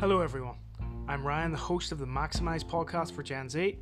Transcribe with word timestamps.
Hello, 0.00 0.20
everyone. 0.20 0.54
I'm 1.08 1.26
Ryan, 1.26 1.50
the 1.50 1.58
host 1.58 1.90
of 1.90 1.98
the 1.98 2.06
Maximize 2.06 2.62
podcast 2.62 3.10
for 3.10 3.24
Gen 3.24 3.48
Z. 3.48 3.78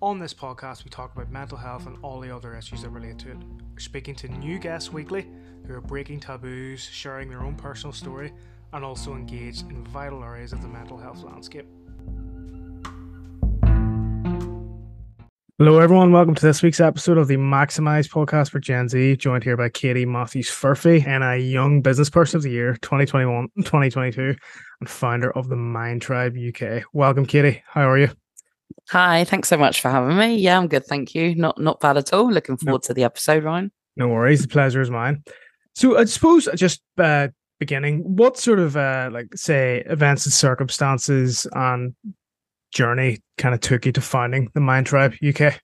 On 0.00 0.18
this 0.18 0.32
podcast, 0.32 0.82
we 0.82 0.88
talk 0.88 1.14
about 1.14 1.30
mental 1.30 1.58
health 1.58 1.86
and 1.86 1.98
all 2.00 2.20
the 2.20 2.34
other 2.34 2.56
issues 2.56 2.80
that 2.80 2.88
relate 2.88 3.18
to 3.18 3.32
it. 3.32 3.36
We're 3.74 3.78
speaking 3.78 4.14
to 4.14 4.28
new 4.28 4.58
guests 4.58 4.90
weekly 4.90 5.28
who 5.66 5.74
are 5.74 5.82
breaking 5.82 6.20
taboos, 6.20 6.80
sharing 6.80 7.28
their 7.28 7.42
own 7.42 7.54
personal 7.54 7.92
story, 7.92 8.32
and 8.72 8.82
also 8.82 9.12
engaged 9.12 9.68
in 9.68 9.84
vital 9.84 10.24
areas 10.24 10.54
of 10.54 10.62
the 10.62 10.68
mental 10.68 10.96
health 10.96 11.22
landscape. 11.22 11.66
Hello, 15.60 15.80
everyone. 15.80 16.12
Welcome 16.12 16.36
to 16.36 16.46
this 16.46 16.62
week's 16.62 16.78
episode 16.78 17.18
of 17.18 17.26
the 17.26 17.36
Maximize 17.36 18.08
podcast 18.08 18.50
for 18.50 18.60
Gen 18.60 18.88
Z. 18.88 19.16
Joined 19.16 19.42
here 19.42 19.56
by 19.56 19.68
Katie 19.68 20.06
Matthews 20.06 20.48
Furphy 20.48 21.04
and 21.04 21.24
a 21.24 21.36
young 21.36 21.82
business 21.82 22.08
person 22.08 22.36
of 22.36 22.44
the 22.44 22.50
year 22.50 22.74
2021 22.74 23.48
2022 23.56 24.36
and 24.78 24.88
founder 24.88 25.36
of 25.36 25.48
the 25.48 25.56
Mind 25.56 26.00
Tribe 26.00 26.36
UK. 26.36 26.84
Welcome, 26.92 27.26
Katie. 27.26 27.60
How 27.66 27.90
are 27.90 27.98
you? 27.98 28.08
Hi, 28.90 29.24
thanks 29.24 29.48
so 29.48 29.56
much 29.56 29.80
for 29.80 29.90
having 29.90 30.16
me. 30.16 30.36
Yeah, 30.36 30.60
I'm 30.60 30.68
good, 30.68 30.86
thank 30.86 31.16
you. 31.16 31.34
Not 31.34 31.60
not 31.60 31.80
bad 31.80 31.96
at 31.96 32.12
all. 32.12 32.30
Looking 32.30 32.56
forward 32.56 32.82
no, 32.84 32.86
to 32.86 32.94
the 32.94 33.02
episode, 33.02 33.42
Ryan. 33.42 33.72
No 33.96 34.06
worries, 34.06 34.42
the 34.42 34.48
pleasure 34.48 34.80
is 34.80 34.92
mine. 34.92 35.24
So 35.74 35.98
I 35.98 36.04
suppose 36.04 36.48
just 36.54 36.82
uh, 36.98 37.28
beginning, 37.58 38.02
what 38.04 38.38
sort 38.38 38.60
of 38.60 38.76
uh, 38.76 39.10
like 39.12 39.26
say 39.34 39.82
events 39.86 40.24
and 40.24 40.32
circumstances 40.32 41.48
and 41.52 41.96
journey 42.72 43.18
kind 43.36 43.54
of 43.54 43.60
took 43.60 43.86
you 43.86 43.92
to 43.92 44.00
finding 44.00 44.50
the 44.54 44.60
Mind 44.60 44.86
Tribe 44.86 45.14
UK? 45.26 45.60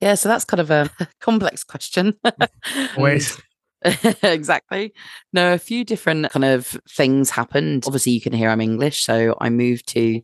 Yeah, 0.00 0.14
so 0.14 0.28
that's 0.28 0.44
kind 0.44 0.60
of 0.60 0.70
a 0.70 0.90
complex 1.20 1.64
question. 1.64 2.14
Wait. 2.98 3.36
exactly. 4.22 4.92
No, 5.32 5.54
a 5.54 5.58
few 5.58 5.84
different 5.84 6.30
kind 6.30 6.44
of 6.44 6.76
things 6.90 7.30
happened. 7.30 7.84
Obviously, 7.86 8.12
you 8.12 8.20
can 8.20 8.32
hear 8.32 8.50
I'm 8.50 8.60
English. 8.60 9.04
So 9.04 9.36
I 9.40 9.50
moved 9.50 9.88
to 9.88 10.20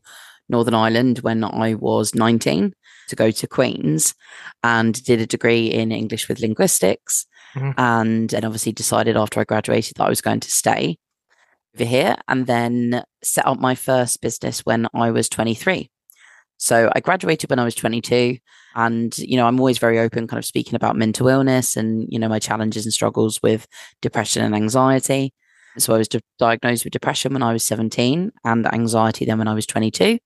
Northern 0.48 0.74
Ireland 0.74 1.20
when 1.20 1.44
I 1.44 1.74
was 1.74 2.14
19 2.14 2.74
to 3.08 3.16
go 3.16 3.30
to 3.30 3.46
Queen's 3.46 4.14
and 4.62 5.02
did 5.04 5.20
a 5.20 5.26
degree 5.26 5.66
in 5.66 5.92
English 5.92 6.28
with 6.28 6.40
linguistics. 6.40 7.26
Mm-hmm. 7.54 7.78
And, 7.78 8.32
and 8.32 8.44
obviously 8.44 8.72
decided 8.72 9.16
after 9.16 9.40
I 9.40 9.44
graduated 9.44 9.96
that 9.96 10.04
I 10.04 10.08
was 10.08 10.22
going 10.22 10.40
to 10.40 10.50
stay 10.50 10.98
over 11.74 11.84
here 11.84 12.16
and 12.28 12.46
then 12.46 13.02
set 13.22 13.46
up 13.46 13.58
my 13.58 13.74
first 13.74 14.20
business 14.20 14.60
when 14.60 14.86
I 14.94 15.10
was 15.10 15.28
23. 15.28 15.90
So 16.58 16.90
I 16.94 17.00
graduated 17.00 17.50
when 17.50 17.58
I 17.58 17.64
was 17.64 17.74
22 17.74 18.38
and 18.74 19.18
you 19.18 19.36
know 19.36 19.46
I'm 19.46 19.58
always 19.58 19.78
very 19.78 19.98
open 19.98 20.26
kind 20.26 20.38
of 20.38 20.44
speaking 20.44 20.74
about 20.74 20.96
mental 20.96 21.28
illness 21.28 21.76
and 21.76 22.06
you 22.08 22.18
know 22.18 22.28
my 22.28 22.38
challenges 22.38 22.86
and 22.86 22.92
struggles 22.92 23.42
with 23.42 23.66
depression 24.00 24.44
and 24.44 24.54
anxiety. 24.54 25.32
So 25.78 25.94
I 25.94 25.98
was 25.98 26.08
diagnosed 26.38 26.84
with 26.84 26.92
depression 26.92 27.32
when 27.32 27.42
I 27.42 27.52
was 27.52 27.64
17 27.64 28.30
and 28.44 28.72
anxiety 28.72 29.24
then 29.24 29.38
when 29.38 29.48
I 29.48 29.54
was 29.54 29.66
22. 29.66 30.18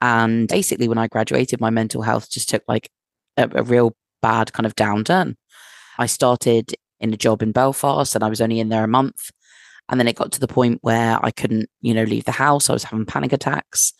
And 0.00 0.46
basically 0.46 0.88
when 0.88 0.98
I 0.98 1.08
graduated 1.08 1.60
my 1.60 1.70
mental 1.70 2.02
health 2.02 2.30
just 2.30 2.48
took 2.48 2.62
like 2.68 2.88
a, 3.36 3.48
a 3.54 3.62
real 3.62 3.96
bad 4.22 4.52
kind 4.52 4.66
of 4.66 4.76
downturn. 4.76 5.34
I 5.98 6.06
started 6.06 6.74
in 7.00 7.12
a 7.12 7.16
job 7.16 7.42
in 7.42 7.52
Belfast 7.52 8.14
and 8.14 8.22
I 8.22 8.28
was 8.28 8.40
only 8.40 8.60
in 8.60 8.68
there 8.68 8.84
a 8.84 8.88
month 8.88 9.30
and 9.88 9.98
then 9.98 10.08
it 10.08 10.16
got 10.16 10.32
to 10.32 10.40
the 10.40 10.48
point 10.48 10.78
where 10.82 11.18
I 11.24 11.30
couldn't, 11.30 11.68
you 11.80 11.94
know, 11.94 12.04
leave 12.04 12.24
the 12.24 12.32
house. 12.32 12.68
I 12.68 12.72
was 12.72 12.84
having 12.84 13.06
panic 13.06 13.32
attacks, 13.32 13.92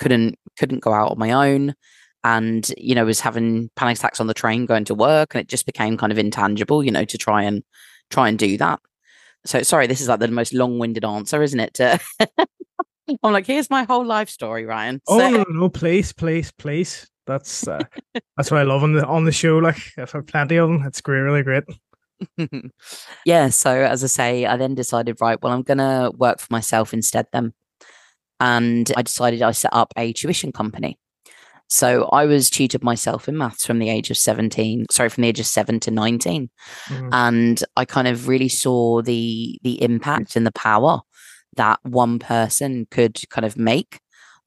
couldn't 0.00 0.38
couldn't 0.58 0.80
go 0.80 0.92
out 0.92 1.12
on 1.12 1.18
my 1.18 1.32
own, 1.32 1.74
and 2.22 2.72
you 2.76 2.94
know 2.94 3.04
was 3.04 3.20
having 3.20 3.70
panic 3.76 3.98
attacks 3.98 4.20
on 4.20 4.26
the 4.26 4.34
train 4.34 4.66
going 4.66 4.84
to 4.86 4.94
work, 4.94 5.34
and 5.34 5.40
it 5.40 5.48
just 5.48 5.66
became 5.66 5.96
kind 5.96 6.12
of 6.12 6.18
intangible, 6.18 6.82
you 6.82 6.90
know, 6.90 7.04
to 7.04 7.18
try 7.18 7.42
and 7.42 7.62
try 8.10 8.28
and 8.28 8.38
do 8.38 8.56
that. 8.58 8.80
So 9.44 9.62
sorry, 9.62 9.86
this 9.86 10.00
is 10.00 10.08
like 10.08 10.20
the 10.20 10.28
most 10.28 10.54
long-winded 10.54 11.04
answer, 11.04 11.42
isn't 11.42 11.60
it? 11.60 11.74
To 11.74 12.00
I'm 13.22 13.32
like, 13.32 13.46
here's 13.46 13.68
my 13.68 13.84
whole 13.84 14.04
life 14.04 14.30
story, 14.30 14.64
Ryan. 14.64 15.02
Oh 15.06 15.18
no, 15.18 15.44
no, 15.48 15.68
please, 15.68 16.12
please, 16.12 16.50
please. 16.52 17.06
That's 17.26 17.66
uh, 17.66 17.82
that's 18.36 18.50
what 18.50 18.60
I 18.60 18.64
love 18.64 18.82
on 18.82 18.92
the 18.92 19.06
on 19.06 19.24
the 19.24 19.32
show. 19.32 19.58
Like 19.58 19.78
I've 19.98 20.10
had 20.10 20.26
plenty 20.26 20.56
of 20.56 20.68
them. 20.68 20.82
It's 20.86 21.02
really 21.06 21.42
great. 21.42 21.64
yeah. 23.24 23.48
So 23.48 23.70
as 23.70 24.04
I 24.04 24.08
say, 24.08 24.46
I 24.46 24.56
then 24.56 24.74
decided, 24.74 25.20
right, 25.20 25.40
well, 25.42 25.52
I'm 25.52 25.62
gonna 25.62 26.10
work 26.16 26.40
for 26.40 26.52
myself 26.52 26.92
instead 26.92 27.26
then. 27.32 27.52
And 28.40 28.90
I 28.96 29.02
decided 29.02 29.42
I 29.42 29.52
set 29.52 29.72
up 29.72 29.92
a 29.96 30.12
tuition 30.12 30.52
company. 30.52 30.98
So 31.68 32.04
I 32.12 32.26
was 32.26 32.50
tutored 32.50 32.84
myself 32.84 33.28
in 33.28 33.38
maths 33.38 33.64
from 33.66 33.78
the 33.78 33.88
age 33.88 34.10
of 34.10 34.16
17, 34.16 34.86
sorry, 34.90 35.08
from 35.08 35.22
the 35.22 35.28
age 35.28 35.40
of 35.40 35.46
seven 35.46 35.80
to 35.80 35.90
19. 35.90 36.50
Mm-hmm. 36.86 37.08
And 37.12 37.64
I 37.76 37.84
kind 37.84 38.06
of 38.06 38.28
really 38.28 38.48
saw 38.48 39.02
the 39.02 39.58
the 39.62 39.82
impact 39.82 40.36
and 40.36 40.46
the 40.46 40.52
power 40.52 41.00
that 41.56 41.80
one 41.82 42.18
person 42.18 42.86
could 42.90 43.18
kind 43.30 43.44
of 43.44 43.56
make 43.56 44.00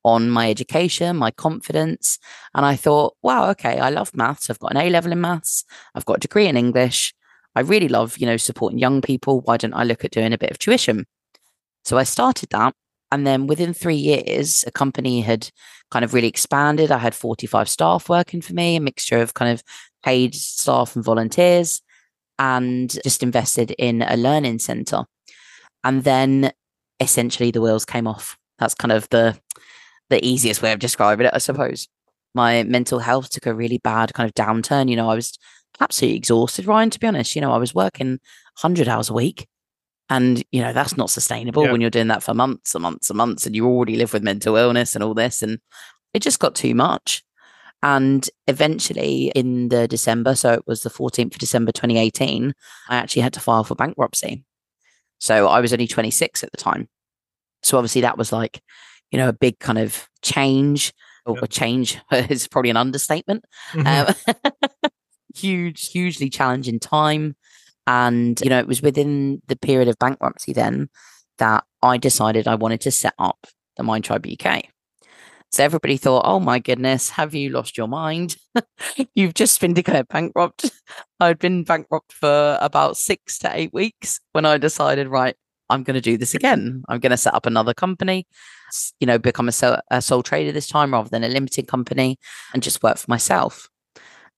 on 0.04 0.30
my 0.30 0.50
education, 0.50 1.18
my 1.18 1.32
confidence. 1.32 2.18
And 2.54 2.66
I 2.66 2.76
thought, 2.76 3.16
wow, 3.22 3.50
okay, 3.52 3.80
I 3.80 3.90
love 3.90 4.16
maths. 4.16 4.50
I've 4.50 4.60
got 4.60 4.72
an 4.72 4.78
A 4.78 4.90
level 4.90 5.12
in 5.12 5.20
maths. 5.20 5.66
I've 5.96 6.06
got 6.06 6.18
a 6.18 6.22
degree 6.22 6.48
in 6.48 6.56
English. 6.56 7.14
I 7.58 7.62
really 7.62 7.88
love, 7.88 8.20
you 8.20 8.28
know, 8.28 8.38
supporting 8.38 8.78
young 8.78 9.02
people. 9.02 9.42
Why 9.42 9.58
don't 9.58 9.74
I 9.74 9.84
look 9.84 10.06
at 10.06 10.12
doing 10.12 10.32
a 10.32 10.38
bit 10.38 10.52
of 10.52 10.60
tuition? 10.60 11.08
So 11.86 11.98
I 11.98 12.04
started 12.04 12.50
that. 12.52 12.76
And 13.12 13.26
then 13.26 13.48
within 13.48 13.74
three 13.74 13.96
years, 13.96 14.64
a 14.68 14.72
company 14.72 15.22
had 15.22 15.50
kind 15.90 16.06
of 16.06 16.14
really 16.14 16.28
expanded. 16.28 16.92
I 16.92 17.00
had 17.00 17.16
45 17.16 17.68
staff 17.68 18.10
working 18.10 18.42
for 18.42 18.54
me, 18.54 18.76
a 18.76 18.80
mixture 18.80 19.18
of 19.18 19.34
kind 19.34 19.52
of 19.52 19.64
paid 20.04 20.36
staff 20.36 20.96
and 20.96 21.04
volunteers, 21.04 21.82
and 22.38 22.96
just 23.04 23.24
invested 23.24 23.72
in 23.80 24.04
a 24.04 24.18
learning 24.18 24.60
center. 24.60 25.06
And 25.84 26.04
then 26.04 26.52
essentially 27.00 27.50
the 27.50 27.62
wheels 27.62 27.86
came 27.86 28.06
off. 28.06 28.38
That's 28.60 28.76
kind 28.76 28.92
of 28.92 29.10
the 29.10 29.36
the 30.12 30.24
easiest 30.24 30.62
way 30.62 30.74
of 30.74 30.80
describing 30.80 31.26
it, 31.26 31.34
I 31.34 31.40
suppose. 31.40 31.88
My 32.36 32.62
mental 32.62 33.00
health 33.00 33.32
took 33.32 33.48
a 33.48 33.54
really 33.56 33.80
bad 33.80 34.14
kind 34.14 34.30
of 34.30 34.36
downturn. 34.36 34.92
You 34.92 34.96
know, 34.96 35.10
I 35.10 35.16
was 35.16 35.40
absolutely 35.82 36.18
exhausted, 36.18 36.66
Ryan, 36.66 36.90
to 36.90 37.00
be 37.00 37.08
honest. 37.08 37.36
You 37.36 37.42
know, 37.42 37.52
I 37.52 37.58
was 37.58 37.74
working 37.74 38.20
100 38.62 38.88
hours 38.88 39.10
a 39.10 39.14
week. 39.14 39.48
And, 40.10 40.42
you 40.52 40.62
know, 40.62 40.72
that's 40.72 40.96
not 40.96 41.10
sustainable 41.10 41.66
yeah. 41.66 41.72
when 41.72 41.82
you're 41.82 41.90
doing 41.90 42.08
that 42.08 42.24
for 42.24 42.34
months 42.34 42.74
and 42.74 42.82
months 42.82 43.10
and 43.10 43.18
months 43.18 43.46
and 43.46 43.54
you 43.54 43.68
already 43.68 43.98
live 43.98 44.14
with 44.14 44.24
mental 44.24 44.56
illness 44.56 44.96
and 44.96 45.04
all 45.04 45.14
this. 45.14 45.44
And 45.44 45.60
it 46.14 46.22
just 46.22 46.40
got 46.40 46.56
too 46.56 46.74
much. 46.74 47.24
And 47.84 48.28
eventually 48.48 49.32
in 49.36 49.68
the 49.68 49.88
December, 49.88 50.36
so 50.36 50.54
it 50.54 50.64
was 50.66 50.82
the 50.82 50.90
14th 50.90 51.34
of 51.34 51.40
December 51.40 51.74
2018, 51.74 52.54
I 52.88 52.96
actually 52.96 53.22
had 53.22 53.34
to 53.34 53.42
file 53.42 53.66
for 53.66 53.76
bankruptcy. 53.76 54.46
So 55.20 55.48
I 55.48 55.60
was 55.60 55.74
only 55.74 55.88
26 55.88 56.42
at 56.44 56.52
the 56.52 56.58
time. 56.58 56.88
So 57.64 57.78
obviously 57.78 58.02
that 58.02 58.18
was 58.18 58.32
like, 58.32 58.62
you 59.12 59.18
know, 59.18 59.30
a 59.30 59.34
big 59.34 59.60
kind 59.60 59.78
of 59.78 60.08
change 60.22 60.94
or 61.26 61.38
a 61.42 61.48
change 61.48 62.00
is 62.12 62.48
probably 62.48 62.72
an 62.72 62.78
understatement. 62.78 63.44
Mm-hmm. 63.74 64.32
Um, 64.32 64.92
huge, 65.38 65.90
hugely 65.90 66.30
challenging 66.30 66.80
time. 66.80 67.36
And, 67.86 68.40
you 68.42 68.50
know, 68.50 68.60
it 68.60 68.68
was 68.68 68.82
within 68.82 69.42
the 69.48 69.56
period 69.56 69.88
of 69.88 69.98
bankruptcy 70.00 70.54
then 70.54 70.90
that 71.38 71.64
I 71.82 71.98
decided 71.98 72.48
I 72.48 72.56
wanted 72.56 72.82
to 72.82 72.92
set 72.92 73.14
up 73.18 73.48
the 73.78 73.84
Mind 73.84 74.04
Tribe 74.04 74.28
UK. 74.28 74.66
So 75.52 75.64
everybody 75.64 75.96
thought, 75.96 76.24
oh 76.26 76.42
my 76.42 76.60
goodness, 76.60 77.10
have 77.12 77.34
you 77.34 77.50
lost 77.50 77.78
your 77.78 77.88
mind? 77.88 78.36
You've 79.16 79.34
just 79.34 79.62
been 79.62 79.74
declared 79.74 80.10
bankrupt. 80.10 80.70
I'd 81.20 81.40
been 81.40 81.64
bankrupt 81.64 82.12
for 82.12 82.58
about 82.60 82.98
six 82.98 83.40
to 83.40 83.52
eight 83.54 83.74
weeks 83.74 84.20
when 84.34 84.46
I 84.46 84.58
decided, 84.58 85.08
right, 85.08 85.36
I'm 85.70 85.84
going 85.84 85.96
to 85.96 86.02
do 86.02 86.18
this 86.18 86.34
again. 86.34 86.84
I'm 86.90 87.00
going 87.00 87.12
to 87.12 87.18
set 87.18 87.34
up 87.34 87.46
another 87.46 87.74
company, 87.74 88.28
you 89.00 89.08
know, 89.08 89.18
become 89.18 89.50
a 89.50 89.82
a 89.90 90.02
sole 90.02 90.24
trader 90.24 90.52
this 90.52 90.68
time 90.68 90.94
rather 90.94 91.10
than 91.10 91.24
a 91.24 91.30
limited 91.30 91.68
company 91.68 92.18
and 92.54 92.62
just 92.62 92.84
work 92.84 92.98
for 92.98 93.10
myself. 93.10 93.70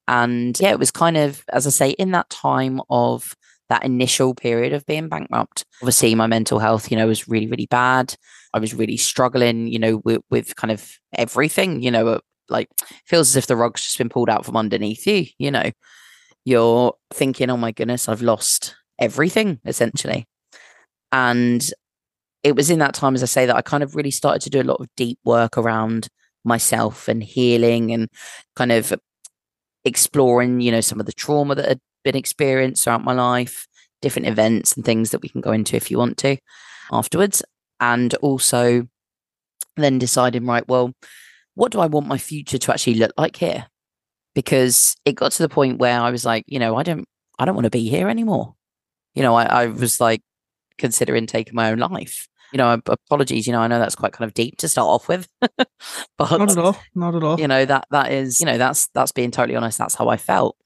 And 0.08 0.58
yeah, 0.60 0.70
it 0.70 0.78
was 0.78 0.90
kind 0.90 1.16
of, 1.16 1.44
as 1.52 1.66
I 1.66 1.70
say, 1.70 1.90
in 1.90 2.10
that 2.12 2.30
time 2.30 2.80
of 2.90 3.34
that 3.68 3.84
initial 3.84 4.34
period 4.34 4.72
of 4.72 4.84
being 4.86 5.08
bankrupt. 5.08 5.64
Obviously, 5.80 6.14
my 6.14 6.26
mental 6.26 6.58
health, 6.58 6.90
you 6.90 6.96
know, 6.96 7.06
was 7.06 7.28
really, 7.28 7.46
really 7.46 7.66
bad. 7.66 8.14
I 8.52 8.58
was 8.58 8.74
really 8.74 8.96
struggling, 8.96 9.68
you 9.68 9.78
know, 9.78 10.02
with, 10.04 10.22
with 10.28 10.56
kind 10.56 10.72
of 10.72 10.90
everything, 11.14 11.80
you 11.80 11.90
know, 11.90 12.20
like 12.48 12.68
feels 13.06 13.30
as 13.30 13.36
if 13.36 13.46
the 13.46 13.56
rug's 13.56 13.82
just 13.82 13.98
been 13.98 14.08
pulled 14.08 14.28
out 14.28 14.44
from 14.44 14.56
underneath 14.56 15.06
you, 15.06 15.26
you 15.38 15.50
know. 15.50 15.70
You're 16.44 16.94
thinking, 17.12 17.48
oh 17.50 17.56
my 17.56 17.70
goodness, 17.70 18.08
I've 18.08 18.22
lost 18.22 18.74
everything 18.98 19.60
essentially. 19.64 20.26
And 21.12 21.64
it 22.42 22.56
was 22.56 22.70
in 22.70 22.78
that 22.80 22.94
time, 22.94 23.14
as 23.14 23.22
I 23.22 23.26
say, 23.26 23.46
that 23.46 23.56
I 23.56 23.62
kind 23.62 23.82
of 23.82 23.94
really 23.94 24.10
started 24.10 24.42
to 24.42 24.50
do 24.50 24.62
a 24.62 24.64
lot 24.64 24.80
of 24.80 24.88
deep 24.96 25.18
work 25.24 25.58
around 25.58 26.08
myself 26.44 27.06
and 27.06 27.22
healing 27.22 27.92
and 27.92 28.08
kind 28.56 28.72
of 28.72 28.94
exploring, 29.84 30.60
you 30.60 30.70
know, 30.70 30.80
some 30.80 31.00
of 31.00 31.06
the 31.06 31.12
trauma 31.12 31.54
that 31.54 31.68
had 31.68 31.80
been 32.04 32.16
experienced 32.16 32.84
throughout 32.84 33.04
my 33.04 33.12
life, 33.12 33.66
different 34.02 34.28
events 34.28 34.74
and 34.74 34.84
things 34.84 35.10
that 35.10 35.22
we 35.22 35.28
can 35.28 35.40
go 35.40 35.52
into 35.52 35.76
if 35.76 35.90
you 35.90 35.98
want 35.98 36.16
to 36.18 36.36
afterwards. 36.92 37.42
And 37.80 38.14
also 38.16 38.86
then 39.76 39.98
deciding, 39.98 40.46
right, 40.46 40.66
well, 40.68 40.92
what 41.54 41.72
do 41.72 41.80
I 41.80 41.86
want 41.86 42.06
my 42.06 42.18
future 42.18 42.58
to 42.58 42.72
actually 42.72 42.94
look 42.94 43.12
like 43.16 43.36
here? 43.36 43.66
Because 44.34 44.96
it 45.04 45.14
got 45.14 45.32
to 45.32 45.42
the 45.42 45.48
point 45.48 45.78
where 45.78 46.00
I 46.00 46.10
was 46.10 46.24
like, 46.24 46.44
you 46.46 46.58
know, 46.58 46.76
I 46.76 46.82
don't 46.82 47.04
I 47.38 47.44
don't 47.44 47.54
want 47.54 47.64
to 47.64 47.70
be 47.70 47.88
here 47.88 48.08
anymore. 48.08 48.54
You 49.14 49.22
know, 49.22 49.34
I, 49.34 49.44
I 49.44 49.66
was 49.66 50.00
like 50.00 50.20
considering 50.78 51.26
taking 51.26 51.54
my 51.54 51.70
own 51.70 51.78
life. 51.78 52.28
You 52.52 52.58
know, 52.58 52.80
apologies, 52.86 53.46
you 53.46 53.52
know, 53.52 53.60
I 53.60 53.68
know 53.68 53.78
that's 53.78 53.94
quite 53.94 54.12
kind 54.12 54.28
of 54.28 54.34
deep 54.34 54.56
to 54.58 54.68
start 54.68 54.86
off 54.86 55.08
with, 55.08 55.28
but 55.40 56.38
not 56.38 56.50
at 56.50 56.58
all, 56.58 56.76
not 56.94 57.14
at 57.14 57.22
all. 57.22 57.38
You 57.40 57.48
know, 57.48 57.64
that 57.64 57.86
that 57.90 58.12
is, 58.12 58.40
you 58.40 58.46
know, 58.46 58.58
that's 58.58 58.88
that's 58.94 59.12
being 59.12 59.30
totally 59.30 59.56
honest, 59.56 59.78
that's 59.78 59.94
how 59.94 60.08
I 60.08 60.16
felt. 60.16 60.56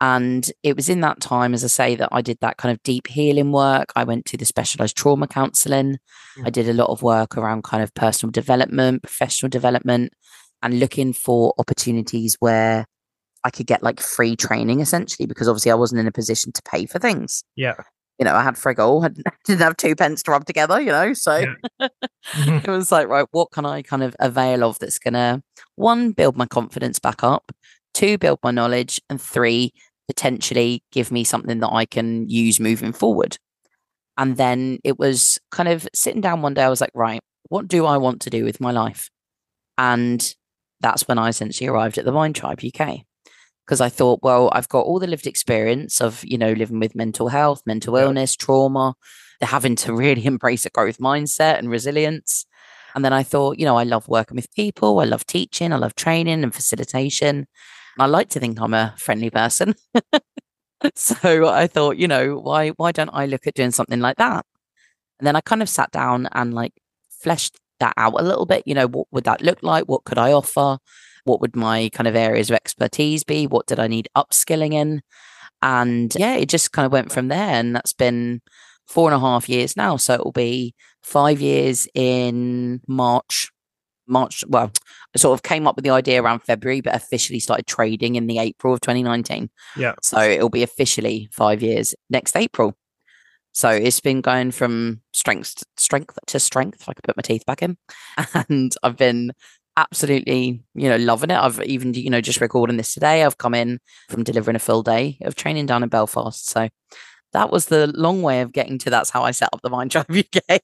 And 0.00 0.50
it 0.62 0.76
was 0.76 0.88
in 0.88 1.00
that 1.00 1.20
time, 1.20 1.54
as 1.54 1.64
I 1.64 1.68
say, 1.68 1.94
that 1.94 2.08
I 2.12 2.20
did 2.20 2.38
that 2.40 2.56
kind 2.56 2.72
of 2.72 2.82
deep 2.82 3.06
healing 3.06 3.52
work. 3.52 3.92
I 3.96 4.04
went 4.04 4.26
to 4.26 4.36
the 4.36 4.44
specialized 4.44 4.96
trauma 4.96 5.26
counseling. 5.26 5.98
Mm. 6.36 6.46
I 6.46 6.50
did 6.50 6.68
a 6.68 6.74
lot 6.74 6.90
of 6.90 7.02
work 7.02 7.38
around 7.38 7.64
kind 7.64 7.82
of 7.82 7.94
personal 7.94 8.30
development, 8.30 9.02
professional 9.02 9.48
development, 9.48 10.12
and 10.62 10.80
looking 10.80 11.12
for 11.12 11.54
opportunities 11.58 12.36
where 12.40 12.86
I 13.44 13.50
could 13.50 13.66
get 13.66 13.82
like 13.82 14.00
free 14.00 14.36
training 14.36 14.80
essentially, 14.80 15.26
because 15.26 15.48
obviously 15.48 15.70
I 15.70 15.76
wasn't 15.76 16.00
in 16.00 16.06
a 16.06 16.12
position 16.12 16.52
to 16.52 16.62
pay 16.70 16.86
for 16.86 16.98
things. 16.98 17.44
Yeah. 17.56 17.76
You 18.18 18.24
know, 18.24 18.34
I 18.34 18.42
had 18.42 18.54
friggle, 18.54 19.04
I 19.04 19.08
didn't 19.44 19.60
have 19.60 19.76
two 19.76 19.96
pence 19.96 20.22
to 20.22 20.30
rub 20.30 20.44
together, 20.44 20.80
you 20.80 20.92
know, 20.92 21.14
so 21.14 21.36
yeah. 21.36 21.54
mm-hmm. 22.32 22.58
it 22.58 22.68
was 22.68 22.92
like, 22.92 23.08
right, 23.08 23.26
what 23.32 23.50
can 23.50 23.66
I 23.66 23.82
kind 23.82 24.02
of 24.02 24.14
avail 24.20 24.62
of 24.64 24.78
that's 24.78 24.98
going 24.98 25.14
to, 25.14 25.42
one, 25.76 26.12
build 26.12 26.36
my 26.36 26.46
confidence 26.46 26.98
back 26.98 27.24
up, 27.24 27.50
two, 27.92 28.18
build 28.18 28.38
my 28.42 28.50
knowledge, 28.50 29.00
and 29.10 29.20
three, 29.20 29.72
potentially 30.06 30.82
give 30.92 31.10
me 31.10 31.24
something 31.24 31.60
that 31.60 31.72
I 31.72 31.86
can 31.86 32.28
use 32.28 32.60
moving 32.60 32.92
forward. 32.92 33.38
And 34.16 34.36
then 34.36 34.78
it 34.84 34.98
was 34.98 35.40
kind 35.50 35.68
of 35.68 35.88
sitting 35.94 36.20
down 36.20 36.42
one 36.42 36.54
day, 36.54 36.62
I 36.62 36.68
was 36.68 36.80
like, 36.80 36.92
right, 36.94 37.20
what 37.48 37.68
do 37.68 37.84
I 37.84 37.96
want 37.96 38.20
to 38.22 38.30
do 38.30 38.44
with 38.44 38.60
my 38.60 38.70
life? 38.70 39.10
And 39.76 40.34
that's 40.80 41.08
when 41.08 41.18
I 41.18 41.28
essentially 41.28 41.68
arrived 41.68 41.98
at 41.98 42.04
the 42.04 42.12
Mind 42.12 42.36
Tribe 42.36 42.60
UK. 42.62 43.00
Because 43.64 43.80
I 43.80 43.88
thought, 43.88 44.20
well, 44.22 44.50
I've 44.52 44.68
got 44.68 44.84
all 44.84 44.98
the 44.98 45.06
lived 45.06 45.26
experience 45.26 46.00
of, 46.00 46.22
you 46.24 46.36
know, 46.36 46.52
living 46.52 46.80
with 46.80 46.94
mental 46.94 47.28
health, 47.28 47.62
mental 47.64 47.96
illness, 47.96 48.36
trauma, 48.36 48.94
they're 49.40 49.48
having 49.48 49.76
to 49.76 49.94
really 50.04 50.26
embrace 50.26 50.66
a 50.66 50.70
growth 50.70 50.98
mindset 50.98 51.58
and 51.58 51.70
resilience. 51.70 52.46
And 52.94 53.04
then 53.04 53.12
I 53.12 53.22
thought, 53.22 53.58
you 53.58 53.64
know, 53.64 53.76
I 53.76 53.82
love 53.82 54.06
working 54.06 54.36
with 54.36 54.52
people, 54.54 55.00
I 55.00 55.04
love 55.04 55.26
teaching, 55.26 55.72
I 55.72 55.76
love 55.76 55.96
training 55.96 56.44
and 56.44 56.54
facilitation. 56.54 57.46
I 57.98 58.06
like 58.06 58.28
to 58.30 58.40
think 58.40 58.60
I'm 58.60 58.74
a 58.74 58.94
friendly 58.96 59.30
person. 59.30 59.74
so 60.94 61.48
I 61.48 61.66
thought, 61.66 61.96
you 61.96 62.08
know, 62.08 62.38
why 62.38 62.70
why 62.70 62.92
don't 62.92 63.10
I 63.12 63.26
look 63.26 63.46
at 63.46 63.54
doing 63.54 63.70
something 63.70 64.00
like 64.00 64.16
that? 64.16 64.44
And 65.18 65.26
then 65.26 65.36
I 65.36 65.40
kind 65.40 65.62
of 65.62 65.68
sat 65.68 65.90
down 65.92 66.28
and 66.32 66.54
like 66.54 66.72
fleshed 67.10 67.58
that 67.80 67.94
out 67.96 68.20
a 68.20 68.24
little 68.24 68.46
bit. 68.46 68.62
You 68.66 68.74
know, 68.74 68.88
what 68.88 69.08
would 69.12 69.24
that 69.24 69.42
look 69.42 69.62
like? 69.62 69.84
What 69.86 70.04
could 70.04 70.18
I 70.18 70.32
offer? 70.32 70.78
What 71.24 71.40
would 71.40 71.56
my 71.56 71.90
kind 71.92 72.06
of 72.06 72.16
areas 72.16 72.50
of 72.50 72.56
expertise 72.56 73.24
be? 73.24 73.46
What 73.46 73.66
did 73.66 73.78
I 73.78 73.86
need 73.86 74.08
upskilling 74.16 74.72
in? 74.72 75.02
And 75.62 76.14
yeah, 76.16 76.34
it 76.36 76.48
just 76.48 76.72
kind 76.72 76.86
of 76.86 76.92
went 76.92 77.12
from 77.12 77.28
there. 77.28 77.50
And 77.50 77.74
that's 77.74 77.92
been 77.92 78.42
four 78.86 79.08
and 79.08 79.14
a 79.14 79.20
half 79.20 79.48
years 79.48 79.76
now. 79.76 79.96
So 79.96 80.14
it 80.14 80.24
will 80.24 80.32
be 80.32 80.74
five 81.02 81.40
years 81.40 81.88
in 81.94 82.80
March 82.86 83.50
March. 84.06 84.44
Well, 84.48 84.70
I 85.14 85.18
sort 85.18 85.34
of 85.34 85.42
came 85.42 85.66
up 85.66 85.76
with 85.76 85.84
the 85.84 85.90
idea 85.90 86.22
around 86.22 86.40
February, 86.40 86.80
but 86.80 86.94
officially 86.94 87.40
started 87.40 87.66
trading 87.66 88.16
in 88.16 88.26
the 88.26 88.38
April 88.38 88.74
of 88.74 88.80
2019. 88.80 89.50
Yeah. 89.76 89.94
So 90.02 90.20
it'll 90.20 90.50
be 90.50 90.62
officially 90.62 91.28
five 91.32 91.62
years 91.62 91.94
next 92.10 92.36
April. 92.36 92.76
So 93.52 93.70
it's 93.70 94.00
been 94.00 94.20
going 94.20 94.50
from 94.50 95.00
strength 95.12 95.56
to 95.56 95.64
strength 95.76 96.18
to 96.26 96.40
strength. 96.40 96.80
If 96.80 96.88
I 96.88 96.92
could 96.92 97.04
put 97.04 97.16
my 97.16 97.22
teeth 97.22 97.46
back 97.46 97.62
in, 97.62 97.76
and 98.48 98.74
I've 98.82 98.96
been 98.96 99.32
absolutely, 99.76 100.62
you 100.74 100.88
know, 100.88 100.96
loving 100.96 101.30
it. 101.30 101.38
I've 101.38 101.60
even, 101.62 101.94
you 101.94 102.10
know, 102.10 102.20
just 102.20 102.40
recording 102.40 102.76
this 102.76 102.94
today. 102.94 103.24
I've 103.24 103.38
come 103.38 103.54
in 103.54 103.78
from 104.08 104.24
delivering 104.24 104.56
a 104.56 104.60
full 104.60 104.82
day 104.82 105.18
of 105.22 105.34
training 105.34 105.66
down 105.66 105.82
in 105.82 105.88
Belfast. 105.88 106.48
So 106.48 106.68
that 107.32 107.50
was 107.50 107.66
the 107.66 107.88
long 107.88 108.22
way 108.22 108.40
of 108.40 108.52
getting 108.52 108.78
to 108.78 108.90
that's 108.90 109.10
how 109.10 109.22
I 109.22 109.32
set 109.32 109.50
up 109.52 109.60
the 109.62 109.70
Mind 109.70 109.90
Tribe 109.90 110.10
UK. 110.10 110.60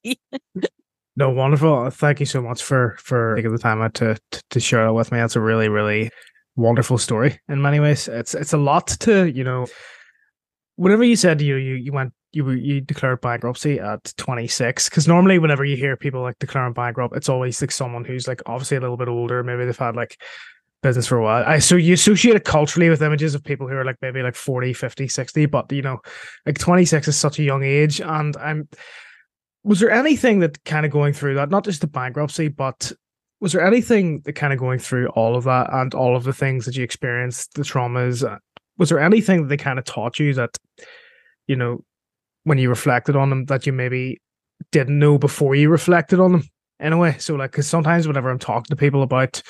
No, 1.17 1.29
wonderful. 1.29 1.91
Thank 1.91 2.21
you 2.21 2.25
so 2.25 2.41
much 2.41 2.63
for 2.63 2.97
for 2.99 3.35
taking 3.35 3.53
the 3.53 3.59
time 3.59 3.83
out 3.83 3.93
to, 3.95 4.17
to 4.31 4.43
to 4.51 4.61
share 4.61 4.85
that 4.85 4.95
with 4.95 5.13
me. 5.13 5.19
That's 5.19 5.37
a 5.37 5.41
really 5.41 5.69
really 5.69 6.09
wonderful 6.57 6.99
story 6.99 7.39
in 7.49 7.61
many 7.61 7.79
ways. 7.79 8.09
It's 8.09 8.35
it's 8.35 8.55
a 8.55 8.57
lot 8.57 8.87
to 9.01 9.31
you 9.31 9.45
know. 9.45 9.67
Whenever 10.77 11.05
you 11.05 11.17
said 11.17 11.43
you 11.43 11.57
you 11.57 11.75
you 11.75 11.93
went 11.93 12.15
you 12.33 12.49
you 12.51 12.81
declared 12.81 13.21
bankruptcy 13.21 13.79
at 13.81 14.13
26 14.17 14.89
because 14.89 15.09
normally 15.09 15.39
whenever 15.39 15.65
you 15.65 15.77
hear 15.77 15.97
people 15.97 16.23
like 16.23 16.39
declaring 16.39 16.73
bankrupt 16.73 17.17
it's 17.17 17.29
always 17.29 17.61
like 17.61 17.71
someone 17.71 18.05
who's 18.05 18.29
like 18.29 18.41
obviously 18.47 18.77
a 18.77 18.81
little 18.81 18.97
bit 18.97 19.09
older 19.09 19.43
maybe 19.43 19.65
they've 19.65 19.77
had 19.77 19.97
like 19.97 20.21
business 20.83 21.07
for 21.07 21.19
a 21.19 21.23
while 21.23 21.45
i 21.47 21.59
so 21.59 21.77
you 21.77 21.93
associate 21.93 22.37
it 22.37 22.45
culturally 22.45 22.89
with 22.89 23.03
images 23.03 23.35
of 23.35 23.45
people 23.45 23.69
who 23.69 23.75
are 23.75 23.85
like 23.85 23.97
maybe 24.01 24.23
like 24.23 24.37
40 24.37 24.73
50 24.73 25.09
60 25.09 25.47
but 25.47 25.71
you 25.73 25.83
know 25.83 25.99
like 26.47 26.59
26 26.59 27.09
is 27.09 27.17
such 27.17 27.39
a 27.39 27.43
young 27.43 27.63
age 27.63 28.01
and 28.01 28.37
i'm 28.39 28.69
was 29.63 29.81
there 29.81 29.91
anything 29.91 30.41
that 30.41 30.63
kind 30.65 30.87
of 30.87 30.93
going 30.93 31.13
through 31.13 31.35
that, 31.35 31.51
not 31.51 31.65
just 31.65 31.81
the 31.81 31.87
bankruptcy, 31.87 32.49
but 32.49 32.93
was 33.41 33.53
there 33.53 33.65
anything 33.65 34.21
that 34.25 34.35
kind 34.35 34.53
of 34.53 34.59
going 34.59 34.79
through 34.79 35.09
all 35.09 35.37
of 35.37 35.45
that 35.45 35.73
and 35.73 35.95
all 35.95 36.17
of 36.17 36.25
the 36.25 36.33
things 36.33 36.65
that 36.65 36.77
you 36.77 36.85
experienced, 36.85 37.55
the 37.55 37.63
traumas? 37.63 38.29
Uh, 38.29 38.39
was 38.79 38.89
there 38.89 39.01
anything 39.01 39.43
that 39.43 39.49
they 39.49 39.57
kind 39.57 39.79
of 39.79 39.85
taught 39.85 40.19
you 40.19 40.35
that, 40.35 40.57
you 41.47 41.57
know, 41.57 41.85
when 42.45 42.59
you 42.59 42.69
reflected 42.69 43.17
on 43.17 43.31
them, 43.31 43.45
that 43.47 43.67
you 43.67 43.73
maybe 43.73 44.21
didn't 44.73 44.99
know 44.99 45.19
before 45.19 45.55
you 45.55 45.69
reflected 45.71 46.21
on 46.21 46.33
them? 46.33 46.45
anyway. 46.81 47.17
so 47.19 47.35
like, 47.37 47.53
because 47.53 47.69
sometimes 47.69 48.09
whenever 48.09 48.31
I'm 48.31 48.39
talking 48.39 48.71
to 48.71 48.77
people 48.77 49.03
about, 49.03 49.43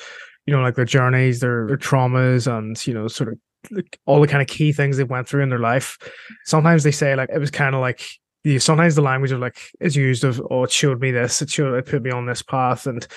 you 0.45 0.55
know, 0.55 0.61
like 0.61 0.75
their 0.75 0.85
journeys, 0.85 1.39
their, 1.39 1.67
their 1.67 1.77
traumas, 1.77 2.51
and 2.51 2.85
you 2.85 2.93
know, 2.93 3.07
sort 3.07 3.29
of 3.29 3.39
like 3.71 3.99
all 4.05 4.21
the 4.21 4.27
kind 4.27 4.41
of 4.41 4.47
key 4.47 4.71
things 4.71 4.97
they 4.97 5.03
went 5.03 5.27
through 5.27 5.43
in 5.43 5.49
their 5.49 5.59
life, 5.59 5.97
sometimes 6.45 6.83
they 6.83 6.91
say 6.91 7.15
like 7.15 7.29
it 7.33 7.39
was 7.39 7.51
kind 7.51 7.75
of 7.75 7.81
like 7.81 8.03
you, 8.43 8.59
sometimes 8.59 8.95
the 8.95 9.01
language 9.01 9.31
of 9.31 9.39
like 9.39 9.59
is 9.79 9.95
used 9.95 10.23
of 10.23 10.41
oh 10.49 10.63
it 10.63 10.71
showed 10.71 10.99
me 10.99 11.11
this 11.11 11.41
it 11.41 11.49
showed 11.49 11.75
it 11.75 11.85
put 11.85 12.01
me 12.01 12.11
on 12.11 12.25
this 12.25 12.41
path 12.41 12.87
and 12.87 13.07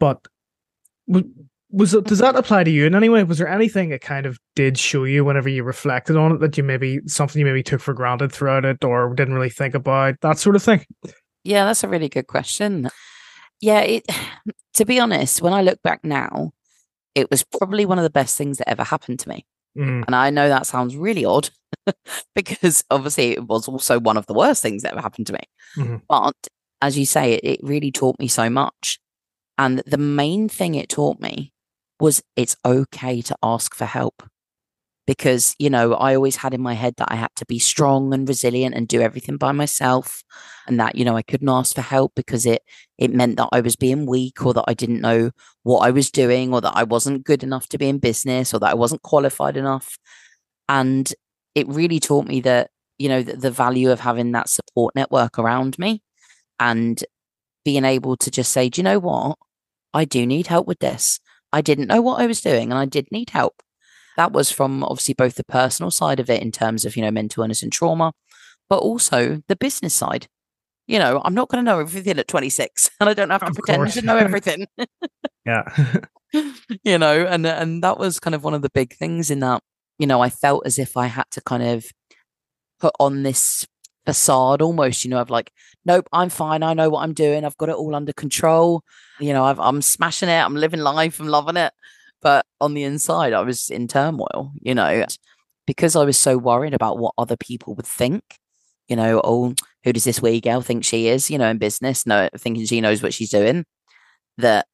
but 0.00 0.26
was 1.72 1.94
it, 1.94 2.04
does 2.04 2.18
that 2.18 2.36
apply 2.36 2.64
to 2.64 2.70
you 2.70 2.86
in 2.86 2.94
any 2.94 3.08
way 3.08 3.24
was 3.24 3.38
there 3.38 3.48
anything 3.48 3.90
it 3.90 4.00
kind 4.00 4.26
of 4.26 4.38
did 4.54 4.78
show 4.78 5.04
you 5.04 5.24
whenever 5.24 5.48
you 5.48 5.64
reflected 5.64 6.16
on 6.16 6.32
it 6.32 6.40
that 6.40 6.56
you 6.56 6.62
maybe 6.62 7.00
something 7.06 7.40
you 7.40 7.46
maybe 7.46 7.62
took 7.62 7.80
for 7.80 7.94
granted 7.94 8.32
throughout 8.32 8.64
it 8.64 8.84
or 8.84 9.14
didn't 9.14 9.34
really 9.34 9.50
think 9.50 9.74
about 9.74 10.14
that 10.20 10.38
sort 10.38 10.56
of 10.56 10.62
thing 10.62 10.84
yeah 11.44 11.64
that's 11.64 11.82
a 11.82 11.88
really 11.88 12.08
good 12.08 12.26
question 12.26 12.88
yeah 13.60 13.80
it 13.80 14.04
to 14.74 14.84
be 14.84 15.00
honest 15.00 15.42
when 15.42 15.52
i 15.52 15.62
look 15.62 15.82
back 15.82 16.04
now 16.04 16.52
it 17.14 17.30
was 17.30 17.42
probably 17.42 17.84
one 17.84 17.98
of 17.98 18.04
the 18.04 18.10
best 18.10 18.36
things 18.36 18.58
that 18.58 18.68
ever 18.68 18.84
happened 18.84 19.18
to 19.18 19.28
me 19.28 19.44
mm. 19.76 20.04
and 20.06 20.14
i 20.14 20.30
know 20.30 20.48
that 20.48 20.66
sounds 20.66 20.96
really 20.96 21.24
odd 21.24 21.50
because 22.34 22.84
obviously 22.90 23.32
it 23.32 23.46
was 23.46 23.68
also 23.68 23.98
one 23.98 24.16
of 24.16 24.26
the 24.26 24.34
worst 24.34 24.62
things 24.62 24.82
that 24.82 24.92
ever 24.92 25.00
happened 25.00 25.26
to 25.28 25.32
me. 25.32 25.40
Mm-hmm. 25.76 25.96
But 26.08 26.36
as 26.80 26.98
you 26.98 27.06
say, 27.06 27.34
it, 27.34 27.44
it 27.44 27.60
really 27.62 27.90
taught 27.90 28.18
me 28.18 28.28
so 28.28 28.50
much. 28.50 28.98
And 29.58 29.82
the 29.86 29.98
main 29.98 30.48
thing 30.48 30.74
it 30.74 30.88
taught 30.88 31.20
me 31.20 31.51
was 32.02 32.22
it's 32.36 32.56
okay 32.64 33.22
to 33.22 33.36
ask 33.42 33.74
for 33.74 33.86
help. 33.86 34.22
Because 35.04 35.56
you 35.58 35.68
know 35.68 35.94
i 35.94 36.14
always 36.14 36.36
had 36.36 36.54
in 36.54 36.60
my 36.62 36.74
head 36.74 36.94
that 36.96 37.10
i 37.10 37.16
had 37.16 37.34
to 37.34 37.44
be 37.46 37.58
strong 37.58 38.14
and 38.14 38.28
resilient 38.28 38.76
and 38.76 38.86
do 38.86 39.00
everything 39.00 39.36
by 39.36 39.50
myself 39.50 40.22
and 40.68 40.78
that 40.78 40.94
you 40.94 41.04
know 41.04 41.16
i 41.16 41.22
couldn't 41.22 41.48
ask 41.48 41.74
for 41.74 41.80
help 41.80 42.12
because 42.14 42.46
it 42.46 42.62
it 42.98 43.12
meant 43.12 43.36
that 43.36 43.48
i 43.50 43.60
was 43.60 43.74
being 43.74 44.06
weak 44.06 44.46
or 44.46 44.54
that 44.54 44.64
i 44.68 44.74
didn't 44.74 45.00
know 45.00 45.32
what 45.64 45.80
i 45.80 45.90
was 45.90 46.08
doing 46.08 46.54
or 46.54 46.60
that 46.60 46.76
i 46.76 46.84
wasn't 46.84 47.24
good 47.24 47.42
enough 47.42 47.66
to 47.68 47.78
be 47.78 47.88
in 47.88 47.98
business 47.98 48.54
or 48.54 48.60
that 48.60 48.70
i 48.70 48.74
wasn't 48.74 49.02
qualified 49.02 49.56
enough. 49.56 49.98
And 50.68 51.12
it 51.56 51.66
really 51.68 51.98
taught 51.98 52.26
me 52.26 52.40
that 52.42 52.70
you 52.96 53.08
know 53.08 53.22
the, 53.22 53.36
the 53.36 53.50
value 53.50 53.90
of 53.90 54.00
having 54.00 54.30
that 54.32 54.48
support 54.48 54.94
network 54.94 55.36
around 55.36 55.78
me 55.80 56.00
and 56.60 57.04
being 57.64 57.84
able 57.84 58.16
to 58.18 58.30
just 58.30 58.52
say 58.52 58.68
do 58.68 58.80
you 58.80 58.84
know 58.84 59.00
what? 59.00 59.36
I 59.92 60.04
do 60.04 60.26
need 60.26 60.46
help 60.46 60.68
with 60.68 60.78
this 60.78 61.18
i 61.52 61.60
didn't 61.60 61.88
know 61.88 62.00
what 62.00 62.20
i 62.20 62.26
was 62.26 62.40
doing 62.40 62.70
and 62.70 62.78
i 62.78 62.84
did 62.84 63.06
need 63.10 63.30
help 63.30 63.62
that 64.16 64.32
was 64.32 64.50
from 64.50 64.84
obviously 64.84 65.14
both 65.14 65.36
the 65.36 65.44
personal 65.44 65.90
side 65.90 66.20
of 66.20 66.28
it 66.28 66.42
in 66.42 66.52
terms 66.52 66.84
of 66.84 66.96
you 66.96 67.02
know 67.02 67.10
mental 67.10 67.42
illness 67.42 67.62
and 67.62 67.72
trauma 67.72 68.12
but 68.68 68.78
also 68.78 69.42
the 69.48 69.56
business 69.56 69.94
side 69.94 70.26
you 70.86 70.98
know 70.98 71.20
i'm 71.24 71.34
not 71.34 71.48
going 71.48 71.64
to 71.64 71.70
know 71.70 71.80
everything 71.80 72.18
at 72.18 72.28
26 72.28 72.90
and 73.00 73.08
i 73.08 73.14
don't 73.14 73.30
have 73.30 73.40
to 73.40 73.46
of 73.48 73.54
pretend 73.54 73.78
course. 73.78 73.94
to 73.94 74.02
know 74.02 74.16
everything 74.18 74.66
yeah 75.46 75.62
you 76.82 76.98
know 76.98 77.26
and 77.26 77.46
and 77.46 77.82
that 77.82 77.98
was 77.98 78.18
kind 78.18 78.34
of 78.34 78.44
one 78.44 78.54
of 78.54 78.62
the 78.62 78.70
big 78.70 78.94
things 78.94 79.30
in 79.30 79.40
that 79.40 79.62
you 80.02 80.06
know, 80.08 80.20
I 80.20 80.30
felt 80.30 80.66
as 80.66 80.80
if 80.80 80.96
I 80.96 81.06
had 81.06 81.30
to 81.30 81.40
kind 81.40 81.62
of 81.62 81.86
put 82.80 82.92
on 82.98 83.22
this 83.22 83.64
facade 84.04 84.60
almost, 84.60 85.04
you 85.04 85.10
know, 85.10 85.20
of 85.20 85.30
like, 85.30 85.52
nope, 85.84 86.08
I'm 86.12 86.28
fine. 86.28 86.64
I 86.64 86.74
know 86.74 86.90
what 86.90 87.02
I'm 87.04 87.14
doing. 87.14 87.44
I've 87.44 87.56
got 87.56 87.68
it 87.68 87.76
all 87.76 87.94
under 87.94 88.12
control. 88.12 88.82
You 89.20 89.32
know, 89.32 89.44
i 89.44 89.68
am 89.68 89.82
smashing 89.82 90.28
it. 90.28 90.40
I'm 90.40 90.54
living 90.54 90.80
life. 90.80 91.20
I'm 91.20 91.28
loving 91.28 91.56
it. 91.56 91.72
But 92.20 92.46
on 92.60 92.74
the 92.74 92.84
inside, 92.84 93.32
I 93.32 93.40
was 93.40 93.68
in 93.68 93.88
turmoil, 93.88 94.52
you 94.60 94.74
know, 94.74 95.04
because 95.66 95.96
I 95.96 96.04
was 96.04 96.18
so 96.18 96.38
worried 96.38 96.74
about 96.74 96.98
what 96.98 97.14
other 97.18 97.36
people 97.36 97.74
would 97.74 97.86
think. 97.86 98.22
You 98.88 98.96
know, 98.96 99.20
oh, 99.24 99.54
who 99.84 99.92
does 99.92 100.04
this 100.04 100.22
wee 100.22 100.40
girl 100.40 100.60
think 100.60 100.84
she 100.84 101.08
is, 101.08 101.30
you 101.30 101.38
know, 101.38 101.48
in 101.48 101.58
business, 101.58 102.06
no, 102.06 102.28
thinking 102.36 102.64
she 102.66 102.80
knows 102.80 103.02
what 103.02 103.14
she's 103.14 103.30
doing. 103.30 103.64
That 104.38 104.66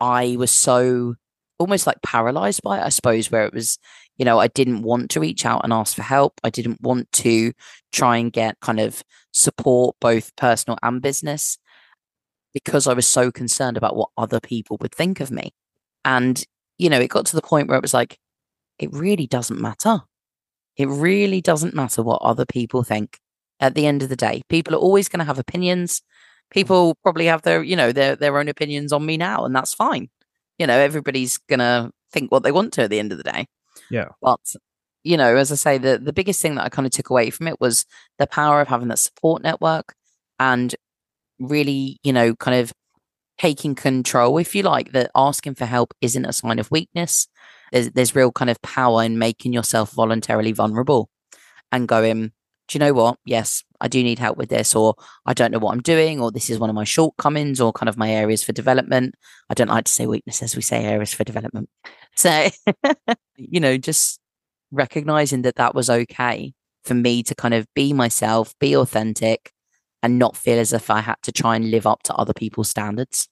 I 0.00 0.36
was 0.38 0.50
so 0.50 1.14
almost 1.58 1.86
like 1.86 2.02
paralyzed 2.02 2.62
by 2.62 2.78
it, 2.78 2.84
I 2.84 2.90
suppose, 2.90 3.30
where 3.30 3.46
it 3.46 3.54
was, 3.54 3.78
You 4.18 4.24
know, 4.24 4.38
I 4.38 4.48
didn't 4.48 4.82
want 4.82 5.10
to 5.10 5.20
reach 5.20 5.44
out 5.44 5.62
and 5.64 5.72
ask 5.72 5.94
for 5.96 6.02
help. 6.02 6.40
I 6.44 6.50
didn't 6.50 6.80
want 6.80 7.10
to 7.12 7.52
try 7.92 8.16
and 8.18 8.32
get 8.32 8.60
kind 8.60 8.80
of 8.80 9.02
support, 9.32 9.96
both 10.00 10.34
personal 10.36 10.78
and 10.82 11.02
business, 11.02 11.58
because 12.56 12.86
I 12.86 12.94
was 12.94 13.06
so 13.06 13.30
concerned 13.30 13.76
about 13.76 13.96
what 13.96 14.08
other 14.16 14.40
people 14.40 14.78
would 14.80 14.94
think 14.94 15.20
of 15.20 15.30
me. 15.30 15.52
And, 16.06 16.42
you 16.78 16.88
know, 16.88 16.98
it 16.98 17.10
got 17.10 17.26
to 17.26 17.36
the 17.36 17.42
point 17.42 17.68
where 17.68 17.76
it 17.76 17.82
was 17.82 17.92
like, 17.92 18.18
it 18.78 18.90
really 18.94 19.26
doesn't 19.26 19.60
matter. 19.60 20.00
It 20.78 20.88
really 20.88 21.42
doesn't 21.42 21.74
matter 21.74 22.02
what 22.02 22.22
other 22.22 22.46
people 22.46 22.82
think 22.82 23.20
at 23.60 23.74
the 23.74 23.84
end 23.86 24.02
of 24.02 24.08
the 24.08 24.16
day. 24.16 24.40
People 24.48 24.74
are 24.74 24.78
always 24.78 25.06
going 25.06 25.18
to 25.18 25.26
have 25.26 25.38
opinions. 25.38 26.00
People 26.50 26.94
probably 27.02 27.26
have 27.26 27.42
their, 27.42 27.62
you 27.62 27.76
know, 27.76 27.92
their 27.92 28.16
their 28.16 28.38
own 28.38 28.48
opinions 28.48 28.90
on 28.90 29.04
me 29.04 29.18
now, 29.18 29.44
and 29.44 29.54
that's 29.54 29.74
fine. 29.74 30.08
You 30.58 30.66
know, 30.66 30.78
everybody's 30.78 31.36
gonna 31.36 31.90
think 32.12 32.32
what 32.32 32.42
they 32.42 32.52
want 32.52 32.72
to 32.74 32.84
at 32.84 32.90
the 32.90 33.00
end 33.00 33.12
of 33.12 33.18
the 33.18 33.24
day. 33.24 33.48
Yeah. 33.90 34.08
But 34.22 34.40
you 35.02 35.16
know, 35.16 35.36
as 35.36 35.52
I 35.52 35.56
say, 35.56 35.76
the 35.76 35.98
the 35.98 36.12
biggest 36.12 36.40
thing 36.40 36.54
that 36.54 36.64
I 36.64 36.68
kind 36.68 36.86
of 36.86 36.92
took 36.92 37.10
away 37.10 37.30
from 37.30 37.48
it 37.48 37.60
was 37.60 37.84
the 38.18 38.28
power 38.28 38.60
of 38.60 38.68
having 38.68 38.88
that 38.88 39.00
support 39.00 39.42
network 39.42 39.94
and 40.38 40.74
really, 41.38 41.98
you 42.02 42.12
know, 42.12 42.34
kind 42.34 42.60
of 42.60 42.72
taking 43.38 43.74
control, 43.74 44.38
if 44.38 44.54
you 44.54 44.62
like, 44.62 44.92
that 44.92 45.10
asking 45.14 45.54
for 45.54 45.66
help 45.66 45.94
isn't 46.00 46.24
a 46.24 46.32
sign 46.32 46.58
of 46.58 46.70
weakness. 46.70 47.28
There's 47.72 47.90
there's 47.90 48.14
real 48.14 48.32
kind 48.32 48.50
of 48.50 48.60
power 48.62 49.02
in 49.02 49.18
making 49.18 49.52
yourself 49.52 49.92
voluntarily 49.92 50.52
vulnerable 50.52 51.10
and 51.72 51.88
going, 51.88 52.32
do 52.68 52.78
you 52.78 52.80
know 52.80 52.92
what? 52.92 53.18
Yes, 53.24 53.62
I 53.80 53.88
do 53.88 54.02
need 54.02 54.18
help 54.18 54.36
with 54.36 54.48
this, 54.48 54.74
or 54.74 54.94
I 55.24 55.34
don't 55.34 55.50
know 55.50 55.58
what 55.58 55.72
I'm 55.72 55.82
doing, 55.82 56.20
or 56.20 56.30
this 56.30 56.50
is 56.50 56.58
one 56.58 56.70
of 56.70 56.76
my 56.76 56.84
shortcomings, 56.84 57.60
or 57.60 57.72
kind 57.72 57.88
of 57.88 57.96
my 57.96 58.10
areas 58.10 58.42
for 58.42 58.52
development. 58.52 59.14
I 59.50 59.54
don't 59.54 59.68
like 59.68 59.84
to 59.84 59.92
say 59.92 60.06
weaknesses, 60.06 60.56
we 60.56 60.62
say 60.62 60.84
areas 60.84 61.12
for 61.12 61.24
development. 61.24 61.68
So, 62.18 62.48
you 63.36 63.60
know, 63.60 63.76
just 63.76 64.18
recognizing 64.70 65.42
that 65.42 65.56
that 65.56 65.74
was 65.74 65.90
okay 65.90 66.54
for 66.82 66.94
me 66.94 67.22
to 67.24 67.34
kind 67.34 67.52
of 67.52 67.66
be 67.74 67.92
myself, 67.92 68.54
be 68.58 68.74
authentic, 68.74 69.52
and 70.06 70.18
not 70.18 70.36
feel 70.36 70.58
as 70.58 70.72
if 70.72 70.88
I 70.88 71.00
had 71.00 71.16
to 71.24 71.32
try 71.32 71.56
and 71.56 71.70
live 71.70 71.86
up 71.86 72.02
to 72.04 72.14
other 72.14 72.32
people's 72.32 72.70
standards. 72.70 73.28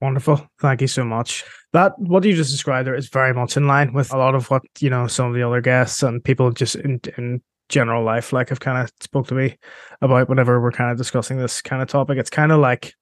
Wonderful. 0.00 0.46
Thank 0.58 0.80
you 0.80 0.86
so 0.86 1.04
much. 1.04 1.44
That 1.72 1.98
what 1.98 2.24
you 2.24 2.34
just 2.34 2.50
described 2.50 2.86
there 2.86 2.94
is 2.94 3.08
very 3.08 3.32
much 3.32 3.56
in 3.56 3.66
line 3.66 3.92
with 3.92 4.12
a 4.12 4.18
lot 4.18 4.34
of 4.34 4.50
what, 4.50 4.62
you 4.80 4.90
know, 4.90 5.06
some 5.06 5.28
of 5.28 5.34
the 5.34 5.42
other 5.42 5.60
guests 5.60 6.02
and 6.02 6.22
people 6.24 6.50
just 6.50 6.74
in, 6.74 7.00
in 7.16 7.40
general 7.68 8.02
life 8.02 8.32
like 8.32 8.48
have 8.48 8.58
kind 8.58 8.78
of 8.78 8.90
spoke 9.00 9.28
to 9.28 9.34
me 9.34 9.56
about 10.00 10.28
whenever 10.28 10.60
we're 10.60 10.72
kind 10.72 10.90
of 10.90 10.98
discussing 10.98 11.38
this 11.38 11.62
kind 11.62 11.80
of 11.82 11.88
topic. 11.88 12.18
It's 12.18 12.30
kind 12.30 12.50
of 12.50 12.58
like 12.58 12.94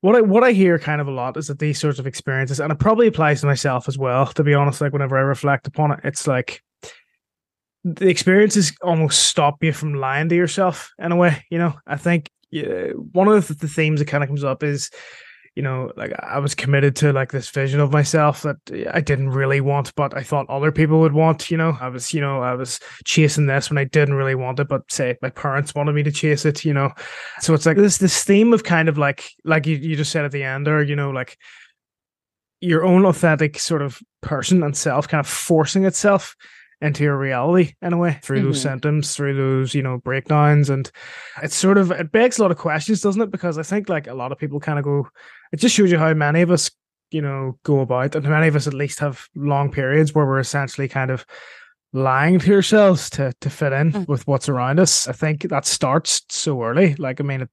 what 0.00 0.16
I 0.16 0.20
what 0.22 0.44
I 0.44 0.52
hear 0.52 0.78
kind 0.78 1.00
of 1.00 1.08
a 1.08 1.12
lot 1.12 1.36
is 1.36 1.48
that 1.48 1.58
these 1.58 1.78
sorts 1.78 1.98
of 1.98 2.06
experiences, 2.06 2.60
and 2.60 2.72
it 2.72 2.78
probably 2.78 3.08
applies 3.08 3.40
to 3.40 3.46
myself 3.46 3.88
as 3.88 3.98
well, 3.98 4.26
to 4.26 4.44
be 4.44 4.54
honest, 4.54 4.80
like 4.80 4.92
whenever 4.92 5.18
I 5.18 5.22
reflect 5.22 5.66
upon 5.66 5.92
it, 5.92 6.00
it's 6.04 6.26
like 6.26 6.62
the 7.84 8.08
experiences 8.08 8.72
almost 8.82 9.24
stop 9.24 9.62
you 9.62 9.72
from 9.72 9.94
lying 9.94 10.28
to 10.30 10.34
yourself 10.34 10.90
in 10.98 11.12
a 11.12 11.16
way, 11.16 11.44
you 11.50 11.58
know. 11.58 11.74
I 11.86 11.96
think 11.96 12.30
yeah, 12.50 12.88
one 13.12 13.28
of 13.28 13.46
the, 13.46 13.54
the 13.54 13.68
themes 13.68 14.00
that 14.00 14.06
kind 14.06 14.24
of 14.24 14.28
comes 14.28 14.44
up 14.44 14.62
is 14.62 14.90
you 15.54 15.62
know, 15.62 15.92
like 15.96 16.12
I 16.18 16.40
was 16.40 16.54
committed 16.54 16.96
to 16.96 17.12
like 17.12 17.30
this 17.30 17.48
vision 17.48 17.78
of 17.78 17.92
myself 17.92 18.42
that 18.42 18.56
I 18.92 19.00
didn't 19.00 19.30
really 19.30 19.60
want, 19.60 19.94
but 19.94 20.16
I 20.16 20.22
thought 20.24 20.50
other 20.50 20.72
people 20.72 20.98
would 21.00 21.12
want. 21.12 21.48
You 21.48 21.56
know, 21.56 21.78
I 21.80 21.88
was, 21.88 22.12
you 22.12 22.20
know, 22.20 22.42
I 22.42 22.54
was 22.54 22.80
chasing 23.04 23.46
this 23.46 23.70
when 23.70 23.78
I 23.78 23.84
didn't 23.84 24.14
really 24.14 24.34
want 24.34 24.58
it, 24.58 24.66
but 24.68 24.90
say 24.90 25.16
my 25.22 25.30
parents 25.30 25.72
wanted 25.72 25.94
me 25.94 26.02
to 26.02 26.10
chase 26.10 26.44
it. 26.44 26.64
You 26.64 26.74
know, 26.74 26.90
so 27.38 27.54
it's 27.54 27.66
like 27.66 27.76
this 27.76 27.98
this 27.98 28.24
theme 28.24 28.52
of 28.52 28.64
kind 28.64 28.88
of 28.88 28.98
like 28.98 29.30
like 29.44 29.66
you, 29.66 29.76
you 29.76 29.94
just 29.94 30.10
said 30.10 30.24
at 30.24 30.32
the 30.32 30.42
end, 30.42 30.66
or 30.66 30.82
you 30.82 30.96
know, 30.96 31.10
like 31.10 31.38
your 32.60 32.84
own 32.84 33.04
authentic 33.04 33.58
sort 33.60 33.82
of 33.82 34.00
person 34.22 34.62
and 34.64 34.76
self 34.76 35.06
kind 35.06 35.20
of 35.20 35.28
forcing 35.28 35.84
itself 35.84 36.34
into 36.80 37.04
your 37.04 37.16
reality 37.16 37.74
in 37.80 37.92
a 37.92 37.98
way 37.98 38.18
through 38.22 38.38
mm-hmm. 38.38 38.46
those 38.48 38.62
symptoms, 38.62 39.14
through 39.14 39.34
those, 39.34 39.74
you 39.74 39.82
know, 39.82 39.98
breakdowns. 39.98 40.70
And 40.70 40.90
it's 41.42 41.56
sort 41.56 41.78
of, 41.78 41.90
it 41.90 42.12
begs 42.12 42.38
a 42.38 42.42
lot 42.42 42.50
of 42.50 42.58
questions, 42.58 43.00
doesn't 43.00 43.22
it? 43.22 43.30
Because 43.30 43.58
I 43.58 43.62
think 43.62 43.88
like 43.88 44.06
a 44.06 44.14
lot 44.14 44.32
of 44.32 44.38
people 44.38 44.60
kind 44.60 44.78
of 44.78 44.84
go, 44.84 45.08
it 45.52 45.60
just 45.60 45.74
shows 45.74 45.90
you 45.90 45.98
how 45.98 46.12
many 46.14 46.42
of 46.42 46.50
us, 46.50 46.70
you 47.10 47.22
know, 47.22 47.58
go 47.62 47.80
about, 47.80 48.16
and 48.16 48.28
many 48.28 48.48
of 48.48 48.56
us 48.56 48.66
at 48.66 48.74
least 48.74 48.98
have 48.98 49.28
long 49.36 49.70
periods 49.70 50.14
where 50.14 50.26
we're 50.26 50.40
essentially 50.40 50.88
kind 50.88 51.10
of 51.10 51.24
lying 51.92 52.40
to 52.40 52.48
yourselves 52.48 53.08
to 53.08 53.32
to 53.40 53.48
fit 53.48 53.72
in 53.72 53.92
mm. 53.92 54.08
with 54.08 54.26
what's 54.26 54.48
around 54.48 54.80
us. 54.80 55.06
I 55.06 55.12
think 55.12 55.42
that 55.42 55.64
starts 55.64 56.22
so 56.28 56.60
early. 56.60 56.96
Like, 56.96 57.20
I 57.20 57.24
mean, 57.24 57.42
it, 57.42 57.50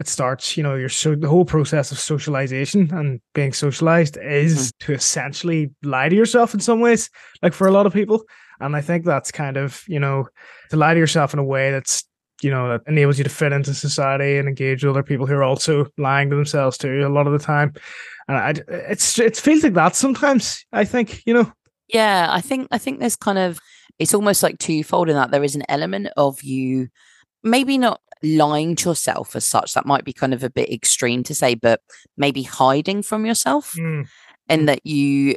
it 0.00 0.08
starts, 0.08 0.56
you 0.56 0.64
know, 0.64 0.74
your 0.74 0.88
so 0.88 1.14
the 1.14 1.28
whole 1.28 1.44
process 1.44 1.92
of 1.92 1.98
socialization 2.00 2.92
and 2.92 3.20
being 3.34 3.52
socialized 3.52 4.18
is 4.20 4.72
mm. 4.72 4.78
to 4.86 4.94
essentially 4.94 5.70
lie 5.84 6.08
to 6.08 6.16
yourself 6.16 6.54
in 6.54 6.60
some 6.60 6.80
ways, 6.80 7.08
like 7.40 7.52
for 7.52 7.68
a 7.68 7.72
lot 7.72 7.86
of 7.86 7.92
people. 7.92 8.24
And 8.60 8.74
I 8.74 8.80
think 8.80 9.04
that's 9.04 9.30
kind 9.30 9.56
of, 9.56 9.84
you 9.86 10.00
know, 10.00 10.28
to 10.70 10.76
lie 10.76 10.94
to 10.94 11.00
yourself 11.00 11.32
in 11.32 11.38
a 11.38 11.44
way 11.44 11.70
that's, 11.70 12.04
you 12.42 12.50
know, 12.50 12.68
that 12.68 12.82
enables 12.86 13.18
you 13.18 13.24
to 13.24 13.30
fit 13.30 13.52
into 13.52 13.74
society 13.74 14.36
and 14.38 14.48
engage 14.48 14.84
with 14.84 14.90
other 14.90 15.02
people 15.02 15.26
who 15.26 15.34
are 15.34 15.44
also 15.44 15.86
lying 15.96 16.30
to 16.30 16.36
themselves 16.36 16.78
too 16.78 17.06
a 17.06 17.08
lot 17.08 17.26
of 17.26 17.32
the 17.32 17.38
time. 17.38 17.72
And 18.28 18.36
I, 18.36 18.54
it's, 18.68 19.18
it 19.18 19.36
feels 19.36 19.62
like 19.62 19.74
that 19.74 19.96
sometimes, 19.96 20.64
I 20.72 20.84
think, 20.84 21.26
you 21.26 21.34
know. 21.34 21.52
Yeah, 21.88 22.28
I 22.30 22.40
think, 22.40 22.68
I 22.70 22.78
think 22.78 23.00
there's 23.00 23.16
kind 23.16 23.38
of, 23.38 23.58
it's 23.98 24.14
almost 24.14 24.42
like 24.42 24.58
twofold 24.58 25.08
in 25.08 25.16
that 25.16 25.30
there 25.30 25.44
is 25.44 25.56
an 25.56 25.64
element 25.68 26.08
of 26.16 26.42
you 26.42 26.88
maybe 27.42 27.78
not 27.78 28.00
lying 28.22 28.76
to 28.76 28.90
yourself 28.90 29.34
as 29.34 29.44
such. 29.44 29.74
That 29.74 29.86
might 29.86 30.04
be 30.04 30.12
kind 30.12 30.34
of 30.34 30.44
a 30.44 30.50
bit 30.50 30.70
extreme 30.70 31.22
to 31.24 31.34
say, 31.34 31.54
but 31.54 31.80
maybe 32.16 32.42
hiding 32.42 33.02
from 33.02 33.24
yourself. 33.24 33.74
Mm. 33.74 34.06
And 34.50 34.68
that 34.68 34.86
you 34.86 35.34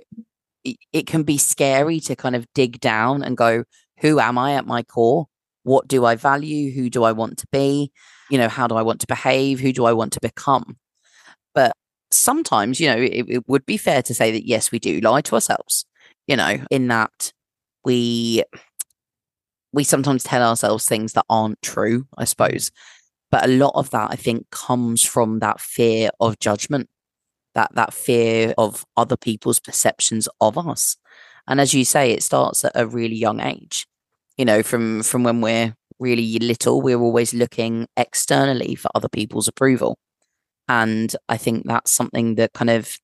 it 0.64 1.08
can 1.08 1.24
be 1.24 1.38
scary 1.38 2.00
to 2.02 2.16
kind 2.16 2.36
of 2.36 2.46
dig 2.54 2.80
down 2.80 3.24
and 3.24 3.38
go, 3.38 3.64
who 4.00 4.20
am 4.20 4.38
I 4.38 4.54
at 4.54 4.66
my 4.66 4.84
core? 4.84 5.28
What 5.64 5.88
do 5.88 6.06
I 6.06 6.16
value? 6.16 6.72
Who 6.72 6.90
do 6.90 7.04
I 7.04 7.12
want 7.12 7.38
to 7.40 7.48
be? 7.52 7.92
You 8.30 8.38
know, 8.38 8.50
how 8.50 8.68
do 8.68 8.76
I 8.76 8.82
want 8.82 9.00
to 9.02 9.08
behave? 9.08 9.60
Who 9.60 9.74
do 9.74 9.86
I 9.86 9.94
want 9.94 10.14
to 10.14 10.20
become? 10.20 10.78
But 11.54 11.74
sometimes, 12.10 12.80
you 12.80 12.88
know, 12.88 12.98
it, 12.98 13.26
it 13.28 13.48
would 13.48 13.66
be 13.66 13.78
fair 13.78 14.02
to 14.04 14.14
say 14.14 14.32
that 14.32 14.48
yes, 14.48 14.72
we 14.72 14.80
do 14.80 15.00
lie 15.02 15.22
to 15.22 15.36
ourselves, 15.36 15.86
you 16.28 16.36
know, 16.36 16.58
in 16.70 16.88
that 16.88 17.32
we 17.84 18.44
we 19.74 19.84
sometimes 19.84 20.24
tell 20.24 20.44
ourselves 20.44 20.86
things 20.86 21.14
that 21.14 21.26
aren't 21.30 21.62
true, 21.62 22.06
I 22.18 22.26
suppose. 22.26 22.70
Mm. 22.70 22.74
But 23.32 23.46
a 23.46 23.54
lot 23.54 23.72
of 23.76 23.90
that, 23.92 24.12
I 24.12 24.16
think, 24.16 24.50
comes 24.52 25.06
from 25.06 25.40
that 25.40 25.62
fear 25.62 26.10
of 26.20 26.40
judgment 26.40 26.90
that 27.56 27.74
that 27.76 27.94
fear 27.94 28.54
of 28.58 28.86
other 28.98 29.18
people's 29.18 29.60
perceptions 29.60 30.28
of 30.40 30.58
us. 30.58 30.98
And 31.48 31.60
as 31.60 31.74
you 31.74 31.86
say 31.86 32.12
it 32.12 32.24
starts 32.24 32.64
at 32.64 32.72
a 32.76 32.88
really 32.88 33.16
young 33.16 33.40
age. 33.40 33.88
You 34.38 34.46
know 34.46 34.64
from 34.64 35.04
from 35.04 35.24
when 35.24 35.42
we're 35.42 35.76
really 36.00 36.40
little 36.40 36.82
we're 36.82 37.00
always 37.00 37.34
looking 37.34 37.88
externally 37.96 38.76
for 38.76 38.90
other 38.96 39.10
people's 39.10 39.48
approval. 39.48 39.98
And 40.68 41.16
i 41.28 41.38
think 41.38 41.66
that's 41.66 41.92
something 41.92 42.36
that 42.36 42.54
kind 42.54 42.70
of 42.70 42.98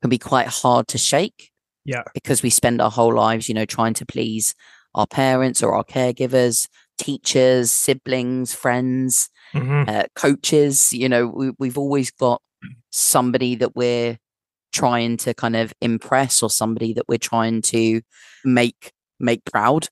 can 0.00 0.10
be 0.10 0.18
quite 0.18 0.48
hard 0.48 0.88
to 0.88 0.98
shake 0.98 1.50
yeah. 1.84 2.02
because 2.14 2.42
we 2.42 2.50
spend 2.50 2.80
our 2.80 2.90
whole 2.90 3.14
lives 3.14 3.48
you 3.48 3.54
know 3.54 3.64
trying 3.64 3.94
to 3.94 4.06
please 4.06 4.54
our 4.94 5.06
parents 5.06 5.62
or 5.62 5.74
our 5.74 5.84
caregivers 5.84 6.66
teachers 6.98 7.70
siblings 7.70 8.54
friends 8.54 9.30
mm-hmm. 9.54 9.88
uh, 9.88 10.04
coaches. 10.14 10.92
You 10.92 11.08
know 11.08 11.26
we, 11.26 11.52
we've 11.58 11.78
always 11.78 12.10
got 12.10 12.40
somebody 12.90 13.54
that 13.56 13.74
we're 13.76 14.18
trying 14.72 15.16
to 15.18 15.34
kind 15.34 15.56
of 15.56 15.72
impress 15.80 16.42
or 16.42 16.50
somebody 16.50 16.92
that 16.94 17.08
we're 17.08 17.18
trying 17.18 17.62
to 17.62 18.00
make 18.44 18.92
make 19.20 19.44
proud 19.44 19.88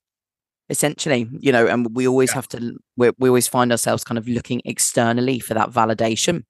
essentially 0.69 1.29
you 1.39 1.51
know 1.51 1.67
and 1.67 1.95
we 1.95 2.07
always 2.07 2.31
yeah. 2.31 2.35
have 2.35 2.47
to 2.47 2.77
we, 2.97 3.11
we 3.19 3.29
always 3.29 3.47
find 3.47 3.71
ourselves 3.71 4.03
kind 4.03 4.17
of 4.17 4.27
looking 4.27 4.61
externally 4.65 5.39
for 5.39 5.53
that 5.53 5.69
validation 5.69 6.43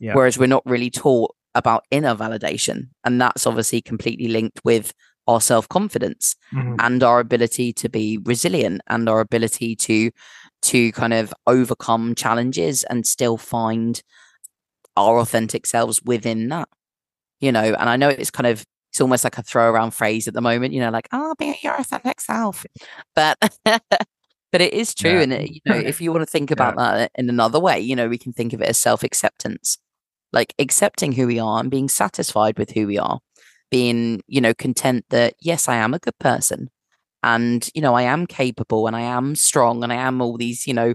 yeah. 0.00 0.14
whereas 0.14 0.38
we're 0.38 0.46
not 0.46 0.62
really 0.66 0.90
taught 0.90 1.34
about 1.54 1.84
inner 1.90 2.14
validation 2.14 2.88
and 3.04 3.20
that's 3.20 3.46
obviously 3.46 3.80
completely 3.80 4.28
linked 4.28 4.60
with 4.64 4.92
our 5.26 5.40
self-confidence 5.40 6.34
mm-hmm. 6.52 6.76
and 6.78 7.02
our 7.02 7.20
ability 7.20 7.72
to 7.72 7.88
be 7.88 8.18
resilient 8.24 8.80
and 8.88 9.08
our 9.08 9.20
ability 9.20 9.76
to 9.76 10.10
to 10.62 10.90
kind 10.92 11.12
of 11.12 11.32
overcome 11.46 12.14
challenges 12.14 12.82
and 12.84 13.06
still 13.06 13.36
find 13.36 14.02
our 14.98 15.18
authentic 15.18 15.66
selves 15.66 16.02
within 16.02 16.48
that, 16.48 16.68
you 17.40 17.52
know. 17.52 17.62
And 17.62 17.88
I 17.88 17.96
know 17.96 18.08
it's 18.08 18.30
kind 18.30 18.46
of 18.46 18.64
it's 18.90 19.00
almost 19.00 19.24
like 19.24 19.38
a 19.38 19.42
throw 19.42 19.70
around 19.70 19.92
phrase 19.92 20.26
at 20.28 20.34
the 20.34 20.40
moment, 20.40 20.74
you 20.74 20.80
know, 20.80 20.90
like 20.90 21.08
oh, 21.12 21.34
be 21.38 21.56
your 21.62 21.74
authentic 21.74 22.20
self, 22.20 22.66
but 23.14 23.38
but 23.64 24.60
it 24.60 24.72
is 24.72 24.94
true, 24.94 25.12
yeah. 25.12 25.20
and 25.20 25.32
it, 25.32 25.50
you 25.50 25.60
know, 25.66 25.76
if 25.76 26.00
you 26.00 26.12
want 26.12 26.22
to 26.22 26.30
think 26.30 26.50
about 26.50 26.74
yeah. 26.76 26.96
that 26.96 27.12
in 27.14 27.28
another 27.28 27.60
way, 27.60 27.78
you 27.80 27.94
know, 27.94 28.08
we 28.08 28.18
can 28.18 28.32
think 28.32 28.52
of 28.52 28.60
it 28.60 28.68
as 28.68 28.78
self 28.78 29.02
acceptance, 29.02 29.78
like 30.32 30.54
accepting 30.58 31.12
who 31.12 31.26
we 31.26 31.38
are 31.38 31.60
and 31.60 31.70
being 31.70 31.88
satisfied 31.88 32.58
with 32.58 32.72
who 32.72 32.86
we 32.86 32.98
are, 32.98 33.20
being 33.70 34.22
you 34.26 34.40
know 34.40 34.54
content 34.54 35.04
that 35.10 35.34
yes, 35.40 35.68
I 35.68 35.76
am 35.76 35.94
a 35.94 35.98
good 35.98 36.18
person, 36.18 36.70
and 37.22 37.68
you 37.74 37.82
know, 37.82 37.94
I 37.94 38.02
am 38.02 38.26
capable 38.26 38.86
and 38.86 38.96
I 38.96 39.02
am 39.02 39.36
strong 39.36 39.82
and 39.82 39.92
I 39.92 39.96
am 39.96 40.20
all 40.20 40.36
these 40.36 40.66
you 40.66 40.74
know 40.74 40.94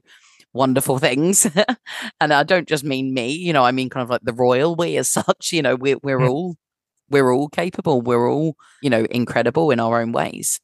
wonderful 0.53 0.99
things. 0.99 1.47
and 2.21 2.33
I 2.33 2.43
don't 2.43 2.67
just 2.67 2.83
mean 2.83 3.13
me, 3.13 3.31
you 3.31 3.53
know, 3.53 3.63
I 3.63 3.71
mean 3.71 3.89
kind 3.89 4.03
of 4.03 4.09
like 4.09 4.21
the 4.23 4.33
royal 4.33 4.75
we 4.75 4.97
as 4.97 5.11
such, 5.11 5.51
you 5.51 5.61
know, 5.61 5.75
we're, 5.75 5.97
we're 6.03 6.19
mm. 6.19 6.29
all 6.29 6.55
we're 7.09 7.31
all 7.31 7.47
capable. 7.49 8.01
We're 8.01 8.29
all, 8.29 8.55
you 8.81 8.89
know, 8.89 9.05
incredible 9.11 9.71
in 9.71 9.79
our 9.79 10.01
own 10.01 10.11
ways. 10.11 10.59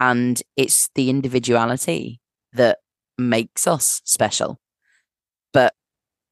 And 0.00 0.42
it's 0.56 0.90
the 0.94 1.08
individuality 1.08 2.20
that 2.52 2.78
makes 3.16 3.66
us 3.66 4.02
special. 4.04 4.60
But 5.52 5.74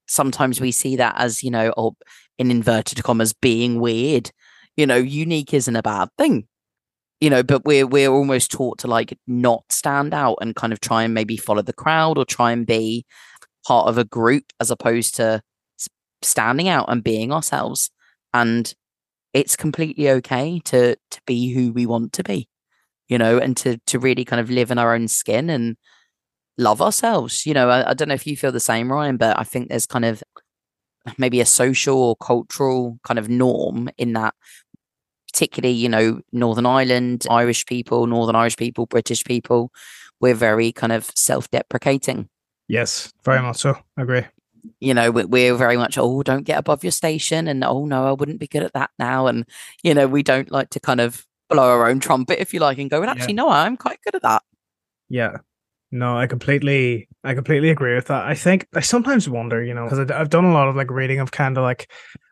sometimes 0.09 0.61
we 0.61 0.73
see 0.73 0.97
that 0.97 1.15
as, 1.17 1.45
you 1.45 1.51
know, 1.51 1.71
or 1.77 1.93
in 2.39 2.51
inverted 2.51 3.03
commas, 3.03 3.33
being 3.33 3.81
weird. 3.81 4.33
You 4.77 4.87
know, 4.87 4.97
unique 4.97 5.55
isn't 5.55 5.77
a 5.77 5.83
bad 5.83 6.09
thing. 6.19 6.49
You 7.23 7.31
know, 7.31 7.45
but 7.45 7.65
we're 7.65 7.87
we're 7.87 8.11
almost 8.11 8.51
taught 8.51 8.81
to 8.81 8.89
like 8.89 9.17
not 9.29 9.63
stand 9.71 10.13
out 10.13 10.39
and 10.41 10.57
kind 10.57 10.73
of 10.73 10.81
try 10.81 11.05
and 11.05 11.15
maybe 11.15 11.37
follow 11.37 11.63
the 11.63 11.73
crowd 11.73 12.19
or 12.19 12.25
try 12.25 12.51
and 12.51 12.67
be 12.67 13.05
part 13.65 13.87
of 13.87 13.97
a 13.97 14.05
group 14.05 14.45
as 14.59 14.73
opposed 14.73 15.15
to 15.17 15.41
standing 16.23 16.69
out 16.69 16.87
and 16.89 17.05
being 17.05 17.33
ourselves. 17.33 17.91
And 18.35 18.75
it's 19.33 19.57
completely 19.57 20.11
okay 20.11 20.61
to 20.65 20.97
to 20.97 21.21
be 21.27 21.53
who 21.55 21.73
we 21.73 21.87
want 21.87 22.13
to 22.15 22.25
be, 22.25 22.49
you 23.09 23.19
know, 23.19 23.39
and 23.39 23.57
to 23.59 23.79
to 23.87 24.01
really 24.01 24.25
kind 24.25 24.41
of 24.41 24.51
live 24.51 24.73
in 24.73 24.79
our 24.79 24.95
own 24.95 25.07
skin 25.07 25.49
and 25.51 25.77
love 26.59 26.83
ourselves. 26.83 27.47
You 27.47 27.55
know, 27.55 27.69
I, 27.71 27.91
I 27.91 27.95
don't 27.95 28.09
know 28.09 28.15
if 28.15 28.27
you 28.27 28.37
feel 28.37 28.53
the 28.53 28.61
same, 28.61 28.93
Ryan, 28.93 29.17
but 29.17 29.39
I 29.39 29.45
think 29.45 29.69
there's 29.69 29.87
kind 29.87 30.05
of 30.07 30.25
maybe 31.19 31.41
a 31.41 31.47
social 31.47 31.99
or 31.99 32.17
cultural 32.17 32.99
kind 33.05 33.19
of 33.19 33.29
norm 33.29 33.91
in 33.99 34.13
that 34.15 34.35
particularly 35.33 35.75
you 35.75 35.89
know 35.89 36.21
northern 36.33 36.67
ireland 36.67 37.27
irish 37.31 37.65
people 37.67 38.07
northern 38.07 38.37
irish 38.37 38.57
people 38.57 38.87
british 38.87 39.25
people 39.25 39.73
we're 40.23 40.35
very 40.35 40.73
kind 40.73 40.93
of 40.93 41.11
self-deprecating. 41.15 42.29
Yes 42.69 43.13
very 43.25 43.43
much 43.43 43.57
so. 43.57 43.77
I 43.99 44.03
agree. 44.03 44.23
You 44.79 44.95
know 44.95 45.11
we're 45.11 45.57
very 45.57 45.77
much 45.77 45.99
oh 45.99 46.23
don't 46.23 46.45
get 46.45 46.59
above 46.59 46.85
your 46.85 46.93
station 46.93 47.49
and 47.49 47.65
oh 47.65 47.85
no 47.85 48.07
i 48.07 48.13
wouldn't 48.13 48.39
be 48.39 48.47
good 48.47 48.63
at 48.63 48.73
that 48.75 48.91
now 48.99 49.27
and 49.27 49.45
you 49.83 49.93
know 49.93 50.07
we 50.07 50.23
don't 50.23 50.51
like 50.53 50.71
to 50.71 50.81
kind 50.81 51.01
of 51.01 51.27
blow 51.51 51.69
our 51.69 51.89
own 51.89 51.99
trumpet 51.99 52.41
if 52.41 52.55
you 52.55 52.61
like 52.61 52.79
and 52.79 52.89
go 52.89 53.03
and 53.03 53.11
actually 53.11 53.35
yeah. 53.35 53.43
no 53.43 53.49
i'm 53.51 53.77
quite 53.77 53.99
good 54.05 54.15
at 54.15 54.23
that. 54.23 54.43
Yeah. 55.09 55.39
No 55.91 56.17
i 56.17 56.29
completely 56.29 57.09
i 57.25 57.35
completely 57.35 57.71
agree 57.71 57.97
with 57.97 58.07
that. 58.07 58.25
I 58.25 58.35
think 58.35 58.69
i 58.75 58.81
sometimes 58.81 59.29
wonder 59.29 59.63
you 59.63 59.75
know 59.75 59.85
because 59.85 60.11
i've 60.11 60.31
done 60.31 60.45
a 60.45 60.53
lot 60.53 60.69
of 60.69 60.77
like 60.77 60.91
reading 60.91 61.19
of 61.19 61.33
kind 61.33 61.59
of 61.59 61.65
like 61.65 61.91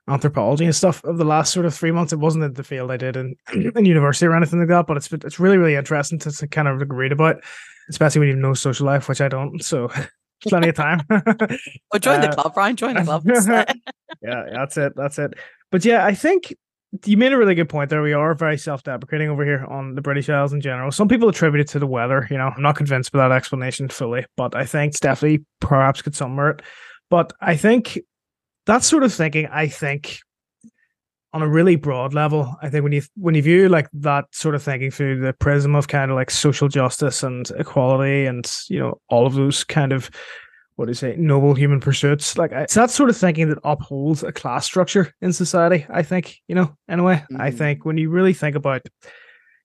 anthropology 0.09 0.65
and 0.65 0.75
stuff 0.75 1.05
of 1.05 1.19
the 1.19 1.25
last 1.25 1.53
sort 1.53 1.67
of 1.67 1.75
three 1.75 1.93
months 1.93 2.13
it 2.13 2.19
wasn't 2.19 2.43
in 2.43 2.53
the 2.55 2.65
field 2.65 2.91
i 2.91 2.97
did 2.97 3.17
in, 3.17 3.37
in 3.77 3.85
university 3.85 4.27
or 4.27 4.35
anything 4.35 4.59
like 4.59 4.69
that 4.69 4.87
but 4.87 4.97
it's 4.97 5.13
it's 5.13 5.39
really 5.39 5.59
really 5.59 5.75
interesting 5.75 6.19
to, 6.19 6.31
to 6.31 6.47
kind 6.49 6.69
of 6.69 6.81
read 6.91 7.13
about 7.13 7.43
especially 7.89 8.19
when 8.19 8.29
you 8.29 8.37
know 8.37 8.55
social 8.55 8.87
life 8.87 9.09
which 9.09 9.21
i 9.21 9.29
don't 9.29 9.63
so 9.63 9.91
plenty 10.49 10.69
of 10.69 10.75
time. 10.75 11.03
well, 11.09 12.01
join 12.01 12.21
uh, 12.21 12.29
the 12.29 12.35
club, 12.35 12.57
Ryan. 12.57 12.77
Join 12.77 12.95
the 12.95 13.03
club. 13.03 13.23
yeah, 14.23 14.45
that's 14.53 14.77
it. 14.77 14.95
That's 14.97 15.19
it. 15.19 15.35
But 15.71 15.85
yeah, 15.85 16.05
I 16.05 16.15
think 16.15 16.55
you 17.05 17.17
made 17.17 17.33
a 17.33 17.39
really 17.39 17.55
good 17.55 17.69
point 17.69 17.91
there. 17.91 18.03
We 18.03 18.13
are 18.13 18.35
very 18.35 18.59
self-deprecating 18.59 19.29
over 19.29 19.45
here 19.45 19.65
on 19.67 19.95
the 19.95 20.03
British 20.03 20.29
Isles 20.29 20.53
in 20.53 20.61
general. 20.61 20.91
Some 20.91 21.09
people 21.09 21.29
attribute 21.29 21.61
it 21.61 21.69
to 21.69 21.79
the 21.79 21.87
weather. 21.87 22.27
You 22.31 22.39
know, 22.39 22.53
I'm 22.55 22.63
not 22.63 22.77
convinced 22.77 23.13
by 23.13 23.29
that 23.29 23.35
explanation 23.35 23.89
fully, 23.89 24.27
but 24.37 24.57
I 24.57 24.65
think 24.65 24.91
it's 24.91 25.01
definitely 25.01 25.45
perhaps 25.61 26.03
could 26.03 26.17
some 26.17 26.35
merit. 26.35 26.63
But 27.11 27.33
I 27.41 27.57
think 27.57 27.99
that 28.71 28.85
sort 28.85 29.03
of 29.03 29.13
thinking, 29.13 29.49
I 29.49 29.67
think 29.67 30.21
on 31.33 31.43
a 31.43 31.49
really 31.49 31.75
broad 31.75 32.15
level, 32.15 32.57
I 32.63 32.69
think 32.69 32.85
when 32.85 32.93
you 32.93 33.03
when 33.17 33.35
you 33.35 33.43
view 33.43 33.69
like 33.69 33.89
that 33.95 34.27
sort 34.31 34.55
of 34.55 34.63
thinking 34.63 34.93
through 34.93 35.21
the 35.21 35.33
prism 35.33 35.75
of 35.75 35.89
kind 35.89 36.13
of 36.13 36.17
like 36.17 36.31
social 36.31 36.69
justice 36.69 37.25
and 37.25 37.51
equality 37.59 38.27
and 38.27 38.49
you 38.69 38.79
know 38.79 39.01
all 39.09 39.27
of 39.27 39.35
those 39.35 39.65
kind 39.65 39.93
of 39.93 40.09
what 40.77 40.85
do 40.85 40.91
you 40.91 40.95
say 40.95 41.17
noble 41.17 41.55
human 41.55 41.81
pursuits, 41.81 42.39
like 42.39 42.53
it's 42.53 42.75
that 42.75 42.93
sort 42.93 43.11
of 43.11 43.17
thinking 43.17 43.49
that 43.49 43.59
upholds 43.65 44.23
a 44.23 44.31
class 44.31 44.67
structure 44.67 45.13
in 45.21 45.33
society. 45.33 45.85
I 45.91 46.05
think 46.05 46.37
you 46.47 46.55
know 46.55 46.77
anyway. 46.89 47.17
Mm-hmm. 47.17 47.41
I 47.41 47.51
think 47.51 47.85
when 47.85 47.99
you 47.99 48.09
really 48.09 48.35
think 48.35 48.55
about 48.55 48.83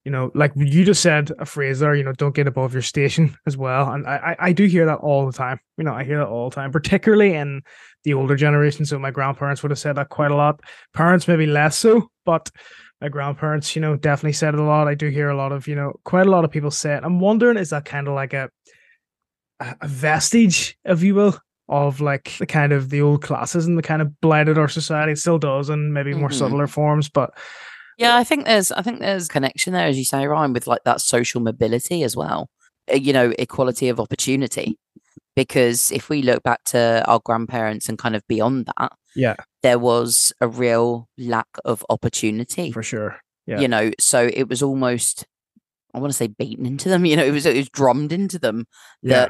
you 0.05 0.11
know, 0.11 0.31
like 0.35 0.51
you 0.55 0.85
just 0.85 1.01
said 1.01 1.31
a 1.39 1.45
phrase 1.45 1.79
there, 1.79 1.95
you 1.95 2.03
know, 2.03 2.13
don't 2.13 2.35
get 2.35 2.47
above 2.47 2.73
your 2.73 2.83
station 2.83 3.35
as 3.45 3.57
well. 3.57 3.91
And 3.91 4.07
I, 4.07 4.35
I 4.39 4.53
do 4.53 4.65
hear 4.65 4.85
that 4.85 4.99
all 4.99 5.25
the 5.25 5.33
time. 5.33 5.59
You 5.77 5.83
know, 5.83 5.93
I 5.93 6.03
hear 6.03 6.19
that 6.19 6.27
all 6.27 6.49
the 6.49 6.55
time, 6.55 6.71
particularly 6.71 7.33
in 7.33 7.63
the 8.03 8.13
older 8.13 8.35
generation. 8.35 8.85
So 8.85 8.99
my 8.99 9.11
grandparents 9.11 9.63
would 9.63 9.71
have 9.71 9.79
said 9.79 9.95
that 9.95 10.09
quite 10.09 10.31
a 10.31 10.35
lot. 10.35 10.61
Parents 10.93 11.27
maybe 11.27 11.47
less 11.47 11.77
so, 11.77 12.09
but 12.23 12.51
my 13.01 13.09
grandparents, 13.09 13.75
you 13.75 13.81
know, 13.81 13.97
definitely 13.97 14.33
said 14.33 14.53
it 14.53 14.59
a 14.59 14.63
lot. 14.63 14.87
I 14.87 14.93
do 14.93 15.09
hear 15.09 15.29
a 15.29 15.35
lot 15.35 15.51
of, 15.51 15.67
you 15.67 15.75
know, 15.75 15.99
quite 16.05 16.27
a 16.27 16.31
lot 16.31 16.45
of 16.45 16.51
people 16.51 16.71
say 16.71 16.95
it. 16.95 17.03
I'm 17.03 17.19
wondering, 17.19 17.57
is 17.57 17.71
that 17.71 17.85
kind 17.85 18.07
of 18.07 18.13
like 18.13 18.33
a 18.33 18.49
a 19.59 19.87
vestige, 19.87 20.77
if 20.83 21.01
you 21.01 21.15
will, 21.15 21.39
of 21.67 22.01
like 22.01 22.35
the 22.37 22.45
kind 22.45 22.73
of 22.73 22.89
the 22.89 23.01
old 23.01 23.23
classes 23.23 23.65
and 23.65 23.77
the 23.77 23.81
kind 23.81 24.01
of 24.01 24.19
blighted 24.21 24.57
our 24.57 24.67
society. 24.67 25.13
It 25.13 25.17
still 25.17 25.39
does 25.39 25.69
and 25.69 25.93
maybe 25.93 26.13
more 26.13 26.29
mm-hmm. 26.29 26.37
subtler 26.37 26.67
forms, 26.67 27.09
but 27.09 27.31
yeah, 27.97 28.15
I 28.15 28.23
think 28.23 28.45
there's 28.45 28.71
I 28.71 28.81
think 28.81 28.99
there's 28.99 29.27
connection 29.27 29.73
there, 29.73 29.87
as 29.87 29.97
you 29.97 30.05
say, 30.05 30.25
Ryan, 30.25 30.53
with 30.53 30.67
like 30.67 30.83
that 30.83 31.01
social 31.01 31.41
mobility 31.41 32.03
as 32.03 32.15
well. 32.15 32.49
Uh, 32.91 32.95
you 32.95 33.13
know, 33.13 33.33
equality 33.39 33.89
of 33.89 33.99
opportunity. 33.99 34.77
Because 35.35 35.91
if 35.91 36.07
we 36.07 36.21
look 36.21 36.43
back 36.43 36.63
to 36.65 37.03
our 37.07 37.19
grandparents 37.19 37.89
and 37.89 37.97
kind 37.97 38.15
of 38.15 38.25
beyond 38.27 38.69
that, 38.77 38.93
yeah, 39.15 39.35
there 39.63 39.79
was 39.79 40.31
a 40.39 40.47
real 40.47 41.09
lack 41.17 41.47
of 41.65 41.85
opportunity 41.89 42.71
for 42.71 42.83
sure. 42.83 43.19
Yeah, 43.45 43.59
you 43.59 43.67
know, 43.67 43.91
so 43.99 44.29
it 44.33 44.47
was 44.47 44.63
almost 44.63 45.25
I 45.93 45.99
want 45.99 46.11
to 46.11 46.17
say 46.17 46.27
beaten 46.27 46.65
into 46.65 46.89
them. 46.89 47.05
You 47.05 47.17
know, 47.17 47.25
it 47.25 47.31
was 47.31 47.45
it 47.45 47.57
was 47.57 47.69
drummed 47.69 48.11
into 48.11 48.39
them 48.39 48.65
that 49.03 49.29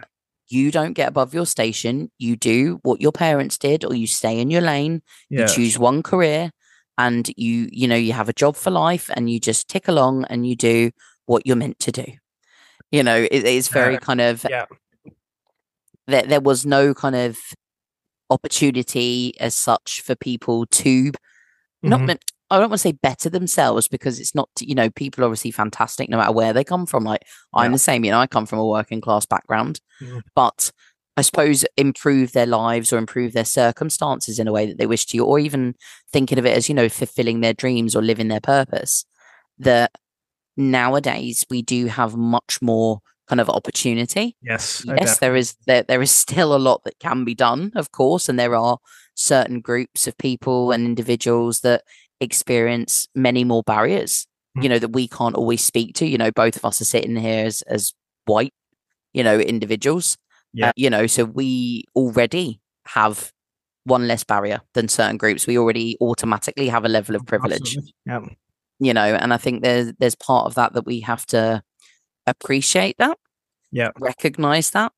yeah. 0.52 0.58
you 0.60 0.72
don't 0.72 0.94
get 0.94 1.10
above 1.10 1.34
your 1.34 1.46
station. 1.46 2.12
You 2.20 2.36
do 2.36 2.80
what 2.84 3.02
your 3.02 3.12
parents 3.12 3.58
did, 3.58 3.84
or 3.84 3.96
you 3.96 4.08
stay 4.08 4.40
in 4.40 4.52
your 4.52 4.62
lane. 4.62 5.02
Yeah. 5.30 5.42
You 5.42 5.48
choose 5.48 5.80
one 5.80 6.04
career, 6.04 6.52
and 6.98 7.30
you 7.38 7.68
you 7.72 7.88
know 7.88 7.96
you 7.96 8.14
have 8.14 8.30
a 8.30 8.34
job 8.34 8.56
for 8.56 8.72
life 8.72 9.10
and 9.16 9.30
you 9.30 9.40
just 9.40 9.68
tick 9.68 9.88
along 9.88 10.26
and 10.26 10.48
you 10.48 10.56
do 10.56 10.92
what 11.26 11.46
you're 11.46 11.56
meant 11.56 11.80
to 11.80 11.92
do 11.92 12.06
you 12.92 13.04
know 13.04 13.28
it 13.30 13.44
is 13.46 13.68
very 13.68 13.98
uh, 13.98 14.00
kind 14.00 14.22
of 14.22 14.46
yeah 14.50 14.66
there, 16.08 16.24
there 16.24 16.42
was 16.42 16.66
no 16.66 16.94
kind 16.94 17.16
of 17.16 17.38
opportunity 18.30 19.34
as 19.40 19.56
such 19.56 20.02
for 20.02 20.16
people 20.16 20.66
to 20.68 21.12
mm-hmm. 21.12 21.90
not 21.90 22.18
I 22.52 22.60
don't 22.60 22.70
want 22.70 22.80
to 22.80 22.90
say 22.90 22.92
better 22.92 23.30
themselves 23.30 23.88
because 23.88 24.20
it's 24.20 24.36
not, 24.36 24.50
you 24.60 24.76
know, 24.76 24.92
people 24.92 25.24
are 25.24 25.28
obviously 25.28 25.50
fantastic 25.50 26.10
no 26.10 26.18
matter 26.18 26.32
where 26.32 26.54
they 26.54 26.64
come 26.64 26.86
from. 26.86 27.04
Like 27.04 27.24
I'm 27.56 27.72
the 27.72 27.80
same, 27.80 28.06
you 28.06 28.12
know, 28.12 28.20
I 28.20 28.28
come 28.28 28.46
from 28.46 28.60
a 28.60 28.66
working 28.66 29.02
class 29.02 29.26
background, 29.26 29.80
mm-hmm. 30.00 30.20
but 30.36 30.72
I 31.18 31.22
suppose, 31.22 31.66
improve 31.78 32.34
their 32.34 32.46
lives 32.46 32.92
or 32.92 32.98
improve 32.98 33.34
their 33.34 33.46
circumstances 33.46 34.38
in 34.38 34.48
a 34.48 34.52
way 34.52 34.66
that 34.66 34.78
they 34.78 34.86
wish 34.88 35.06
to, 35.08 35.20
or 35.20 35.40
even 35.40 35.76
thinking 36.12 36.38
of 36.38 36.46
it 36.46 36.58
as, 36.58 36.68
you 36.68 36.76
know, 36.76 36.90
fulfilling 36.90 37.42
their 37.42 37.54
dreams 37.54 37.96
or 37.96 38.02
living 38.02 38.28
their 38.28 38.42
purpose. 38.42 39.06
That 39.58 39.92
nowadays 40.58 41.46
we 41.50 41.62
do 41.62 41.88
have 41.88 42.16
much 42.16 42.62
more 42.62 43.00
kind 43.28 43.42
of 43.42 43.50
opportunity. 43.50 44.36
Yes. 44.42 44.84
Yes, 44.86 45.20
there 45.20 45.36
is 45.36 45.56
there, 45.66 45.84
there 45.84 46.02
is 46.02 46.12
still 46.12 46.56
a 46.56 46.60
lot 46.60 46.84
that 46.84 47.00
can 47.00 47.24
be 47.24 47.34
done, 47.34 47.72
of 47.76 47.92
course, 47.92 48.30
and 48.30 48.38
there 48.38 48.56
are 48.56 48.78
certain 49.16 49.62
groups 49.62 50.08
of 50.08 50.18
people 50.18 50.72
and 50.72 50.86
individuals 50.86 51.62
that 51.62 51.84
experience 52.20 53.08
many 53.16 53.44
more 53.44 53.64
barriers, 53.64 54.28
mm-hmm. 54.58 54.64
you 54.64 54.70
know, 54.70 54.80
that 54.80 54.90
we 54.90 55.08
can't 55.08 55.36
always 55.36 55.64
speak 55.64 55.96
to. 55.96 56.06
You 56.06 56.18
know, 56.18 56.32
both 56.32 56.56
of 56.56 56.66
us 56.66 56.82
are 56.82 56.86
sitting 56.86 57.16
here 57.16 57.46
as 57.46 57.62
as 57.64 57.94
white, 58.26 58.54
you 59.14 59.24
know, 59.24 59.40
individuals. 59.40 60.18
Yeah. 60.56 60.70
Uh, 60.70 60.74
you 60.78 60.90
know, 60.90 61.06
so 61.06 61.26
we 61.26 61.84
already 61.96 62.62
have 62.88 63.32
one 63.84 64.08
less 64.08 64.24
barrier 64.24 64.62
than 64.74 64.88
certain 64.88 65.18
groups. 65.18 65.46
We 65.46 65.58
already 65.58 65.98
automatically 66.02 66.70
have 66.70 66.86
a 66.86 66.90
level 66.90 67.16
of 67.16 67.26
privilege. 67.26 67.78
Yeah. 68.06 68.22
You 68.80 68.94
know, 68.94 69.04
and 69.04 69.34
I 69.34 69.38
think 69.38 69.64
there's 69.64 69.94
there's 70.00 70.16
part 70.16 70.48
of 70.48 70.56
that 70.56 70.74
that 70.74 70.86
we 70.86 71.02
have 71.02 71.26
to 71.28 71.62
appreciate 72.26 72.96
that. 73.00 73.18
Yeah. 73.72 73.90
Recognize 74.00 74.72
that, 74.72 74.94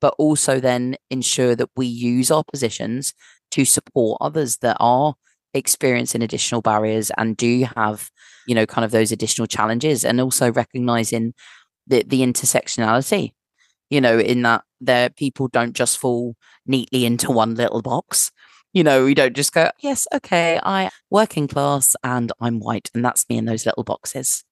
but 0.00 0.14
also 0.18 0.60
then 0.60 0.96
ensure 1.10 1.54
that 1.56 1.68
we 1.76 1.86
use 1.86 2.30
our 2.30 2.42
positions 2.50 3.12
to 3.52 3.64
support 3.66 4.18
others 4.22 4.58
that 4.58 4.78
are 4.80 5.14
experiencing 5.54 6.22
additional 6.22 6.62
barriers 6.62 7.10
and 7.18 7.36
do 7.36 7.66
have, 7.76 8.10
you 8.46 8.54
know, 8.54 8.64
kind 8.64 8.84
of 8.84 8.90
those 8.90 9.12
additional 9.12 9.46
challenges 9.46 10.06
and 10.06 10.20
also 10.20 10.50
recognizing 10.50 11.34
the 11.86 12.02
the 12.06 12.20
intersectionality 12.22 13.32
you 13.92 14.00
know, 14.00 14.18
in 14.18 14.40
that 14.40 14.64
their 14.80 15.10
people 15.10 15.48
don't 15.48 15.74
just 15.74 15.98
fall 15.98 16.34
neatly 16.66 17.04
into 17.04 17.30
one 17.30 17.54
little 17.56 17.82
box. 17.82 18.30
You 18.72 18.82
know, 18.82 19.04
we 19.04 19.12
don't 19.12 19.36
just 19.36 19.52
go, 19.52 19.70
yes, 19.80 20.08
okay, 20.14 20.58
I 20.62 20.88
working 21.10 21.46
class 21.46 21.94
and 22.02 22.32
I'm 22.40 22.58
white, 22.58 22.90
and 22.94 23.04
that's 23.04 23.28
me 23.28 23.36
in 23.36 23.44
those 23.44 23.66
little 23.66 23.84
boxes. 23.84 24.44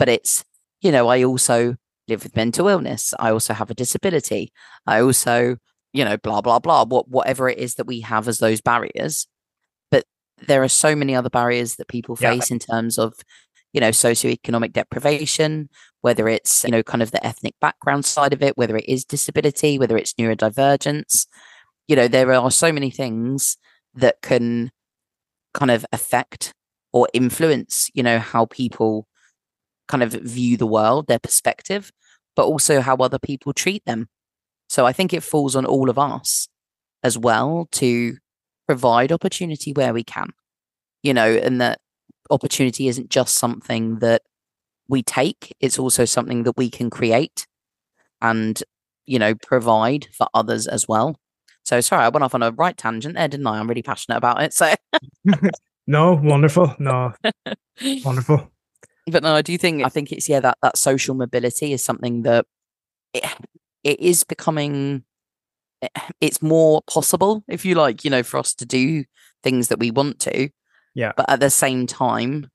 But 0.00 0.08
it's, 0.08 0.44
you 0.80 0.90
know, 0.90 1.06
I 1.06 1.22
also 1.22 1.76
live 2.08 2.24
with 2.24 2.34
mental 2.34 2.66
illness. 2.66 3.14
I 3.20 3.30
also 3.30 3.54
have 3.54 3.70
a 3.70 3.74
disability. 3.74 4.52
I 4.84 5.00
also, 5.00 5.58
you 5.92 6.04
know, 6.04 6.16
blah, 6.16 6.40
blah, 6.40 6.58
blah, 6.58 6.84
what 6.84 7.08
whatever 7.08 7.48
it 7.48 7.58
is 7.58 7.76
that 7.76 7.86
we 7.86 8.00
have 8.00 8.26
as 8.26 8.40
those 8.40 8.60
barriers. 8.60 9.28
But 9.92 10.06
there 10.44 10.64
are 10.64 10.68
so 10.68 10.96
many 10.96 11.14
other 11.14 11.30
barriers 11.30 11.76
that 11.76 11.86
people 11.86 12.16
face 12.16 12.50
yeah. 12.50 12.54
in 12.54 12.58
terms 12.58 12.98
of 12.98 13.14
you 13.72 13.80
know, 13.80 13.90
socioeconomic 13.90 14.72
deprivation, 14.72 15.68
whether 16.02 16.28
it's, 16.28 16.64
you 16.64 16.70
know, 16.70 16.82
kind 16.82 17.02
of 17.02 17.10
the 17.10 17.24
ethnic 17.24 17.54
background 17.60 18.04
side 18.04 18.32
of 18.32 18.42
it, 18.42 18.56
whether 18.56 18.76
it 18.76 18.88
is 18.88 19.04
disability, 19.04 19.78
whether 19.78 19.96
it's 19.96 20.14
neurodivergence. 20.14 21.26
You 21.88 21.96
know, 21.96 22.08
there 22.08 22.32
are 22.32 22.50
so 22.50 22.72
many 22.72 22.90
things 22.90 23.56
that 23.94 24.22
can 24.22 24.70
kind 25.54 25.70
of 25.70 25.86
affect 25.92 26.52
or 26.92 27.08
influence, 27.12 27.88
you 27.94 28.02
know, 28.02 28.18
how 28.18 28.46
people 28.46 29.06
kind 29.88 30.02
of 30.02 30.12
view 30.12 30.56
the 30.56 30.66
world, 30.66 31.06
their 31.06 31.18
perspective, 31.18 31.90
but 32.36 32.44
also 32.44 32.80
how 32.80 32.96
other 32.96 33.18
people 33.18 33.52
treat 33.52 33.84
them. 33.84 34.08
So 34.68 34.86
I 34.86 34.92
think 34.92 35.12
it 35.12 35.22
falls 35.22 35.56
on 35.56 35.66
all 35.66 35.90
of 35.90 35.98
us 35.98 36.48
as 37.02 37.18
well 37.18 37.68
to 37.72 38.16
provide 38.66 39.12
opportunity 39.12 39.72
where 39.72 39.92
we 39.92 40.04
can, 40.04 40.30
you 41.02 41.12
know, 41.12 41.30
and 41.30 41.60
that 41.60 41.80
opportunity 42.30 42.88
isn't 42.88 43.10
just 43.10 43.36
something 43.36 43.98
that 43.98 44.22
we 44.88 45.02
take, 45.02 45.54
it's 45.60 45.78
also 45.78 46.04
something 46.04 46.42
that 46.44 46.56
we 46.56 46.70
can 46.70 46.90
create 46.90 47.46
and, 48.20 48.62
you 49.06 49.18
know, 49.18 49.34
provide 49.34 50.08
for 50.12 50.28
others 50.34 50.66
as 50.66 50.86
well. 50.88 51.16
So 51.64 51.80
sorry, 51.80 52.04
I 52.04 52.08
went 52.08 52.24
off 52.24 52.34
on 52.34 52.42
a 52.42 52.50
right 52.50 52.76
tangent 52.76 53.14
there, 53.14 53.28
didn't 53.28 53.46
I? 53.46 53.58
I'm 53.58 53.68
really 53.68 53.82
passionate 53.82 54.16
about 54.16 54.42
it. 54.42 54.52
So 54.52 54.74
no, 55.86 56.14
wonderful. 56.14 56.74
No, 56.78 57.12
wonderful. 58.04 58.50
But 59.06 59.22
no, 59.22 59.34
I 59.34 59.42
do 59.42 59.56
think 59.58 59.84
I 59.84 59.88
think 59.88 60.12
it's 60.12 60.28
yeah 60.28 60.40
that 60.40 60.58
that 60.62 60.76
social 60.76 61.14
mobility 61.14 61.72
is 61.72 61.84
something 61.84 62.22
that 62.22 62.46
it, 63.12 63.24
it 63.84 64.00
is 64.00 64.24
becoming. 64.24 65.04
Eh, 65.82 65.88
it's 66.20 66.42
more 66.42 66.82
possible, 66.88 67.44
if 67.48 67.64
you 67.64 67.74
like, 67.74 68.04
you 68.04 68.10
know, 68.10 68.22
for 68.22 68.38
us 68.38 68.54
to 68.54 68.66
do 68.66 69.04
things 69.42 69.68
that 69.68 69.78
we 69.78 69.90
want 69.90 70.20
to. 70.20 70.48
Yeah. 70.94 71.12
But 71.16 71.28
at 71.30 71.40
the 71.40 71.50
same 71.50 71.86
time, 71.86 72.50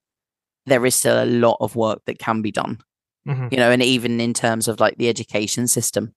there 0.65 0.85
is 0.85 0.95
still 0.95 1.23
a 1.23 1.25
lot 1.25 1.57
of 1.59 1.75
work 1.75 2.01
that 2.05 2.19
can 2.19 2.41
be 2.41 2.51
done. 2.51 2.79
Mhm. 3.27 3.51
You 3.51 3.57
know, 3.57 3.71
and 3.71 3.81
even 3.83 4.19
in 4.21 4.33
terms 4.33 4.67
of 4.67 4.79
like 4.79 4.97
the 4.97 5.09
education 5.09 5.67
system, 5.67 6.13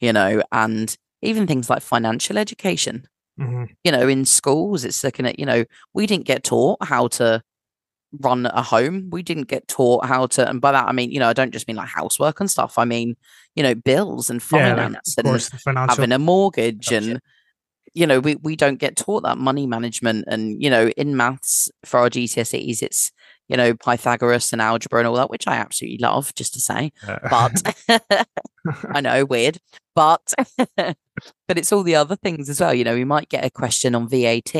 you 0.00 0.12
know, 0.12 0.42
and 0.52 0.96
even 1.22 1.46
things 1.46 1.68
like 1.68 1.82
financial 1.82 2.38
education 2.38 3.06
Mhm. 3.40 3.68
you 3.84 3.92
know, 3.92 4.08
in 4.08 4.24
schools, 4.24 4.84
it's 4.84 5.04
looking 5.04 5.24
at, 5.26 5.38
you 5.38 5.46
know, 5.46 5.64
we 5.94 6.06
didn't 6.06 6.26
get 6.26 6.42
taught 6.42 6.78
how 6.84 7.06
to 7.08 7.40
run 8.20 8.46
a 8.46 8.62
home. 8.62 9.10
We 9.10 9.22
didn't 9.22 9.48
get 9.48 9.68
taught 9.68 10.06
how 10.06 10.26
to, 10.26 10.48
and 10.48 10.60
by 10.60 10.72
that, 10.72 10.88
I 10.88 10.92
mean, 10.92 11.12
you 11.12 11.20
know, 11.20 11.28
I 11.28 11.34
don't 11.34 11.52
just 11.52 11.68
mean 11.68 11.76
like 11.76 11.88
housework 11.88 12.40
and 12.40 12.50
stuff. 12.50 12.78
I 12.78 12.84
mean, 12.84 13.16
you 13.54 13.62
know, 13.62 13.74
bills 13.76 14.28
and 14.30 14.40
Yeah, 14.40 14.74
finance 14.74 15.16
of 15.16 15.24
and 15.24 15.32
course, 15.32 15.50
having 15.66 16.10
a 16.12 16.18
mortgage 16.18 16.90
yeah. 16.90 16.98
and, 16.98 17.20
you 17.98 18.06
know, 18.06 18.20
we, 18.20 18.36
we 18.36 18.54
don't 18.54 18.78
get 18.78 18.94
taught 18.94 19.24
that 19.24 19.38
money 19.38 19.66
management. 19.66 20.24
And, 20.28 20.62
you 20.62 20.70
know, 20.70 20.88
in 20.96 21.16
maths 21.16 21.68
for 21.84 21.98
our 21.98 22.08
GCSEs, 22.08 22.80
it's, 22.80 23.10
you 23.48 23.56
know, 23.56 23.74
Pythagoras 23.74 24.52
and 24.52 24.62
algebra 24.62 25.00
and 25.00 25.08
all 25.08 25.16
that, 25.16 25.30
which 25.30 25.48
I 25.48 25.56
absolutely 25.56 25.98
love, 25.98 26.32
just 26.36 26.54
to 26.54 26.60
say. 26.60 26.92
Uh, 27.06 27.18
But 27.88 28.28
I 28.94 29.00
know, 29.00 29.24
weird, 29.24 29.58
but 29.96 30.32
but 30.76 31.58
it's 31.58 31.72
all 31.72 31.82
the 31.82 31.96
other 31.96 32.14
things 32.14 32.48
as 32.48 32.60
well. 32.60 32.72
You 32.72 32.84
know, 32.84 32.94
we 32.94 33.04
might 33.04 33.30
get 33.30 33.44
a 33.44 33.50
question 33.50 33.96
on 33.96 34.08
VAT, 34.08 34.54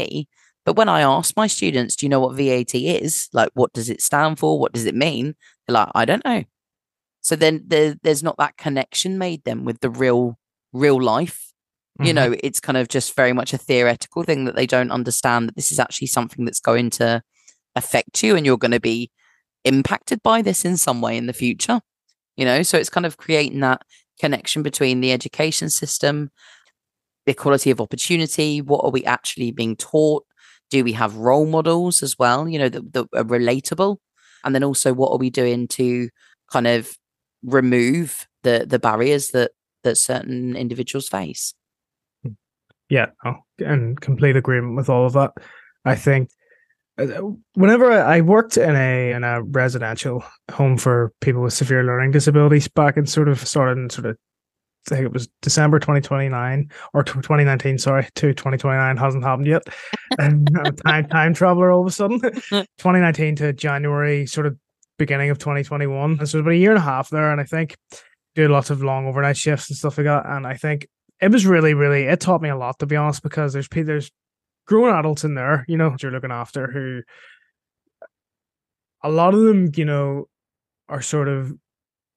but 0.64 0.74
when 0.74 0.88
I 0.88 1.02
ask 1.02 1.36
my 1.36 1.46
students, 1.46 1.94
"Do 1.94 2.06
you 2.06 2.10
know 2.10 2.20
what 2.20 2.36
VAT 2.36 2.74
is? 2.74 3.28
Like, 3.32 3.50
what 3.54 3.72
does 3.72 3.88
it 3.88 4.00
stand 4.00 4.38
for? 4.40 4.58
What 4.58 4.72
does 4.72 4.86
it 4.86 4.94
mean?" 4.94 5.36
They're 5.66 5.74
like, 5.74 5.90
"I 5.94 6.04
don't 6.06 6.24
know." 6.24 6.44
So 7.20 7.36
then 7.36 7.64
there, 7.66 7.96
there's 8.02 8.22
not 8.22 8.38
that 8.38 8.56
connection 8.56 9.18
made 9.18 9.44
then 9.44 9.64
with 9.64 9.80
the 9.80 9.90
real 9.90 10.38
real 10.72 11.00
life. 11.00 11.47
You 12.00 12.12
Mhm. 12.12 12.14
know, 12.14 12.36
it's 12.42 12.60
kind 12.60 12.76
of 12.76 12.88
just 12.88 13.16
very 13.16 13.32
much 13.32 13.52
a 13.52 13.58
theoretical 13.58 14.22
thing 14.22 14.44
that 14.44 14.54
they 14.56 14.66
don't 14.66 14.90
understand 14.92 15.48
that 15.48 15.56
this 15.56 15.72
is 15.72 15.80
actually 15.80 16.06
something 16.08 16.44
that's 16.44 16.60
going 16.60 16.90
to 16.90 17.22
affect 17.76 18.22
you 18.22 18.36
and 18.36 18.46
you're 18.46 18.58
going 18.58 18.72
to 18.72 18.80
be 18.80 19.10
impacted 19.64 20.22
by 20.22 20.42
this 20.42 20.64
in 20.64 20.76
some 20.76 21.00
way 21.00 21.16
in 21.16 21.26
the 21.26 21.32
future 21.32 21.80
you 22.36 22.44
know? 22.44 22.62
So 22.62 22.78
it's 22.78 22.90
kind 22.90 23.06
of 23.06 23.16
creating 23.18 23.60
that 23.60 23.82
connection 24.20 24.62
between 24.62 25.00
the 25.00 25.12
education 25.12 25.70
system 25.70 26.30
the 27.26 27.32
equality 27.32 27.70
of 27.70 27.80
opportunity 27.80 28.60
what 28.60 28.84
are 28.84 28.90
we 28.90 29.04
actually 29.04 29.50
being 29.52 29.76
taught? 29.76 30.24
Do 30.70 30.84
we 30.84 30.92
have 30.92 31.16
role 31.16 31.46
models 31.46 32.02
as 32.02 32.18
well 32.18 32.48
you 32.48 32.58
know 32.58 32.68
that, 32.68 32.92
that 32.94 33.06
are 33.14 33.24
relatable? 33.24 33.98
And 34.44 34.54
then 34.54 34.64
also 34.64 34.92
what 34.94 35.12
are 35.12 35.18
we 35.18 35.30
doing 35.30 35.68
to 35.68 36.08
kind 36.52 36.66
of 36.66 36.96
remove 37.42 38.26
the 38.42 38.66
the 38.68 38.78
barriers 38.78 39.30
that 39.30 39.52
that 39.84 39.96
certain 39.96 40.56
individuals 40.56 41.08
face 41.08 41.54
Yeah, 42.88 43.10
no, 43.24 43.36
and 43.58 44.00
complete 44.00 44.36
agreement 44.36 44.76
with 44.76 44.88
all 44.88 45.06
of 45.06 45.12
that. 45.12 45.32
I 45.84 45.94
think 45.94 46.30
uh, 46.98 47.22
whenever 47.54 47.92
I 47.92 48.20
worked 48.20 48.56
in 48.56 48.74
a 48.74 49.12
in 49.12 49.24
a 49.24 49.42
residential 49.42 50.24
home 50.50 50.78
for 50.78 51.12
people 51.20 51.42
with 51.42 51.52
severe 51.52 51.84
learning 51.84 52.12
disabilities 52.12 52.68
back 52.68 52.96
in 52.96 53.06
sort 53.06 53.28
of 53.28 53.46
started 53.46 53.78
in 53.78 53.90
sort 53.90 54.06
of 54.06 54.16
I 54.90 54.94
think 54.94 55.06
it 55.06 55.12
was 55.12 55.28
December 55.42 55.78
2029 55.78 56.70
or 56.94 57.02
2019, 57.02 57.78
sorry, 57.78 58.04
to 58.14 58.32
2029 58.32 58.96
hasn't 58.96 59.24
happened 59.24 59.46
yet. 59.46 59.62
And 60.20 60.50
I'm 60.58 60.66
a 60.66 60.72
time 60.72 61.06
time 61.08 61.34
traveler 61.34 61.70
all 61.70 61.82
of 61.82 61.86
a 61.86 61.92
sudden. 61.92 62.18
2019 62.20 63.36
to 63.36 63.52
January, 63.52 64.26
sort 64.26 64.46
of 64.46 64.56
beginning 64.98 65.30
of 65.30 65.38
2021. 65.38 66.18
And 66.18 66.18
so 66.18 66.22
it 66.22 66.22
was 66.22 66.34
about 66.34 66.54
a 66.54 66.56
year 66.56 66.70
and 66.70 66.78
a 66.78 66.82
half 66.82 67.10
there, 67.10 67.30
and 67.30 67.40
I 67.40 67.44
think 67.44 67.76
did 68.34 68.50
lots 68.50 68.70
of 68.70 68.82
long 68.82 69.06
overnight 69.06 69.36
shifts 69.36 69.70
and 69.70 69.76
stuff 69.76 69.96
like 69.96 70.06
that. 70.06 70.26
And 70.26 70.44
I 70.44 70.54
think 70.54 70.88
it 71.20 71.32
was 71.32 71.46
really, 71.46 71.74
really 71.74 72.04
it 72.04 72.20
taught 72.20 72.42
me 72.42 72.48
a 72.48 72.56
lot 72.56 72.78
to 72.78 72.86
be 72.86 72.96
honest, 72.96 73.22
because 73.22 73.52
there's 73.52 73.68
there's 73.68 74.10
grown 74.66 74.94
adults 74.94 75.24
in 75.24 75.34
there, 75.34 75.64
you 75.68 75.76
know, 75.76 75.96
you're 76.00 76.12
looking 76.12 76.30
after 76.32 76.70
who 76.70 77.02
a 79.02 79.10
lot 79.10 79.34
of 79.34 79.40
them, 79.40 79.70
you 79.76 79.84
know, 79.84 80.28
are 80.88 81.02
sort 81.02 81.28
of 81.28 81.52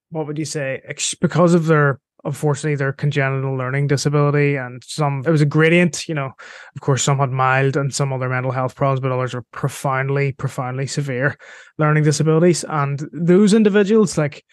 what 0.09 0.27
would 0.27 0.37
you 0.37 0.45
say, 0.45 0.81
because 1.21 1.53
of 1.53 1.65
their 1.67 1.99
unfortunately 2.23 2.75
their 2.75 2.93
congenital 2.93 3.55
learning 3.55 3.87
disability 3.87 4.55
and 4.55 4.83
some 4.83 5.23
it 5.25 5.31
was 5.31 5.41
a 5.41 5.45
gradient, 5.45 6.07
you 6.07 6.13
know. 6.13 6.31
Of 6.75 6.81
course, 6.81 7.01
some 7.01 7.17
had 7.17 7.31
mild 7.31 7.75
and 7.77 7.93
some 7.93 8.13
other 8.13 8.29
mental 8.29 8.51
health 8.51 8.75
problems, 8.75 8.99
but 8.99 9.11
others 9.11 9.33
are 9.33 9.45
profoundly, 9.51 10.33
profoundly 10.33 10.85
severe 10.85 11.35
learning 11.77 12.03
disabilities. 12.03 12.63
And 12.67 13.01
those 13.11 13.53
individuals 13.53 14.17
like 14.17 14.43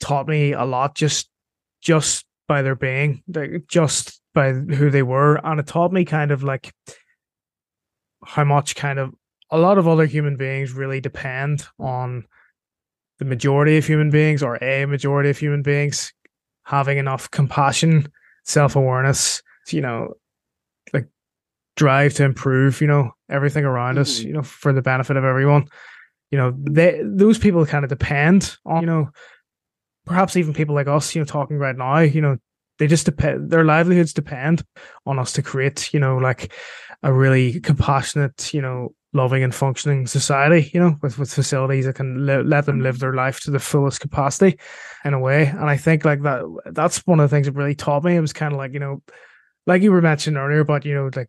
taught 0.00 0.28
me 0.28 0.52
a 0.52 0.64
lot 0.64 0.94
just 0.94 1.28
just 1.82 2.24
by 2.50 2.62
their 2.62 2.74
being, 2.74 3.22
like 3.32 3.62
just 3.68 4.20
by 4.34 4.50
who 4.52 4.90
they 4.90 5.04
were. 5.04 5.36
And 5.44 5.60
it 5.60 5.68
taught 5.68 5.92
me 5.92 6.04
kind 6.04 6.32
of 6.32 6.42
like 6.42 6.74
how 8.24 8.42
much 8.42 8.74
kind 8.74 8.98
of 8.98 9.14
a 9.52 9.56
lot 9.56 9.78
of 9.78 9.86
other 9.86 10.04
human 10.04 10.36
beings 10.36 10.72
really 10.72 11.00
depend 11.00 11.68
on 11.78 12.24
the 13.20 13.24
majority 13.24 13.76
of 13.78 13.86
human 13.86 14.10
beings 14.10 14.42
or 14.42 14.58
a 14.64 14.84
majority 14.86 15.30
of 15.30 15.38
human 15.38 15.62
beings 15.62 16.12
having 16.64 16.98
enough 16.98 17.30
compassion, 17.30 18.08
self 18.44 18.74
awareness, 18.74 19.42
you 19.68 19.80
know, 19.80 20.14
like 20.92 21.06
drive 21.76 22.14
to 22.14 22.24
improve, 22.24 22.80
you 22.80 22.88
know, 22.88 23.12
everything 23.28 23.64
around 23.64 23.96
us, 23.96 24.18
Mhm. 24.18 24.24
you 24.24 24.32
know, 24.32 24.42
for 24.42 24.72
the 24.72 24.82
benefit 24.82 25.16
of 25.16 25.24
everyone. 25.24 25.68
You 26.32 26.38
know, 26.38 26.52
they 26.58 27.00
those 27.04 27.38
people 27.38 27.64
kind 27.64 27.84
of 27.84 27.90
depend 27.90 28.56
on, 28.66 28.80
you 28.80 28.86
know, 28.88 29.10
perhaps 30.06 30.36
even 30.36 30.54
people 30.54 30.74
like 30.74 30.88
us, 30.88 31.14
you 31.14 31.20
know, 31.20 31.26
talking 31.26 31.58
right 31.58 31.76
now, 31.76 31.98
you 31.98 32.20
know, 32.20 32.36
they 32.78 32.86
just 32.86 33.04
depend 33.04 33.50
their 33.50 33.64
livelihoods 33.64 34.14
depend 34.14 34.64
on 35.06 35.18
us 35.18 35.32
to 35.32 35.42
create, 35.42 35.92
you 35.92 36.00
know, 36.00 36.16
like 36.16 36.52
a 37.02 37.12
really 37.12 37.60
compassionate, 37.60 38.52
you 38.54 38.62
know, 38.62 38.94
loving 39.12 39.42
and 39.42 39.54
functioning 39.54 40.06
society, 40.06 40.70
you 40.72 40.80
know, 40.80 40.96
with, 41.02 41.18
with 41.18 41.32
facilities 41.32 41.84
that 41.84 41.96
can 41.96 42.26
li- 42.26 42.42
let 42.42 42.66
them 42.66 42.80
live 42.80 42.98
their 42.98 43.14
life 43.14 43.40
to 43.40 43.50
the 43.50 43.58
fullest 43.58 44.00
capacity 44.00 44.58
in 45.04 45.14
a 45.14 45.18
way. 45.18 45.46
And 45.46 45.68
I 45.68 45.76
think 45.76 46.04
like 46.04 46.22
that, 46.22 46.42
that's 46.72 47.06
one 47.06 47.20
of 47.20 47.28
the 47.28 47.34
things 47.34 47.46
that 47.46 47.52
really 47.52 47.74
taught 47.74 48.04
me. 48.04 48.16
It 48.16 48.20
was 48.20 48.32
kind 48.32 48.52
of 48.52 48.58
like, 48.58 48.72
you 48.72 48.80
know, 48.80 49.02
like 49.66 49.82
you 49.82 49.92
were 49.92 50.02
mentioning 50.02 50.38
earlier 50.38 50.60
about, 50.60 50.84
you 50.84 50.94
know, 50.94 51.10
like 51.14 51.28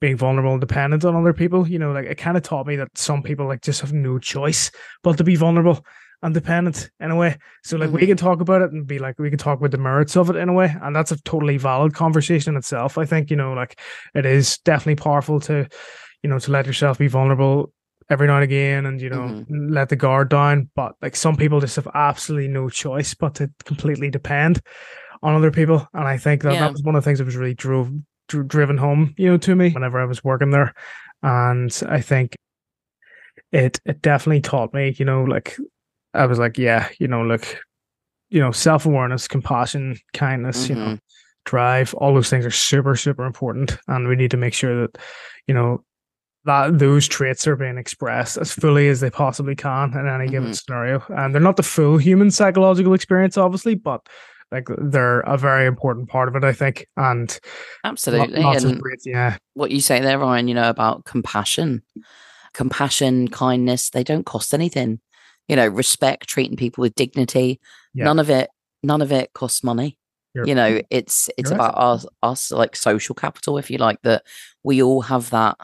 being 0.00 0.16
vulnerable 0.16 0.52
and 0.52 0.60
dependent 0.60 1.04
on 1.04 1.16
other 1.16 1.32
people, 1.32 1.66
you 1.68 1.78
know, 1.78 1.92
like 1.92 2.06
it 2.06 2.16
kind 2.16 2.36
of 2.36 2.42
taught 2.42 2.66
me 2.66 2.76
that 2.76 2.96
some 2.96 3.22
people 3.22 3.46
like 3.46 3.62
just 3.62 3.80
have 3.80 3.92
no 3.92 4.18
choice 4.18 4.70
but 5.02 5.16
to 5.16 5.24
be 5.24 5.34
vulnerable 5.36 5.84
and 6.22 6.34
dependent 6.34 6.90
in 7.00 7.10
a 7.10 7.16
way. 7.16 7.36
So 7.62 7.76
like 7.76 7.92
we 7.92 8.00
Mhm. 8.02 8.08
can 8.08 8.16
talk 8.16 8.40
about 8.40 8.62
it 8.62 8.72
and 8.72 8.86
be 8.86 8.98
like 8.98 9.18
we 9.18 9.30
can 9.30 9.38
talk 9.38 9.58
about 9.58 9.70
the 9.70 9.78
merits 9.78 10.16
of 10.16 10.30
it 10.30 10.36
in 10.36 10.48
a 10.48 10.52
way. 10.52 10.74
And 10.82 10.94
that's 10.94 11.12
a 11.12 11.22
totally 11.22 11.56
valid 11.58 11.94
conversation 11.94 12.54
in 12.54 12.58
itself. 12.58 12.98
I 12.98 13.04
think, 13.04 13.30
you 13.30 13.36
know, 13.36 13.52
like 13.52 13.80
it 14.14 14.26
is 14.26 14.58
definitely 14.58 14.96
powerful 15.02 15.38
to, 15.40 15.68
you 16.22 16.30
know, 16.30 16.38
to 16.40 16.50
let 16.50 16.66
yourself 16.66 16.98
be 16.98 17.06
vulnerable 17.08 17.72
every 18.10 18.26
now 18.26 18.36
and 18.36 18.44
again 18.44 18.86
and, 18.86 19.00
you 19.00 19.10
know, 19.10 19.44
let 19.48 19.90
the 19.90 19.96
guard 19.96 20.28
down. 20.30 20.70
But 20.74 20.94
like 21.02 21.14
some 21.14 21.36
people 21.36 21.60
just 21.60 21.76
have 21.76 21.88
absolutely 21.94 22.48
no 22.48 22.68
choice 22.68 23.14
but 23.14 23.34
to 23.36 23.50
completely 23.64 24.10
depend 24.10 24.60
on 25.22 25.34
other 25.34 25.50
people. 25.50 25.86
And 25.94 26.08
I 26.08 26.16
think 26.18 26.42
that 26.42 26.54
Yeah. 26.54 26.60
that 26.60 26.72
was 26.72 26.82
one 26.82 26.96
of 26.96 27.04
the 27.04 27.08
things 27.08 27.18
that 27.18 27.26
was 27.26 27.36
really 27.36 27.54
drove 27.54 27.92
dr- 28.28 28.48
driven 28.48 28.76
home, 28.78 29.14
you 29.18 29.26
know, 29.30 29.36
to 29.36 29.54
me 29.54 29.70
whenever 29.70 30.00
I 30.00 30.04
was 30.04 30.24
working 30.24 30.50
there. 30.50 30.74
And 31.22 31.70
I 31.88 32.00
think 32.00 32.34
it 33.52 33.80
it 33.84 34.02
definitely 34.02 34.40
taught 34.40 34.74
me, 34.74 34.94
you 34.98 35.04
know, 35.04 35.22
like 35.24 35.56
I 36.14 36.26
was 36.26 36.38
like, 36.38 36.58
yeah, 36.58 36.88
you 36.98 37.08
know, 37.08 37.22
look, 37.22 37.44
you 38.30 38.40
know, 38.40 38.50
self 38.50 38.86
awareness, 38.86 39.28
compassion, 39.28 39.96
kindness, 40.14 40.68
you 40.68 40.74
know, 40.74 40.86
Mhm. 40.86 41.00
drive, 41.44 41.94
all 41.94 42.14
those 42.14 42.30
things 42.30 42.44
are 42.44 42.50
super, 42.50 42.94
super 42.96 43.24
important. 43.24 43.78
And 43.88 44.08
we 44.08 44.16
need 44.16 44.30
to 44.32 44.36
make 44.36 44.54
sure 44.54 44.82
that, 44.82 44.98
you 45.46 45.54
know, 45.54 45.84
that 46.44 46.78
those 46.78 47.06
traits 47.08 47.46
are 47.46 47.56
being 47.56 47.78
expressed 47.78 48.38
as 48.38 48.52
fully 48.52 48.88
as 48.88 49.00
they 49.00 49.10
possibly 49.10 49.54
can 49.54 49.92
in 49.98 50.06
any 50.08 50.28
given 50.28 50.50
Mhm. 50.50 50.56
scenario. 50.56 51.02
And 51.08 51.34
they're 51.34 51.42
not 51.42 51.56
the 51.56 51.62
full 51.62 51.98
human 51.98 52.30
psychological 52.30 52.94
experience, 52.94 53.36
obviously, 53.36 53.74
but 53.74 54.06
like 54.50 54.66
they're 54.78 55.20
a 55.20 55.36
very 55.36 55.66
important 55.66 56.08
part 56.08 56.28
of 56.28 56.36
it, 56.36 56.44
I 56.44 56.52
think. 56.54 56.86
And 56.96 57.38
absolutely 57.84 58.42
lots 58.42 58.64
and 58.64 58.80
great, 58.80 59.00
yeah. 59.04 59.36
what 59.54 59.70
you 59.70 59.80
say 59.82 60.00
there, 60.00 60.18
Ryan, 60.18 60.48
you 60.48 60.54
know, 60.54 60.70
about 60.70 61.04
compassion. 61.04 61.82
compassion, 62.54 63.28
kindness, 63.28 63.90
they 63.90 64.02
don't 64.02 64.24
cost 64.26 64.52
anything. 64.54 65.00
You 65.48 65.56
know, 65.56 65.66
respect, 65.66 66.28
treating 66.28 66.56
people 66.56 66.82
with 66.82 66.94
dignity. 66.94 67.60
Yeah. 67.94 68.04
None 68.04 68.18
of 68.18 68.30
it, 68.30 68.50
none 68.82 69.02
of 69.02 69.10
it 69.12 69.32
costs 69.32 69.64
money. 69.64 69.98
You're- 70.34 70.48
you 70.48 70.54
know, 70.54 70.80
it's 70.90 71.28
it's 71.38 71.50
right. 71.50 71.56
about 71.56 71.74
us 71.78 72.06
us 72.22 72.50
like 72.50 72.76
social 72.76 73.14
capital, 73.14 73.58
if 73.58 73.70
you 73.70 73.78
like, 73.78 74.00
that 74.02 74.24
we 74.62 74.82
all 74.82 75.02
have 75.02 75.30
that 75.30 75.56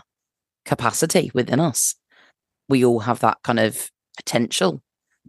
capacity 0.65 1.31
within 1.35 1.61
us. 1.61 1.95
We 2.69 2.85
all 2.85 3.01
have 3.01 3.21
that 3.21 3.39
kind 3.45 3.61
of 3.61 3.91
potential. 4.17 4.83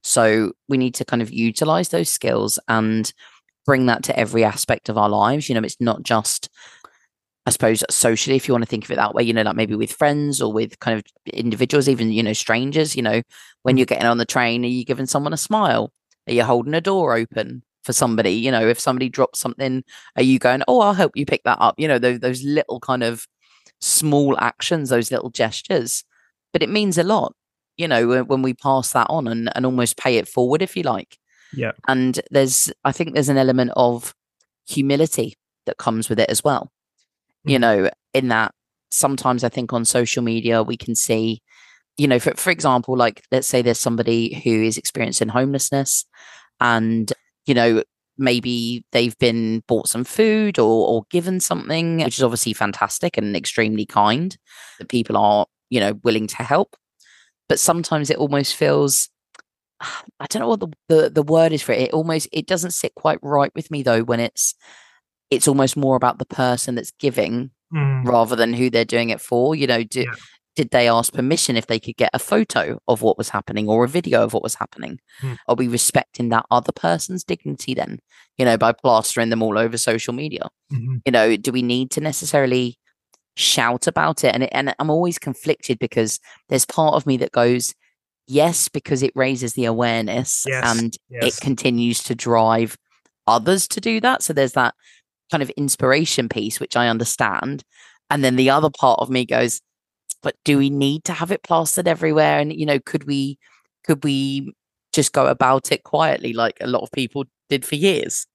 So 0.03 0.53
we 0.69 0.77
need 0.77 0.95
to 0.95 1.05
kind 1.05 1.21
of 1.21 1.31
utilize 1.31 1.89
those 1.89 2.09
skills 2.09 2.59
and 2.67 3.11
bring 3.65 3.87
that 3.87 4.03
to 4.03 4.17
every 4.17 4.43
aspect 4.43 4.87
of 4.89 4.97
our 4.97 5.09
lives. 5.09 5.49
You 5.49 5.55
know, 5.55 5.61
it's 5.63 5.81
not 5.81 6.03
just, 6.03 6.49
I 7.47 7.51
suppose, 7.51 7.83
socially, 7.89 8.35
if 8.35 8.47
you 8.47 8.53
want 8.53 8.63
to 8.63 8.69
think 8.69 8.85
of 8.85 8.91
it 8.91 8.95
that 8.95 9.13
way, 9.13 9.21
you 9.23 9.31
know, 9.33 9.43
like 9.43 9.55
maybe 9.55 9.75
with 9.75 9.91
friends 9.91 10.41
or 10.41 10.51
with 10.51 10.79
kind 10.79 10.97
of 10.97 11.05
individuals, 11.31 11.87
even, 11.87 12.11
you 12.11 12.23
know, 12.23 12.33
strangers, 12.33 12.95
you 12.95 13.03
know, 13.03 13.21
when 13.61 13.75
mm. 13.75 13.79
you're 13.79 13.85
getting 13.85 14.07
on 14.07 14.17
the 14.17 14.25
train, 14.25 14.63
are 14.65 14.67
you 14.67 14.83
giving 14.83 15.05
someone 15.05 15.33
a 15.33 15.37
smile? 15.37 15.91
Are 16.27 16.33
you 16.33 16.43
holding 16.43 16.73
a 16.73 16.81
door 16.81 17.15
open 17.15 17.61
for 17.83 17.93
somebody? 17.93 18.31
You 18.31 18.49
know, 18.49 18.67
if 18.67 18.79
somebody 18.79 19.09
drops 19.09 19.39
something, 19.39 19.83
are 20.15 20.23
you 20.23 20.39
going, 20.39 20.63
oh, 20.67 20.79
I'll 20.81 20.93
help 20.95 21.11
you 21.15 21.25
pick 21.25 21.43
that 21.43 21.59
up? 21.61 21.75
You 21.77 21.87
know, 21.87 21.99
those, 21.99 22.19
those 22.19 22.43
little 22.43 22.79
kind 22.79 23.03
of 23.03 23.27
small 23.79 24.39
actions, 24.39 24.89
those 24.89 25.11
little 25.11 25.29
gestures. 25.29 26.03
But 26.51 26.63
it 26.63 26.69
means 26.69 26.97
a 26.97 27.03
lot, 27.03 27.35
you 27.77 27.87
know, 27.87 28.07
when- 28.07 28.27
when 28.27 28.41
we 28.41 28.53
pass 28.55 28.91
that 28.93 29.07
on 29.09 29.27
and, 29.27 29.51
and 29.55 29.65
almost 29.67 29.97
pay 29.97 30.17
it 30.17 30.27
forward, 30.27 30.63
if 30.63 30.75
you 30.75 30.81
like 30.81 31.17
Yeah. 31.53 31.73
and 31.87 32.19
there's 32.31 32.71
i 32.83 32.91
think 32.91 33.13
there's 33.13 33.29
an 33.29 33.37
element 33.37 33.71
of 33.75 34.13
humility 34.67 35.35
that 35.65 35.77
comes 35.77 36.09
with 36.09 36.19
it 36.19 36.29
as 36.29 36.43
well 36.43 36.71
you 37.45 37.59
know 37.59 37.89
in 38.13 38.27
that 38.29 38.53
sometimes 38.91 39.43
i 39.43 39.49
think 39.49 39.73
on 39.73 39.85
social 39.85 40.23
media 40.23 40.63
we 40.63 40.77
can 40.77 40.95
see 40.95 41.41
you 41.97 42.07
know 42.07 42.19
for, 42.19 42.33
for 42.35 42.49
example 42.49 42.95
like 42.95 43.23
let's 43.31 43.47
say 43.47 43.61
there's 43.61 43.79
somebody 43.79 44.41
who 44.43 44.63
is 44.63 44.77
experiencing 44.77 45.27
homelessness 45.27 46.05
and 46.59 47.13
you 47.45 47.53
know 47.53 47.83
maybe 48.17 48.85
they've 48.93 49.17
been 49.17 49.61
bought 49.67 49.87
some 49.87 50.03
food 50.03 50.57
or 50.57 50.87
or 50.87 51.03
given 51.09 51.39
something 51.39 51.97
which 51.97 52.17
is 52.17 52.23
obviously 52.23 52.53
fantastic 52.53 53.17
and 53.17 53.35
extremely 53.35 53.85
kind 53.85 54.37
that 54.79 54.89
people 54.89 55.17
are 55.17 55.45
you 55.69 55.79
know 55.79 55.93
willing 56.03 56.27
to 56.27 56.37
help 56.37 56.75
but 57.47 57.59
sometimes 57.59 58.09
it 58.09 58.17
almost 58.17 58.55
feels 58.55 59.09
I 60.19 60.25
don't 60.29 60.41
know 60.41 60.47
what 60.47 60.59
the, 60.59 60.69
the 60.87 61.09
the 61.09 61.23
word 61.23 61.51
is 61.51 61.61
for 61.61 61.73
it. 61.73 61.81
It 61.81 61.93
almost 61.93 62.27
it 62.31 62.47
doesn't 62.47 62.71
sit 62.71 62.95
quite 62.95 63.19
right 63.21 63.51
with 63.55 63.71
me 63.71 63.83
though 63.83 64.03
when 64.03 64.19
it's 64.19 64.55
it's 65.29 65.47
almost 65.47 65.75
more 65.77 65.95
about 65.95 66.19
the 66.19 66.25
person 66.25 66.75
that's 66.75 66.91
giving 66.99 67.51
Mm, 67.73 68.05
rather 68.05 68.35
than 68.35 68.53
who 68.53 68.69
they're 68.69 68.85
doing 68.85 69.09
it 69.09 69.19
for. 69.19 69.55
You 69.55 69.65
know, 69.67 69.83
do, 69.83 70.01
Yeah. 70.01 70.13
did 70.55 70.69
they 70.69 70.87
ask 70.87 71.11
permission 71.11 71.57
if 71.57 71.65
they 71.67 71.79
could 71.79 71.97
get 71.97 72.11
a 72.13 72.19
photo 72.19 72.79
of 72.87 73.01
what 73.01 73.17
was 73.17 73.29
happening 73.29 73.67
or 73.67 73.83
a 73.83 73.87
video 73.89 74.23
of 74.23 74.33
what 74.33 74.43
was 74.43 74.55
happening? 74.55 74.99
Hmm. 75.19 75.33
Are 75.47 75.55
we 75.55 75.67
respecting 75.67 76.29
that 76.29 76.45
other 76.51 76.71
person's 76.71 77.23
dignity 77.23 77.73
then? 77.73 77.99
You 78.37 78.45
know, 78.45 78.55
by 78.55 78.71
plastering 78.71 79.29
them 79.31 79.41
all 79.41 79.57
over 79.57 79.77
social 79.77 80.13
media. 80.13 80.47
mhm. 80.71 81.01
You 81.05 81.11
know, 81.11 81.35
do 81.35 81.51
we 81.51 81.63
need 81.63 81.89
to 81.91 82.01
necessarily 82.01 82.77
shout 83.35 83.87
about 83.87 84.23
it? 84.23 84.33
And 84.33 84.43
it, 84.43 84.49
and 84.53 84.73
I'm 84.79 84.89
always 84.91 85.17
conflicted 85.19 85.79
because 85.79 86.19
there's 86.49 86.65
part 86.65 86.93
of 86.93 87.05
me 87.05 87.17
that 87.17 87.31
goes, 87.31 87.73
yes, 88.27 88.69
because 88.69 89.03
it 89.03 89.11
raises 89.15 89.53
the 89.53 89.65
awareness 89.65 90.45
Yes, 90.47 90.63
and 90.63 90.95
Yes. 91.09 91.37
it 91.37 91.41
continues 91.43 92.03
to 92.03 92.15
drive 92.15 92.77
others 93.27 93.67
to 93.69 93.81
do 93.81 93.99
that. 94.01 94.23
So 94.23 94.33
there's 94.33 94.53
that 94.53 94.75
kind 95.31 95.43
of 95.43 95.49
inspiration 95.51 96.29
piece, 96.29 96.59
which 96.59 96.75
I 96.75 96.87
understand. 96.87 97.63
And 98.09 98.23
then 98.23 98.35
the 98.35 98.49
other 98.49 98.69
part 98.69 98.99
of 98.99 99.09
me 99.09 99.25
goes, 99.25 99.61
but 100.21 100.35
do 100.43 100.57
we 100.57 100.69
need 100.69 101.03
to 101.05 101.13
have 101.13 101.31
it 101.31 101.43
plastered 101.43 101.87
everywhere? 101.87 102.39
And 102.39 102.53
you 102.53 102.65
know, 102.65 102.79
could 102.79 103.05
we 103.05 103.37
could 103.83 104.03
we 104.03 104.53
just 104.93 105.13
go 105.13 105.27
about 105.27 105.71
it 105.71 105.83
quietly 105.83 106.33
like 106.33 106.57
a 106.61 106.67
lot 106.67 106.81
of 106.81 106.91
people 106.91 107.25
did 107.49 107.65
for 107.65 107.75
years? 107.75 108.27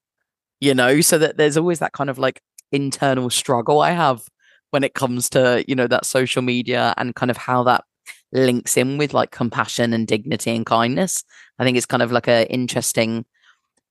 You 0.61 0.75
know, 0.75 1.01
so 1.01 1.19
that 1.19 1.37
there's 1.37 1.57
always 1.57 1.79
that 1.79 1.93
kind 1.93 2.11
of 2.11 2.19
like 2.19 2.43
internal 2.73 3.31
struggle 3.31 3.81
I 3.81 3.93
have 3.93 4.23
when 4.71 4.85
it 4.85 4.95
comes 4.95 5.29
to, 5.31 5.65
you 5.67 5.75
know, 5.75 5.87
that 5.89 6.07
social 6.07 6.43
media 6.43 6.95
and 6.97 7.15
kind 7.15 7.31
of 7.31 7.37
how 7.37 7.65
that 7.65 7.85
links 8.33 8.77
in 8.77 8.99
with 8.99 9.13
like 9.13 9.31
compassion 9.33 9.93
and 9.93 10.07
dignity 10.07 10.55
and 10.55 10.65
kindness. 10.65 11.25
I 11.59 11.65
think 11.65 11.77
it's 11.77 11.87
kind 11.87 12.03
of 12.03 12.13
like 12.13 12.29
a 12.29 12.49
interesting 12.53 13.25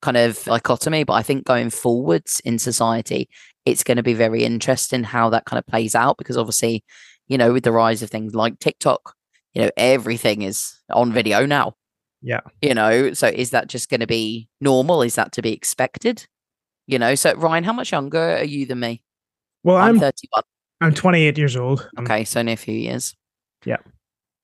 kind 0.02 0.18
of 0.18 0.44
dichotomy. 0.44 1.04
But 1.04 1.14
I 1.14 1.24
think 1.24 1.46
going 1.46 1.70
forwards 1.70 2.40
in 2.46 2.60
society, 2.60 3.30
it's 3.66 3.84
going 3.84 3.98
to 3.98 4.04
be 4.04 4.14
very 4.14 4.44
interesting 4.44 5.04
how 5.04 5.30
that 5.30 5.46
kind 5.46 5.58
of 5.58 5.68
plays 5.68 5.96
out 5.96 6.18
because 6.18 6.38
obviously, 6.38 6.84
you 7.28 7.38
know, 7.38 7.54
with 7.54 7.64
the 7.64 7.72
rise 7.72 8.02
of 8.02 8.10
things 8.10 8.36
like 8.36 8.60
TikTok, 8.60 9.16
you 9.54 9.62
know, 9.62 9.70
everything 9.78 10.42
is 10.42 10.74
on 10.90 11.12
video 11.12 11.46
now. 11.46 11.76
Yeah. 12.22 12.42
You 12.62 12.74
know, 12.74 13.14
so 13.14 13.28
is 13.28 13.52
that 13.52 13.68
just 13.68 13.90
going 13.90 14.02
to 14.02 14.08
be 14.08 14.50
normal? 14.60 15.02
Is 15.02 15.16
that 15.16 15.32
to 15.34 15.42
be 15.42 15.54
expected? 15.54 16.26
You 16.88 17.00
know, 17.00 17.16
so 17.16 17.34
Ryan, 17.36 17.64
how 17.64 17.74
much 17.74 17.92
younger 17.92 18.38
are 18.38 18.44
you 18.44 18.66
than 18.66 18.80
me? 18.80 19.02
Well, 19.64 19.78
I'm 19.78 19.96
I'm 19.96 20.00
31. 20.00 20.44
I'm 20.82 20.94
28 20.94 21.38
years 21.38 21.56
old. 21.56 21.90
Okay, 22.00 22.24
so 22.24 22.40
only 22.40 22.54
a 22.54 22.58
few 22.58 22.74
years. 22.74 23.16
Yeah. 23.66 23.78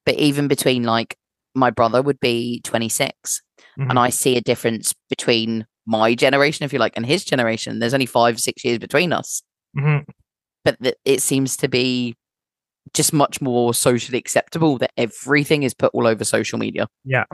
But 0.05 0.15
even 0.15 0.47
between 0.47 0.83
like 0.83 1.17
my 1.53 1.71
brother 1.71 2.01
would 2.01 2.19
be 2.19 2.61
26, 2.63 3.41
Mhm. 3.79 3.89
and 3.89 3.99
I 3.99 4.09
see 4.09 4.37
a 4.37 4.41
difference 4.41 4.93
between 5.09 5.65
my 5.85 6.15
generation, 6.15 6.63
if 6.65 6.73
you 6.73 6.79
like, 6.79 6.93
and 6.95 7.05
his 7.05 7.23
generation. 7.25 7.79
There's 7.79 7.93
only 7.93 8.05
five, 8.05 8.39
six 8.39 8.63
years 8.65 8.79
between 8.79 9.11
us, 9.13 9.43
Mhm. 9.77 10.05
but 10.63 10.81
th- 10.81 10.95
it 11.05 11.21
seems 11.21 11.57
to 11.57 11.67
be 11.67 12.15
just 12.93 13.13
much 13.13 13.41
more 13.41 13.73
socially 13.73 14.17
acceptable 14.17 14.77
that 14.77 14.91
everything 14.97 15.63
is 15.63 15.73
put 15.73 15.91
all 15.93 16.07
over 16.07 16.23
social 16.23 16.57
media. 16.59 16.87
Yeah. 17.03 17.25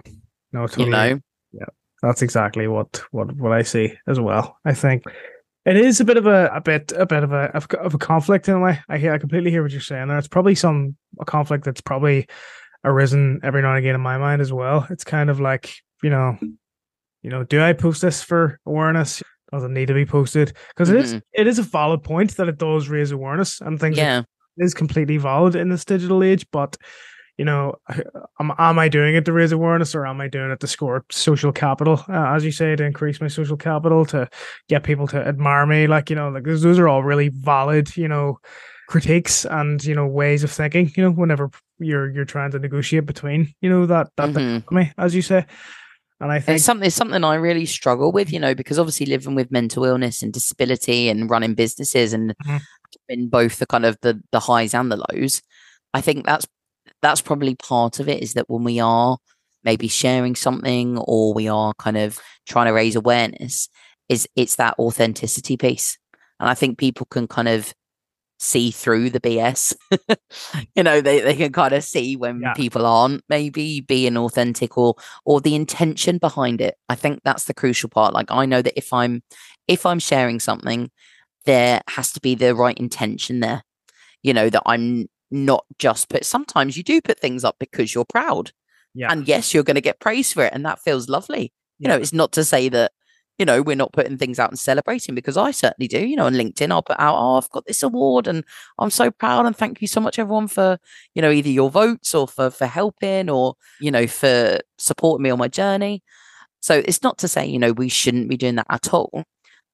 No, 0.51 0.65
totally. 0.67 0.85
You 0.85 0.91
know, 0.91 1.19
Yeah. 1.53 1.65
That's 2.01 2.21
exactly 2.23 2.67
what 2.67 3.03
what 3.11 3.35
what 3.35 3.51
I 3.51 3.61
see 3.61 3.93
as 4.07 4.19
well. 4.19 4.57
I 4.65 4.73
think 4.73 5.03
it 5.65 5.77
is 5.77 5.99
a 5.99 6.05
bit 6.05 6.17
of 6.17 6.25
a, 6.25 6.47
a 6.53 6.59
bit 6.59 6.91
a 6.95 7.05
bit 7.05 7.23
of 7.23 7.31
a 7.31 7.51
of, 7.55 7.67
of 7.79 7.93
a 7.93 7.97
conflict 7.99 8.47
in 8.49 8.55
a 8.55 8.59
way. 8.59 8.79
I 8.89 8.97
hear 8.97 9.13
I 9.13 9.19
completely 9.19 9.51
hear 9.51 9.61
what 9.61 9.71
you're 9.71 9.81
saying. 9.81 10.07
There, 10.07 10.17
it's 10.17 10.27
probably 10.27 10.55
some 10.55 10.95
a 11.19 11.25
conflict 11.25 11.63
that's 11.65 11.81
probably 11.81 12.27
arisen 12.83 13.39
every 13.43 13.61
now 13.61 13.69
and 13.75 13.77
again 13.79 13.93
in 13.95 14.01
my 14.01 14.17
mind 14.17 14.41
as 14.41 14.51
well. 14.51 14.87
It's 14.89 15.03
kind 15.03 15.29
of 15.29 15.39
like 15.39 15.75
you 16.03 16.09
know, 16.09 16.37
you 17.21 17.29
know, 17.29 17.43
do 17.43 17.61
I 17.61 17.73
post 17.73 18.01
this 18.01 18.21
for 18.23 18.59
awareness? 18.65 19.21
Does 19.51 19.63
it 19.63 19.71
need 19.71 19.87
to 19.87 19.93
be 19.93 20.05
posted? 20.05 20.53
Because 20.69 20.89
it 20.89 20.97
is 20.97 21.21
it 21.33 21.47
is 21.47 21.59
a 21.59 21.63
valid 21.63 22.03
point 22.03 22.37
that 22.37 22.47
it 22.47 22.57
does 22.57 22.87
raise 22.89 23.11
awareness 23.11 23.61
and 23.61 23.79
things. 23.79 23.97
yeah, 23.97 24.23
is 24.57 24.73
completely 24.73 25.17
valid 25.17 25.55
in 25.55 25.69
this 25.69 25.85
digital 25.85 26.23
age, 26.23 26.45
but 26.51 26.75
you 27.37 27.45
know, 27.45 27.73
am, 28.39 28.51
am 28.59 28.77
I 28.77 28.89
doing 28.89 29.15
it 29.15 29.25
to 29.25 29.33
raise 29.33 29.51
awareness 29.51 29.95
or 29.95 30.05
am 30.05 30.21
I 30.21 30.27
doing 30.27 30.51
it 30.51 30.59
to 30.59 30.67
score 30.67 31.05
social 31.09 31.51
capital, 31.51 32.03
uh, 32.09 32.33
as 32.35 32.43
you 32.45 32.51
say, 32.51 32.75
to 32.75 32.83
increase 32.83 33.19
my 33.21 33.29
social 33.29 33.57
capital, 33.57 34.05
to 34.07 34.29
get 34.67 34.83
people 34.83 35.07
to 35.07 35.17
admire 35.17 35.65
me? 35.65 35.87
Like, 35.87 36.09
you 36.09 36.15
know, 36.15 36.29
like 36.29 36.43
those, 36.43 36.61
those 36.61 36.77
are 36.77 36.87
all 36.89 37.01
really 37.03 37.29
valid, 37.29 37.95
you 37.97 38.07
know, 38.07 38.39
critiques 38.89 39.45
and, 39.45 39.83
you 39.83 39.95
know, 39.95 40.05
ways 40.05 40.43
of 40.43 40.51
thinking, 40.51 40.91
you 40.95 41.03
know, 41.03 41.11
whenever 41.11 41.49
you're, 41.79 42.11
you're 42.11 42.25
trying 42.25 42.51
to 42.51 42.59
negotiate 42.59 43.05
between, 43.05 43.53
you 43.61 43.69
know, 43.69 43.85
that, 43.85 44.09
that 44.17 44.29
Mhm. 44.29 44.33
dichotomy, 44.59 44.91
as 44.97 45.15
you 45.15 45.21
say. 45.21 45.45
And 46.21 46.31
I 46.31 46.39
think, 46.39 46.57
it's 46.57 46.65
something 46.65 46.85
it's 46.85 46.95
something 46.95 47.23
I 47.23 47.35
really 47.35 47.65
struggle 47.65 48.11
with, 48.11 48.31
you 48.31 48.39
know, 48.39 48.53
because 48.55 48.77
obviously 48.79 49.07
living 49.07 49.35
with 49.35 49.51
mental 49.51 49.83
illness 49.85 50.21
and 50.21 50.31
disability 50.31 51.09
and 51.09 51.29
running 51.29 51.55
businesses 51.55 52.13
and 52.13 52.35
Mhm. 52.45 52.61
in 53.09 53.27
both 53.29 53.57
the 53.57 53.65
kind 53.65 53.85
of 53.85 53.97
the 54.01 54.21
the 54.31 54.39
highs 54.39 54.73
and 54.73 54.91
the 54.91 55.03
lows, 55.11 55.41
I 55.93 56.01
think 56.01 56.25
that's 56.25 56.45
that's 57.01 57.21
probably 57.21 57.55
part 57.55 57.99
of 57.99 58.07
it 58.07 58.21
is 58.21 58.33
that 58.35 58.49
when 58.49 58.63
we 58.63 58.79
are 58.79 59.17
maybe 59.63 59.87
sharing 59.87 60.35
something 60.35 60.97
or 60.99 61.33
we 61.33 61.47
are 61.47 61.73
kind 61.79 61.97
of 61.97 62.19
trying 62.47 62.67
to 62.67 62.73
raise 62.73 62.95
awareness, 62.95 63.69
is 64.09 64.27
it's 64.35 64.55
that 64.57 64.75
authenticity 64.77 65.57
piece. 65.57 65.97
And 66.39 66.49
I 66.49 66.53
think 66.53 66.77
people 66.77 67.07
can 67.09 67.27
kind 67.27 67.47
of 67.47 67.73
see 68.41 68.71
through 68.71 69.09
the 69.11 69.19
BS. 69.21 69.73
you 70.75 70.81
know, 70.83 70.99
they, 70.99 71.21
they 71.21 71.35
can 71.35 71.51
kind 71.53 71.73
of 71.73 71.83
see 71.83 72.15
when 72.15 72.41
Yeah. 72.41 72.53
people 72.55 72.85
aren't 72.85 73.23
maybe 73.29 73.81
being 73.81 74.17
authentic 74.17 74.77
or 74.77 74.95
or 75.25 75.39
the 75.39 75.55
intention 75.55 76.17
behind 76.17 76.59
it. 76.59 76.75
I 76.89 76.95
think 76.95 77.21
that's 77.23 77.45
the 77.45 77.53
crucial 77.53 77.89
part. 77.89 78.13
Like 78.13 78.31
I 78.31 78.45
know 78.45 78.61
that 78.61 78.77
if 78.77 78.91
I'm 78.91 79.21
if 79.67 79.85
I'm 79.85 79.99
sharing 79.99 80.39
something, 80.39 80.89
there 81.45 81.81
has 81.89 82.11
to 82.13 82.19
be 82.19 82.35
the 82.35 82.55
right 82.55 82.77
intention 82.77 83.39
there. 83.41 83.63
You 84.23 84.33
know, 84.33 84.49
that 84.49 84.63
I'm 84.65 85.07
not 85.29 85.65
just 85.79 86.09
put 86.09 86.25
sometimes 86.25 86.75
you 86.75 86.83
do 86.83 86.99
put 87.01 87.19
things 87.19 87.43
up 87.43 87.57
because 87.59 87.93
you're 87.93 88.05
proud. 88.05 88.51
yeah, 88.93 89.11
And 89.11 89.27
yes, 89.27 89.53
you're 89.53 89.63
going 89.63 89.75
to 89.75 89.81
get 89.81 89.99
praise 89.99 90.33
for 90.33 90.43
it 90.45 90.53
and 90.53 90.65
that 90.65 90.79
feels 90.79 91.07
lovely. 91.09 91.53
You 91.79 91.87
know, 91.87 91.95
it's 91.95 92.13
not 92.13 92.31
to 92.33 92.43
say 92.43 92.69
that 92.69 92.91
you 93.41 93.45
know, 93.45 93.63
we're 93.63 93.75
not 93.75 93.91
putting 93.91 94.19
things 94.19 94.37
out 94.37 94.51
and 94.51 94.59
celebrating 94.59 95.15
because 95.15 95.35
I 95.35 95.49
certainly 95.49 95.87
do. 95.87 96.05
You 96.05 96.15
know, 96.15 96.27
on 96.27 96.35
LinkedIn, 96.35 96.69
I'll 96.69 96.83
put 96.83 96.99
out, 96.99 97.15
oh, 97.17 97.37
I've 97.37 97.49
got 97.49 97.65
this 97.65 97.81
award 97.81 98.27
and 98.27 98.45
I'm 98.77 98.91
so 98.91 99.09
proud 99.09 99.47
and 99.47 99.57
thank 99.57 99.81
you 99.81 99.87
so 99.87 99.99
much, 99.99 100.19
everyone, 100.19 100.47
for, 100.47 100.77
you 101.15 101.23
know, 101.23 101.31
either 101.31 101.49
your 101.49 101.71
votes 101.71 102.13
or 102.13 102.27
for 102.27 102.51
for 102.51 102.67
helping 102.67 103.31
or, 103.31 103.55
you 103.79 103.89
know, 103.89 104.05
for 104.05 104.59
supporting 104.77 105.23
me 105.23 105.31
on 105.31 105.39
my 105.39 105.47
journey. 105.47 106.03
So 106.61 106.83
it's 106.85 107.01
not 107.01 107.17
to 107.17 107.27
say, 107.27 107.47
you 107.47 107.57
know, 107.57 107.71
we 107.71 107.89
shouldn't 107.89 108.29
be 108.29 108.37
doing 108.37 108.57
that 108.57 108.67
at 108.69 108.93
all. 108.93 109.23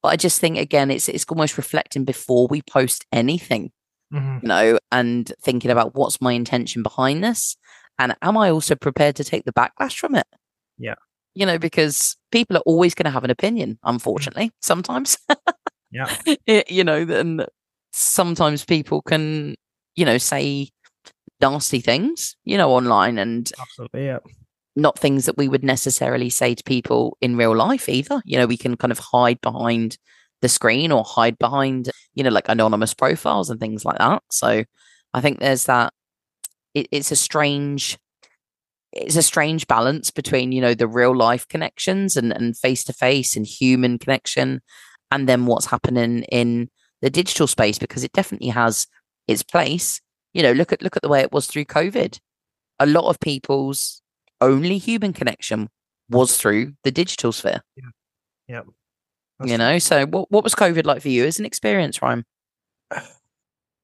But 0.01 0.13
I 0.13 0.15
just 0.15 0.39
think 0.39 0.57
again, 0.57 0.89
it's 0.89 1.09
it's 1.09 1.25
almost 1.25 1.57
reflecting 1.57 2.05
before 2.05 2.47
we 2.47 2.61
post 2.61 3.05
anything, 3.11 3.73
mhm, 4.13 4.43
you 4.43 4.47
know, 4.47 4.79
and 4.93 5.29
thinking 5.41 5.71
about 5.71 5.93
what's 5.93 6.21
my 6.21 6.31
intention 6.31 6.83
behind 6.83 7.21
this. 7.21 7.57
And 7.99 8.15
am 8.21 8.37
I 8.37 8.49
also 8.49 8.75
prepared 8.75 9.17
to 9.17 9.25
take 9.25 9.43
the 9.43 9.51
backlash 9.51 9.97
from 9.99 10.15
it? 10.15 10.27
Yeah. 10.77 10.95
You 11.37 11.45
know, 11.45 11.59
because 11.59 12.15
people 12.31 12.57
are 12.57 12.63
always 12.65 12.95
going 12.95 13.05
to 13.05 13.11
have 13.11 13.23
an 13.23 13.29
opinion, 13.29 13.71
Mm. 13.73 13.77
unfortunately, 13.93 14.51
sometimes. 14.61 15.17
Yeah. 15.91 16.09
It- 16.47 16.69
you 16.71 16.83
know, 16.83 16.97
and 17.19 17.45
sometimes 17.93 18.65
people 18.65 19.01
can, 19.01 19.55
you 19.95 20.05
know, 20.05 20.17
say 20.17 20.69
nasty 21.41 21.79
things, 21.79 22.35
you 22.43 22.57
know, 22.57 22.71
online 22.71 23.17
and 23.19 23.51
Absolutely. 23.59 24.05
Yeah. 24.05 24.19
not 24.75 24.97
things 24.99 25.25
that 25.25 25.37
we 25.37 25.47
would 25.47 25.63
necessarily 25.63 26.29
say 26.29 26.55
to 26.55 26.63
people 26.63 27.17
in 27.21 27.37
real 27.37 27.55
life 27.55 27.87
either. 27.87 28.21
You 28.25 28.37
know, 28.37 28.47
we 28.47 28.57
can 28.57 28.75
kind 28.75 28.91
of 28.91 28.99
hide 28.99 29.39
behind 29.41 29.97
the 30.41 30.49
screen 30.49 30.91
or 30.91 31.03
hide 31.03 31.37
behind, 31.37 31.89
you 32.15 32.23
know, 32.23 32.29
like 32.31 32.49
anonymous 32.49 32.93
profiles 32.93 33.49
and 33.49 33.59
things 33.59 33.85
like 33.85 33.97
that. 33.99 34.21
So 34.31 34.63
I 35.13 35.21
think 35.21 35.39
there's 35.39 35.65
that. 35.65 35.93
It, 36.73 36.87
it's 36.91 37.11
a 37.11 37.15
strange, 37.15 37.97
it's 38.97 39.15
a 39.15 39.21
strange 39.21 39.67
balance 39.67 40.11
between 40.11 40.51
you 40.51 40.61
know 40.61 40.73
the 40.73 40.87
real 40.87 41.15
life 41.15 41.47
connections 41.47 42.17
and 42.17 42.31
and 42.31 42.57
face 42.57 42.83
to 42.85 42.93
face 42.93 43.35
and 43.35 43.45
human 43.45 43.97
connection, 43.97 44.61
and 45.11 45.27
then 45.27 45.45
what's 45.45 45.67
happening 45.67 46.23
in 46.23 46.69
the 47.01 47.09
digital 47.09 47.47
space 47.47 47.77
because 47.77 48.03
it 48.03 48.11
definitely 48.13 48.49
has 48.49 48.87
its 49.27 49.43
place. 49.43 50.01
You 50.33 50.43
know, 50.43 50.51
look 50.51 50.73
at 50.73 50.81
look 50.81 50.95
at 50.95 51.01
the 51.01 51.09
way 51.09 51.21
it 51.21 51.31
was 51.31 51.47
through 51.47 51.65
COVID. 51.65 52.19
A 52.79 52.85
lot 52.85 53.09
of 53.09 53.19
people's 53.19 54.01
only 54.41 54.77
human 54.77 55.13
connection 55.13 55.69
was 56.09 56.37
through 56.37 56.73
the 56.83 56.91
digital 56.91 57.31
sphere. 57.31 57.61
yeah, 57.75 57.89
yeah. 58.47 58.61
you 59.45 59.57
know, 59.57 59.79
so 59.79 60.05
what 60.05 60.31
what 60.31 60.43
was 60.43 60.55
COVID 60.55 60.85
like 60.85 61.01
for 61.01 61.09
you 61.09 61.25
as 61.25 61.39
an 61.39 61.45
experience, 61.45 62.01
Ryan? 62.01 62.25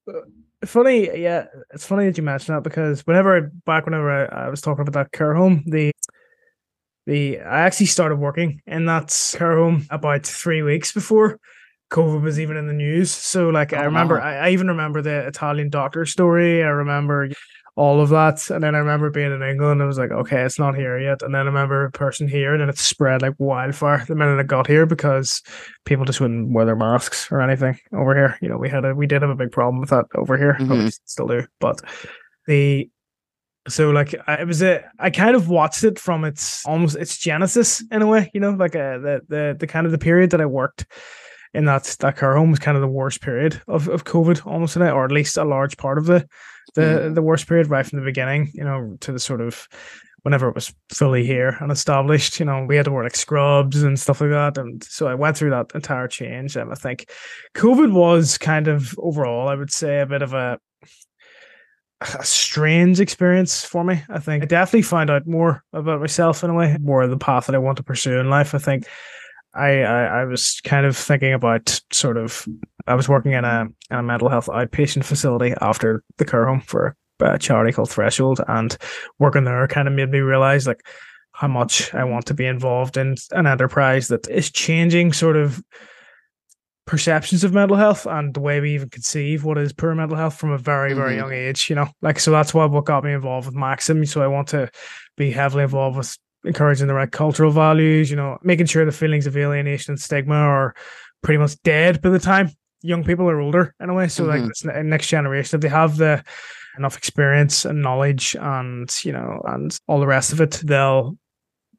Uh, 0.05 0.19
funny, 0.65 1.09
yeah, 1.21 1.45
it's 1.73 1.85
funny 1.85 2.05
that 2.05 2.17
you 2.17 2.23
mentioned 2.23 2.55
that 2.55 2.63
because 2.63 3.01
whenever 3.07 3.37
I, 3.37 3.41
back 3.65 3.85
whenever 3.85 4.09
I, 4.33 4.45
I 4.45 4.49
was 4.49 4.61
talking 4.61 4.81
about 4.81 4.93
that 4.93 5.11
care 5.11 5.33
home, 5.33 5.63
the 5.67 5.91
the 7.05 7.39
I 7.41 7.61
actually 7.61 7.87
started 7.87 8.15
working 8.15 8.61
in 8.65 8.85
that 8.85 9.15
care 9.37 9.57
home 9.57 9.85
about 9.89 10.25
three 10.25 10.61
weeks 10.61 10.91
before 10.91 11.39
COVID 11.91 12.21
was 12.21 12.39
even 12.39 12.57
in 12.57 12.67
the 12.67 12.73
news. 12.73 13.11
So 13.11 13.49
like 13.49 13.73
I 13.73 13.83
Oh, 13.83 13.85
remember 13.85 14.19
wow. 14.19 14.19
I, 14.19 14.35
I 14.35 14.49
even 14.51 14.67
remember 14.67 15.01
the 15.01 15.27
Italian 15.27 15.69
doctor 15.69 16.05
story. 16.05 16.63
I 16.63 16.67
remember 16.67 17.29
all 17.75 18.01
of 18.01 18.09
that. 18.09 18.49
And 18.49 18.63
then 18.63 18.75
I 18.75 18.79
remember 18.79 19.09
being 19.09 19.31
in 19.31 19.41
England 19.41 19.81
I 19.81 19.85
was 19.85 19.97
like, 19.97 20.11
okay, 20.11 20.41
it's 20.43 20.59
not 20.59 20.75
here 20.75 20.99
yet. 20.99 21.21
And 21.23 21.33
then 21.33 21.41
I 21.41 21.45
remember 21.45 21.85
a 21.85 21.91
person 21.91 22.27
here 22.27 22.53
and 22.53 22.61
then 22.61 22.69
it 22.69 22.77
spread 22.77 23.21
like 23.21 23.33
wildfire 23.39 24.05
the 24.07 24.15
minute 24.15 24.39
it 24.39 24.47
got 24.47 24.67
here 24.67 24.85
because 24.85 25.41
people 25.85 26.05
just 26.05 26.21
wouldn't 26.21 26.53
wear 26.53 26.65
their 26.65 26.75
masks 26.75 27.31
or 27.31 27.41
anything 27.41 27.79
over 27.93 28.13
here. 28.13 28.37
You 28.41 28.49
know, 28.49 28.57
we 28.57 28.69
had 28.69 28.85
a 28.85 28.93
we 28.93 29.07
did 29.07 29.21
have 29.23 29.31
a 29.31 29.35
big 29.35 29.51
problem 29.51 29.79
with 29.79 29.89
that 29.89 30.05
over 30.15 30.37
here. 30.37 30.55
Mhm. 30.59 30.95
still 31.05 31.27
do. 31.27 31.47
But 31.59 31.81
the 32.45 32.89
so 33.67 33.91
like 33.91 34.13
I, 34.27 34.35
it 34.41 34.47
was 34.47 34.61
a 34.61 34.83
I 34.99 35.09
kind 35.09 35.35
of 35.35 35.49
watched 35.49 35.83
it 35.83 35.97
from 35.97 36.25
its 36.25 36.65
almost 36.65 36.95
its 36.95 37.17
genesis 37.17 37.83
in 37.91 38.01
a 38.01 38.07
way, 38.07 38.29
you 38.33 38.39
know, 38.39 38.51
like 38.51 38.75
uh, 38.75 38.97
the 38.99 39.21
the 39.29 39.55
the 39.59 39.67
kind 39.67 39.85
of 39.85 39.91
the 39.91 39.97
period 39.97 40.29
that 40.31 40.41
I 40.41 40.45
worked 40.45 40.85
in 41.53 41.65
that 41.65 41.83
that 42.01 42.17
care 42.17 42.35
home 42.35 42.51
was 42.51 42.59
kind 42.59 42.75
of 42.75 42.81
the 42.81 42.87
worst 42.87 43.21
period 43.21 43.61
of, 43.67 43.87
of 43.87 44.03
COVID 44.03 44.45
almost 44.45 44.75
in 44.75 44.81
it, 44.81 44.91
or 44.91 45.05
at 45.05 45.11
least 45.11 45.37
a 45.37 45.43
large 45.43 45.77
part 45.77 45.97
of 45.97 46.05
the 46.05 46.27
the 46.75 47.07
hmm. 47.07 47.13
the 47.13 47.21
worst 47.21 47.47
period 47.47 47.69
right 47.69 47.85
from 47.85 47.99
the 47.99 48.05
beginning, 48.05 48.51
you 48.53 48.63
know, 48.63 48.97
to 49.01 49.11
the 49.11 49.19
sort 49.19 49.41
of 49.41 49.67
whenever 50.23 50.47
it 50.47 50.55
was 50.55 50.73
fully 50.89 51.25
here 51.25 51.57
and 51.59 51.71
established, 51.71 52.39
you 52.39 52.45
know, 52.45 52.65
we 52.65 52.77
had 52.77 52.85
to 52.85 52.91
wear 52.91 53.03
like 53.03 53.15
scrubs 53.15 53.83
and 53.83 53.99
stuff 53.99 54.21
like 54.21 54.29
that. 54.29 54.57
And 54.57 54.81
so 54.83 55.07
I 55.07 55.15
went 55.15 55.37
through 55.37 55.49
that 55.49 55.71
entire 55.75 56.07
change. 56.07 56.55
And 56.55 56.71
I 56.71 56.75
think 56.75 57.09
COVID 57.55 57.91
was 57.91 58.37
kind 58.37 58.69
of 58.69 58.95
overall, 58.97 59.49
I 59.49 59.55
would 59.55 59.71
say, 59.71 59.99
a 59.99 60.05
bit 60.05 60.21
of 60.21 60.33
a 60.33 60.59
a 62.19 62.25
strange 62.25 62.99
experience 62.99 63.63
for 63.63 63.83
me. 63.83 64.01
I 64.09 64.19
think 64.19 64.43
I 64.43 64.45
definitely 64.45 64.81
found 64.81 65.09
out 65.09 65.25
more 65.25 65.63
about 65.71 66.01
myself 66.01 66.43
in 66.43 66.49
a 66.49 66.53
way, 66.53 66.77
more 66.81 67.03
of 67.03 67.09
the 67.09 67.17
path 67.17 67.45
that 67.45 67.55
I 67.55 67.59
want 67.59 67.77
to 67.77 67.83
pursue 67.83 68.19
in 68.19 68.29
life. 68.29 68.53
I 68.53 68.57
think 68.57 68.87
I 69.53 69.83
I, 69.83 70.03
I 70.21 70.25
was 70.25 70.59
kind 70.61 70.85
of 70.85 70.97
thinking 70.97 71.33
about 71.33 71.81
sort 71.91 72.17
of 72.17 72.45
I 72.87 72.95
was 72.95 73.07
working 73.09 73.31
in 73.33 73.45
a 73.45 73.67
in 73.91 73.97
a 73.97 74.03
mental 74.03 74.29
health 74.29 74.47
outpatient 74.47 75.05
facility 75.05 75.53
after 75.61 76.03
the 76.17 76.25
care 76.25 76.45
home 76.47 76.61
for 76.61 76.95
a 77.21 77.37
charity 77.39 77.71
called 77.71 77.89
Threshold, 77.89 78.41
and 78.47 78.75
working 79.19 79.43
there 79.45 79.65
kind 79.67 79.87
of 79.87 79.93
made 79.93 80.09
me 80.09 80.19
realize 80.19 80.67
like 80.67 80.85
how 81.31 81.47
much 81.47 81.93
I 81.93 82.03
want 82.03 82.25
to 82.27 82.33
be 82.33 82.45
involved 82.45 82.97
in 82.97 83.15
an 83.31 83.47
enterprise 83.47 84.07
that 84.09 84.27
is 84.29 84.51
changing 84.51 85.13
sort 85.13 85.35
of 85.35 85.61
perceptions 86.85 87.45
of 87.45 87.53
mental 87.53 87.77
health 87.77 88.05
and 88.05 88.33
the 88.33 88.41
way 88.41 88.59
we 88.59 88.73
even 88.75 88.89
conceive 88.89 89.45
what 89.45 89.57
is 89.57 89.71
poor 89.71 89.95
mental 89.95 90.17
health 90.17 90.35
from 90.35 90.51
a 90.51 90.57
very 90.57 90.93
very 90.93 91.13
Mhm. 91.13 91.17
young 91.17 91.31
age 91.31 91.69
you 91.69 91.75
know 91.77 91.87
like 92.01 92.19
so 92.19 92.29
that's 92.29 92.53
why 92.53 92.65
what 92.65 92.83
got 92.83 93.05
me 93.05 93.13
involved 93.13 93.45
with 93.45 93.55
maxim 93.55 94.05
so 94.05 94.21
i 94.21 94.27
want 94.27 94.49
to 94.49 94.69
be 95.15 95.31
heavily 95.31 95.63
involved 95.63 95.95
with 95.97 96.17
encouraging 96.43 96.87
the 96.87 96.93
right 96.93 97.09
cultural 97.09 97.51
values 97.51 98.09
you 98.11 98.17
know 98.17 98.37
making 98.43 98.65
sure 98.65 98.83
the 98.83 98.91
feelings 98.91 99.25
of 99.25 99.37
alienation 99.37 99.93
and 99.93 100.01
stigma 100.01 100.35
are 100.35 100.75
pretty 101.21 101.37
much 101.37 101.55
dead 101.63 102.01
by 102.01 102.09
the 102.09 102.19
time 102.19 102.51
young 102.83 103.03
people 103.03 103.27
are 103.29 103.39
older 103.39 103.73
in 103.79 103.89
a 103.89 103.93
way 103.93 104.07
so 104.07 104.23
like 104.25 104.41
Mhm. 104.41 104.47
this 104.49 104.63
next 104.65 105.07
generation 105.07 105.57
if 105.57 105.61
they 105.61 105.69
have 105.69 105.97
the 105.97 106.23
enough 106.77 106.97
experience 106.97 107.65
and 107.65 107.81
knowledge 107.81 108.35
and 108.39 108.93
you 109.03 109.11
know 109.11 109.41
and 109.47 109.79
all 109.87 109.99
the 109.99 110.07
rest 110.07 110.33
of 110.33 110.41
it 110.41 110.61
they'll 110.65 111.17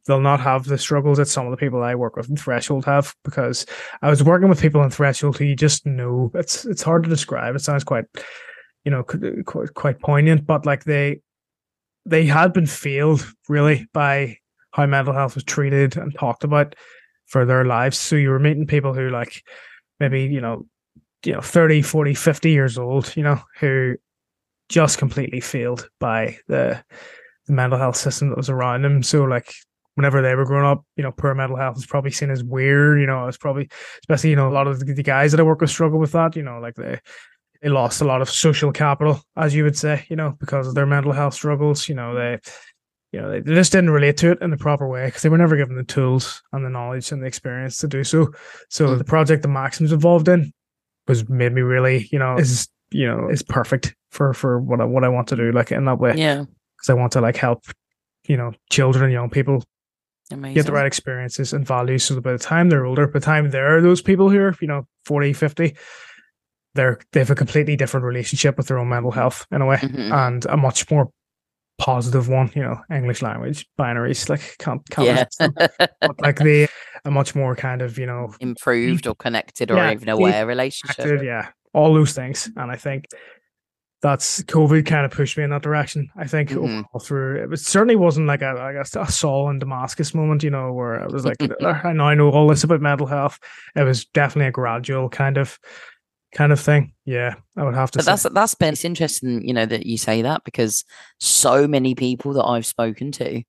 they'll 0.06 0.20
not 0.20 0.40
have 0.40 0.64
the 0.64 0.76
struggles 0.78 1.18
that 1.18 1.26
some 1.28 1.46
of 1.46 1.50
the 1.50 1.56
people 1.56 1.82
I 1.82 1.94
work 1.94 2.16
with 2.16 2.28
in 2.28 2.36
Threshold 2.36 2.84
have 2.84 3.14
because 3.24 3.64
I 4.02 4.10
was 4.10 4.22
working 4.22 4.48
with 4.48 4.60
people 4.60 4.82
in 4.82 4.90
Threshold 4.90 5.38
who 5.38 5.44
you 5.44 5.56
just 5.56 5.86
know 5.86 6.30
it's 6.34 6.64
it's 6.64 6.82
hard 6.82 7.04
to 7.04 7.08
describe. 7.08 7.54
It 7.54 7.60
sounds 7.60 7.84
quite, 7.84 8.04
you 8.84 8.90
know, 8.90 9.02
quite 9.02 9.72
quite 9.74 10.00
poignant, 10.00 10.46
but 10.46 10.66
like 10.66 10.84
they 10.84 11.20
they 12.06 12.26
had 12.26 12.52
been 12.52 12.66
failed 12.66 13.26
really 13.48 13.86
by 13.94 14.36
how 14.72 14.84
mental 14.86 15.14
health 15.14 15.36
was 15.36 15.44
treated 15.44 15.96
and 15.96 16.14
talked 16.14 16.44
about 16.44 16.74
for 17.26 17.46
their 17.46 17.64
lives. 17.64 17.96
So 17.96 18.16
you 18.16 18.28
were 18.28 18.38
meeting 18.38 18.66
people 18.66 18.92
who 18.92 19.08
like 19.08 19.42
maybe, 20.00 20.24
you 20.24 20.40
know, 20.42 20.66
you 21.24 21.32
know, 21.32 21.40
30, 21.40 21.82
40, 21.82 22.14
50 22.14 22.50
years 22.50 22.78
old, 22.78 23.16
you 23.16 23.22
know, 23.22 23.40
who 23.58 23.94
just 24.68 24.98
completely 24.98 25.40
failed 25.40 25.88
by 26.00 26.38
the 26.48 26.82
the 27.46 27.52
mental 27.52 27.78
health 27.78 27.96
system 27.96 28.30
that 28.30 28.36
was 28.38 28.48
around 28.48 28.82
them. 28.82 29.02
So 29.02 29.24
like 29.24 29.52
whenever 29.96 30.22
they 30.22 30.34
were 30.34 30.46
growing 30.46 30.66
up, 30.66 30.84
you 30.96 31.02
know, 31.02 31.12
poor 31.12 31.34
mental 31.34 31.58
health 31.58 31.76
was 31.76 31.86
probably 31.86 32.10
seen 32.10 32.30
as 32.30 32.42
weird. 32.42 33.00
You 33.00 33.06
know, 33.06 33.26
it's 33.28 33.36
probably 33.36 33.68
especially 34.00 34.30
you 34.30 34.36
know 34.36 34.48
a 34.48 34.52
lot 34.54 34.66
of 34.66 34.80
the, 34.80 35.02
guys 35.02 35.32
that 35.32 35.40
I 35.40 35.44
work 35.44 35.60
with 35.60 35.70
struggle 35.70 35.98
with 35.98 36.12
that. 36.12 36.36
You 36.36 36.42
know, 36.42 36.58
like 36.58 36.74
they 36.74 37.00
they 37.62 37.68
lost 37.68 38.00
a 38.00 38.04
lot 38.04 38.22
of 38.22 38.30
social 38.30 38.72
capital, 38.72 39.20
as 39.36 39.54
you 39.54 39.64
would 39.64 39.76
say. 39.76 40.04
You 40.08 40.16
know, 40.16 40.36
because 40.40 40.66
of 40.66 40.74
their 40.74 40.86
mental 40.86 41.12
health 41.12 41.34
struggles. 41.34 41.88
You 41.88 41.94
know, 41.94 42.14
they 42.14 42.38
you 43.12 43.20
know 43.20 43.30
they, 43.30 43.40
they 43.40 43.54
just 43.54 43.72
didn't 43.72 43.90
relate 43.90 44.16
to 44.18 44.32
it 44.32 44.38
in 44.40 44.50
the 44.50 44.56
proper 44.56 44.88
way 44.88 45.06
because 45.06 45.22
they 45.22 45.28
were 45.28 45.38
never 45.38 45.56
given 45.56 45.76
the 45.76 45.84
tools 45.84 46.42
and 46.52 46.64
the 46.64 46.70
knowledge 46.70 47.12
and 47.12 47.22
the 47.22 47.26
experience 47.26 47.78
to 47.78 47.88
do 47.88 48.04
so. 48.04 48.32
So 48.70 48.88
Mm. 48.88 48.98
the 48.98 49.04
project 49.04 49.42
the 49.42 49.48
Maxim's 49.48 49.92
involved 49.92 50.28
in 50.28 50.52
was 51.08 51.28
made 51.28 51.52
me 51.52 51.62
really, 51.62 52.08
you 52.12 52.18
know, 52.18 52.36
is 52.36 52.68
you 52.90 53.06
know 53.06 53.28
is 53.28 53.42
perfect 53.42 53.94
for 54.10 54.32
for 54.34 54.60
what 54.60 54.80
I 54.80 54.84
what 54.84 55.04
I 55.04 55.08
want 55.08 55.28
to 55.28 55.36
do 55.36 55.50
like 55.52 55.72
in 55.72 55.84
that 55.86 55.98
way 55.98 56.14
Yeah, 56.16 56.44
because 56.76 56.88
I 56.90 56.94
want 56.94 57.12
to 57.12 57.20
like 57.20 57.36
help 57.36 57.64
you 58.26 58.36
know 58.36 58.52
children 58.70 59.04
and 59.04 59.12
young 59.12 59.30
people 59.30 59.62
amazing. 60.30 60.54
get 60.54 60.66
the 60.66 60.72
right 60.72 60.86
experiences 60.86 61.52
and 61.52 61.66
values 61.66 62.04
so 62.04 62.14
that 62.14 62.20
by 62.22 62.32
the 62.32 62.38
time 62.38 62.68
they're 62.70 62.86
older, 62.86 63.06
by 63.06 63.18
the 63.18 63.24
time 63.24 63.50
there 63.50 63.76
are 63.76 63.80
those 63.80 64.00
people 64.02 64.30
who 64.30 64.38
are, 64.38 64.54
you 64.60 64.68
know, 64.68 64.86
40, 65.06 65.32
50, 65.32 65.76
they're 66.74 66.98
they 67.12 67.20
have 67.20 67.30
a 67.30 67.34
completely 67.34 67.76
different 67.76 68.04
relationship 68.06 68.56
with 68.56 68.68
their 68.68 68.78
own 68.78 68.88
mental 68.88 69.10
health 69.12 69.46
in 69.50 69.60
a 69.62 69.66
way 69.66 69.76
Mhm. 69.76 70.12
and 70.12 70.46
a 70.46 70.56
much 70.56 70.90
more 70.90 71.10
positive 71.78 72.28
one, 72.28 72.50
you 72.54 72.62
know, 72.62 72.76
English 72.90 73.20
language, 73.22 73.66
binaries, 73.78 74.28
like 74.28 74.56
can't 74.58 74.88
can't 74.90 75.06
yeah. 75.06 75.24
But, 76.00 76.20
like 76.20 76.38
the 76.38 76.68
a 77.04 77.10
much 77.10 77.34
more 77.34 77.54
kind 77.56 77.82
of, 77.82 77.98
you 77.98 78.06
know, 78.06 78.32
improved 78.40 79.06
or 79.06 79.14
connected 79.14 79.70
or 79.70 79.76
Yeah, 79.76 79.92
even 79.92 80.08
aware 80.08 80.46
relationship. 80.46 81.22
yeah, 81.22 81.48
all 81.72 81.92
those 81.94 82.12
things. 82.12 82.50
And 82.56 82.70
I 82.70 82.76
think 82.76 83.06
that's 84.02 84.42
COVID 84.42 84.84
kind 84.84 85.06
of 85.06 85.12
pushed 85.12 85.38
me 85.38 85.44
in 85.44 85.50
that 85.50 85.62
direction. 85.62 86.08
I 86.16 86.26
think 86.26 86.50
Mhm. 86.50 86.58
overall 86.84 87.00
through 87.02 87.50
it 87.52 87.58
certainly 87.58 87.96
wasn't 87.96 88.26
like 88.26 88.42
a 88.42 88.50
I 88.60 88.72
guess 88.74 88.94
a 88.96 89.10
Saul 89.10 89.48
in 89.50 89.58
Damascus 89.58 90.14
moment, 90.14 90.42
you 90.42 90.50
know, 90.50 90.72
where 90.72 91.02
I 91.02 91.06
was 91.06 91.24
like, 91.24 91.36
I 91.64 91.92
now 91.94 92.12
know 92.14 92.30
all 92.30 92.48
this 92.48 92.64
about 92.64 92.82
mental 92.82 93.06
health. 93.06 93.38
It 93.74 93.82
was 93.82 94.04
definitely 94.04 94.48
a 94.48 94.52
gradual 94.52 95.08
kind 95.08 95.38
of 95.38 95.58
kind 96.34 96.52
of 96.52 96.60
thing. 96.60 96.92
Yeah, 97.06 97.34
I 97.56 97.64
would 97.64 97.74
have 97.74 97.90
to 97.92 97.98
But 97.98 98.04
say. 98.04 98.10
that's 98.12 98.22
that's 98.34 98.54
been 98.54 98.72
it's 98.74 98.84
interesting, 98.84 99.46
you 99.46 99.54
know, 99.54 99.66
that 99.66 99.86
you 99.86 99.96
say 99.98 100.22
that 100.22 100.42
because 100.44 100.84
so 101.20 101.66
many 101.66 101.94
people 101.94 102.32
that 102.34 102.44
I've 102.44 102.66
spoken 102.66 103.12
to, 103.12 103.42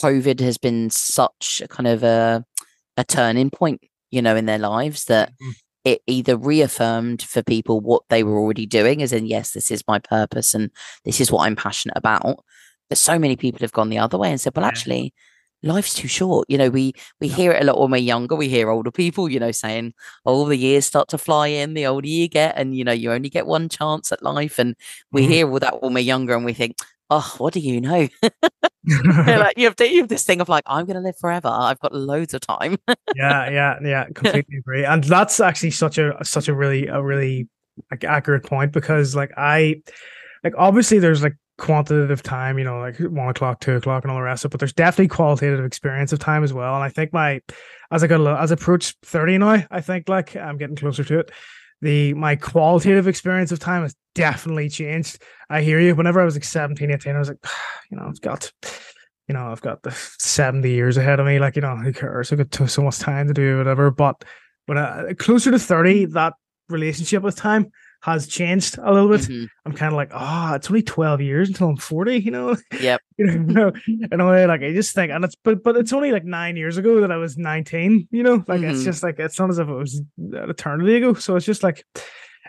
COVID 0.00 0.40
has 0.40 0.58
been 0.58 0.90
such 0.90 1.62
a 1.64 1.68
kind 1.68 1.86
of 1.86 2.02
a 2.02 2.44
a 2.96 3.04
turning 3.04 3.50
point, 3.50 3.80
you 4.10 4.20
know, 4.22 4.36
in 4.36 4.46
their 4.46 4.58
lives 4.58 5.04
that 5.06 5.32
Mhm. 5.40 5.52
it 5.84 6.02
either 6.06 6.36
reaffirmed 6.36 7.22
for 7.22 7.42
people 7.42 7.80
what 7.80 8.02
they 8.10 8.22
were 8.22 8.38
already 8.38 8.66
doing, 8.66 9.02
as 9.02 9.12
in, 9.12 9.26
yes, 9.26 9.52
this 9.52 9.70
is 9.70 9.82
my 9.88 9.98
purpose 9.98 10.52
and 10.54 10.70
this 11.04 11.20
is 11.20 11.30
what 11.32 11.46
I'm 11.46 11.56
passionate 11.56 11.96
about. 11.96 12.44
But 12.88 12.98
so 12.98 13.18
many 13.18 13.36
people 13.36 13.60
have 13.60 13.72
gone 13.72 13.88
the 13.88 13.98
other 13.98 14.18
way 14.18 14.30
and 14.30 14.40
said, 14.40 14.52
well, 14.54 14.64
Yeah. 14.64 14.68
actually, 14.68 15.14
life's 15.62 15.94
too 15.94 16.08
short. 16.08 16.46
You 16.48 16.58
know, 16.58 16.70
we 16.70 16.92
we 17.20 17.28
Yeah. 17.28 17.36
hear 17.36 17.52
it 17.52 17.62
a 17.62 17.66
lot 17.66 17.80
when 17.80 17.90
we're 17.90 17.96
younger. 17.98 18.34
We 18.36 18.48
hear 18.48 18.70
older 18.70 18.90
people, 18.90 19.28
you 19.28 19.40
know, 19.40 19.52
saying, 19.52 19.94
"Oh, 20.26 20.48
the 20.48 20.56
years 20.56 20.86
start 20.86 21.08
to 21.10 21.18
fly 21.18 21.48
in 21.48 21.74
the 21.74 21.86
older 21.86 22.08
you 22.08 22.28
get, 22.28 22.54
and 22.56 22.74
you 22.76 22.84
know, 22.84 22.92
you 22.92 23.12
only 23.12 23.28
get 23.30 23.46
one 23.46 23.68
chance 23.68 24.12
at 24.12 24.22
life." 24.22 24.58
And 24.58 24.76
we 25.12 25.22
Mhm. 25.26 25.28
hear 25.28 25.50
all 25.50 25.58
that 25.60 25.82
when 25.82 25.94
we're 25.94 26.00
younger, 26.00 26.34
and 26.34 26.44
we 26.44 26.52
think, 26.54 26.76
oh, 27.10 27.34
what 27.38 27.52
do 27.52 27.60
you 27.60 27.80
know? 27.80 28.08
like 29.26 29.54
you 29.58 29.64
have, 29.66 29.76
to, 29.76 29.88
you 29.88 29.98
have 30.00 30.08
this 30.08 30.24
thing 30.24 30.40
of 30.40 30.48
like, 30.48 30.64
I'm 30.66 30.86
going 30.86 30.94
to 30.96 31.02
live 31.02 31.18
forever. 31.18 31.48
I've 31.48 31.80
got 31.80 31.92
loads 31.94 32.34
of 32.34 32.40
time. 32.40 32.76
yeah, 33.16 33.50
yeah, 33.50 33.78
yeah. 33.82 34.04
Completely 34.14 34.56
agree. 34.58 34.84
And 34.84 35.02
that's 35.04 35.40
actually 35.40 35.72
such 35.72 35.98
a 35.98 36.16
such 36.22 36.48
a 36.48 36.54
really 36.54 36.86
a 36.86 37.02
really 37.02 37.48
like 37.90 38.04
accurate 38.04 38.44
point 38.44 38.72
because 38.72 39.14
like 39.16 39.32
I 39.36 39.82
like 40.44 40.54
obviously 40.56 40.98
there's 40.98 41.22
like 41.22 41.34
quantitative 41.60 42.22
time, 42.22 42.58
you 42.58 42.64
know, 42.64 42.80
like 42.80 42.96
one 42.98 43.28
o'clock, 43.28 43.60
two 43.60 43.76
o'clock, 43.76 44.02
and 44.02 44.10
all 44.10 44.16
the 44.16 44.24
rest 44.24 44.44
of 44.44 44.48
it. 44.48 44.52
But 44.52 44.60
there's 44.60 44.72
definitely 44.72 45.08
qualitative 45.08 45.64
experience 45.64 46.12
of 46.12 46.18
time 46.18 46.42
as 46.42 46.52
well. 46.52 46.74
And 46.74 46.82
I 46.82 46.88
think 46.88 47.12
my 47.12 47.40
as 47.92 48.02
I 48.02 48.06
got 48.08 48.42
as 48.42 48.50
I 48.50 48.54
approach 48.54 48.96
thirty 49.02 49.38
now, 49.38 49.64
I 49.70 49.80
think 49.80 50.08
like 50.08 50.34
I'm 50.34 50.56
getting 50.56 50.76
closer 50.76 51.04
to 51.04 51.20
it. 51.20 51.30
The 51.82 52.14
my 52.14 52.34
qualitative 52.34 53.06
experience 53.06 53.52
of 53.52 53.60
time 53.60 53.82
has 53.82 53.94
definitely 54.14 54.68
changed. 54.68 55.22
I 55.48 55.62
hear 55.62 55.78
you. 55.78 55.94
Whenever 55.94 56.20
I 56.20 56.24
was 56.24 56.34
like 56.34 56.44
17, 56.44 56.90
18, 56.90 57.14
I 57.14 57.18
was 57.18 57.28
like, 57.28 57.44
you 57.90 57.96
know, 57.96 58.06
I've 58.06 58.20
got, 58.20 58.50
you 59.28 59.34
know, 59.34 59.50
I've 59.52 59.62
got 59.62 59.82
the 59.82 59.92
70 60.18 60.68
years 60.70 60.96
ahead 60.96 61.20
of 61.20 61.26
me. 61.26 61.38
Like, 61.38 61.56
you 61.56 61.62
know, 61.62 61.76
who 61.76 61.92
cares? 61.92 62.32
I've 62.32 62.50
got 62.50 62.70
so 62.70 62.82
much 62.82 62.98
time 62.98 63.28
to 63.28 63.34
do 63.34 63.58
whatever. 63.58 63.90
But 63.90 64.24
when 64.66 64.78
I 64.78 65.14
closer 65.18 65.50
to 65.50 65.58
30, 65.58 66.06
that 66.06 66.34
relationship 66.68 67.22
with 67.22 67.36
time 67.36 67.70
has 68.02 68.26
changed 68.26 68.78
a 68.78 68.92
little 68.92 69.08
bit. 69.08 69.22
Mm-hmm. 69.22 69.44
I'm 69.66 69.72
kind 69.74 69.92
of 69.92 69.96
like, 69.96 70.10
oh, 70.14 70.54
it's 70.54 70.68
only 70.68 70.82
12 70.82 71.20
years 71.20 71.48
until 71.48 71.68
I'm 71.68 71.76
40, 71.76 72.16
you 72.16 72.30
know? 72.30 72.56
Yep. 72.80 73.00
you 73.18 73.26
know, 73.26 73.72
in 73.86 74.20
a 74.20 74.26
way, 74.26 74.46
like 74.46 74.62
I 74.62 74.72
just 74.72 74.94
think, 74.94 75.12
and 75.12 75.24
it's, 75.24 75.36
but, 75.44 75.62
but 75.62 75.76
it's 75.76 75.92
only 75.92 76.12
like 76.12 76.24
nine 76.24 76.56
years 76.56 76.78
ago 76.78 77.00
that 77.02 77.12
I 77.12 77.18
was 77.18 77.36
19, 77.36 78.08
you 78.10 78.22
know? 78.22 78.42
Like 78.48 78.60
mm-hmm. 78.60 78.70
it's 78.70 78.84
just 78.84 79.02
like, 79.02 79.18
it's 79.18 79.38
not 79.38 79.50
as 79.50 79.58
if 79.58 79.68
it 79.68 79.74
was 79.74 79.96
an 80.18 80.50
eternity 80.50 80.96
ago. 80.96 81.14
So 81.14 81.36
it's 81.36 81.44
just 81.44 81.62
like, 81.62 81.84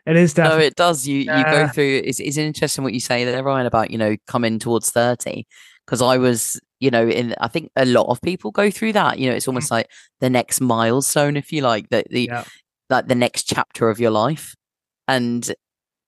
it 0.06 0.16
is 0.16 0.34
definitely. 0.34 0.60
No, 0.62 0.66
it 0.68 0.76
does. 0.76 1.08
You 1.08 1.20
you 1.20 1.44
go 1.44 1.68
through. 1.68 2.02
It's, 2.06 2.20
it's 2.20 2.38
interesting 2.38 2.84
what 2.84 2.94
you 2.94 3.00
say 3.00 3.24
there, 3.24 3.44
Ryan, 3.44 3.68
about 3.68 3.92
you 3.92 4.00
know 4.00 4.16
coming 4.26 4.58
towards 4.58 4.90
thirty. 4.90 5.46
Because 5.86 6.02
I 6.02 6.18
was, 6.18 6.60
you 6.80 6.90
know, 6.90 7.08
in 7.08 7.36
I 7.40 7.48
think 7.48 7.70
a 7.76 7.86
lot 7.86 8.08
of 8.08 8.20
people 8.22 8.50
go 8.50 8.72
through 8.72 8.94
that. 8.94 9.20
You 9.20 9.30
know, 9.30 9.36
it's 9.36 9.48
almost 9.48 9.68
mm. 9.68 9.74
like 9.74 9.92
the 10.20 10.30
next 10.30 10.60
milestone, 10.60 11.38
if 11.38 11.52
you 11.52 11.62
like, 11.62 11.90
that 11.90 12.08
the 12.10 12.24
yeah. 12.32 12.46
like 12.90 13.10
the 13.10 13.16
next 13.16 13.44
chapter 13.44 13.90
of 13.90 14.00
your 14.00 14.10
life 14.10 14.56
and 15.08 15.54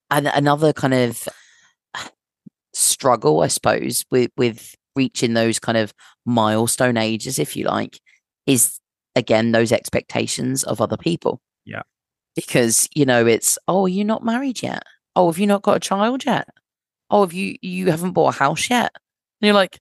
and 0.10 0.28
another 0.28 0.74
kind 0.74 0.94
of 0.94 1.28
struggle, 2.74 3.42
I 3.42 3.48
suppose, 3.48 4.06
with 4.12 4.32
with 4.38 4.76
reaching 4.96 5.34
those 5.34 5.60
kind 5.60 5.78
of 5.78 5.94
milestone 6.26 6.98
ages, 6.98 7.40
if 7.40 7.56
you 7.56 7.66
like, 7.66 8.00
is 8.46 8.80
again 9.16 9.52
those 9.52 9.72
expectations 9.72 10.64
of 10.64 10.82
other 10.82 10.98
people. 10.98 11.42
Yeah. 11.66 11.84
Because, 12.36 12.90
you 12.96 13.06
know, 13.06 13.26
it's, 13.26 13.60
oh, 13.68 13.86
you're 13.86 13.98
you 14.00 14.06
not 14.06 14.26
married 14.26 14.64
yet? 14.64 14.84
Oh, 15.16 15.30
have 15.30 15.38
you 15.38 15.48
not 15.48 15.62
got 15.62 15.78
a 15.78 15.80
child 15.80 16.26
yet? 16.26 16.48
Oh, 17.10 17.22
have 17.22 17.34
you 17.34 17.56
you 17.62 17.92
haven't 17.92 18.14
bought 18.14 18.36
a 18.36 18.38
house 18.40 18.70
yet? 18.70 18.92
And 19.42 19.48
you're 19.48 19.54
like, 19.54 19.80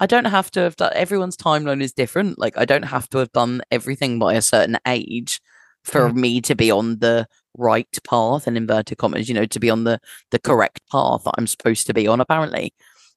I 0.00 0.06
don't 0.06 0.24
have 0.24 0.50
to 0.52 0.60
have 0.60 0.74
done 0.74 0.92
everyone's 0.94 1.36
timeline 1.36 1.80
is 1.80 1.92
different. 1.92 2.38
Like 2.38 2.58
I 2.58 2.64
don't 2.64 2.82
have 2.84 3.08
to 3.10 3.18
have 3.18 3.30
done 3.30 3.62
everything 3.70 4.18
by 4.18 4.34
a 4.34 4.42
certain 4.42 4.78
age 4.86 5.40
for 5.84 6.08
mm. 6.10 6.14
me 6.14 6.40
to 6.40 6.56
be 6.56 6.72
on 6.72 6.98
the 6.98 7.28
right 7.56 7.88
path 8.04 8.46
and 8.46 8.56
inverted 8.56 8.98
commas, 8.98 9.28
you 9.28 9.34
know, 9.34 9.46
to 9.46 9.60
be 9.60 9.70
on 9.70 9.84
the 9.84 10.00
the 10.30 10.38
correct 10.38 10.80
path 10.90 11.24
that 11.24 11.34
I'm 11.38 11.46
supposed 11.46 11.86
to 11.86 11.94
be 11.94 12.06
on, 12.06 12.20
apparently. 12.20 12.74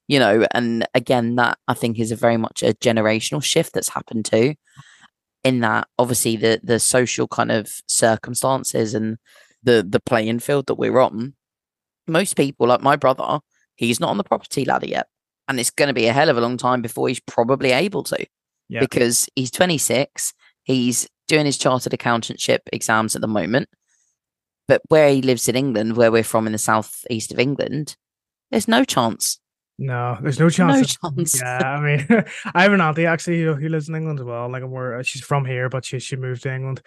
You 0.08 0.20
know, 0.20 0.46
and 0.52 0.86
again, 0.94 1.36
that 1.36 1.58
I 1.68 1.74
think 1.74 2.00
is 2.00 2.12
a 2.12 2.16
very 2.16 2.38
much 2.38 2.62
a 2.62 2.74
generational 2.74 3.44
shift 3.44 3.74
that's 3.74 3.90
happened 3.90 4.26
too. 4.26 4.56
In 5.44 5.60
that 5.62 5.88
obviously 5.98 6.36
the 6.36 6.60
the 6.64 6.80
social 6.80 7.28
kind 7.28 7.52
of 7.52 7.72
circumstances 7.88 8.94
and 8.94 9.18
the 9.64 9.86
the 9.88 10.00
playing 10.00 10.40
field 10.40 10.68
that 10.68 10.76
we're 10.76 11.00
on, 11.00 11.34
most 12.08 12.36
people, 12.36 12.68
like 12.68 12.82
my 12.82 12.96
brother, 12.96 13.40
he's 13.76 14.00
not 14.00 14.10
on 14.10 14.18
the 14.18 14.24
property 14.24 14.66
ladder 14.66 14.88
yet. 14.88 15.08
And 15.48 15.60
it's 15.60 15.72
going 15.72 15.88
to 15.88 15.94
be 15.94 16.08
a 16.08 16.14
hell 16.14 16.30
of 16.30 16.38
a 16.38 16.42
long 16.42 16.58
time 16.58 16.82
before 16.82 17.08
he's 17.08 17.20
probably 17.20 17.72
able 17.72 18.04
to. 18.04 18.26
Yeah. 18.68 18.80
Because 18.80 19.30
he's 19.36 19.52
26, 19.52 20.34
he's 20.64 21.08
doing 21.28 21.46
his 21.46 21.58
chartered 21.58 21.94
accountantship 21.94 22.60
exams 22.74 23.16
at 23.16 23.22
the 23.22 23.28
moment. 23.28 23.70
But 24.68 24.82
where 24.88 25.10
he 25.10 25.22
lives 25.22 25.48
in 25.48 25.56
England, 25.56 25.96
where 25.96 26.12
we're 26.12 26.24
from 26.24 26.48
in 26.48 26.54
the 26.54 26.58
southeast 26.58 27.32
of 27.32 27.40
England, 27.40 27.96
there's 28.52 28.68
no 28.68 28.84
chance. 28.84 29.40
No, 29.78 30.18
there's 30.22 30.40
no 30.40 30.50
chance. 30.50 30.98
No 31.04 31.10
chance. 31.12 31.42
Yeah, 31.42 31.58
I 31.58 31.80
mean, 31.82 32.08
I 32.56 32.64
have 32.64 32.72
an 32.72 32.82
auntie 32.82 33.06
actually 33.06 33.44
who, 33.44 33.56
who 33.56 33.68
lives 33.68 33.90
in 33.90 33.96
England 33.96 34.20
as 34.20 34.26
well. 34.26 34.50
Like, 34.50 34.64
where 34.64 35.04
she's 35.04 35.22
from 35.22 35.46
here, 35.46 35.68
but 35.70 35.84
she 35.84 36.00
she 36.00 36.16
moved 36.16 36.44
to 36.44 36.54
England, 36.54 36.82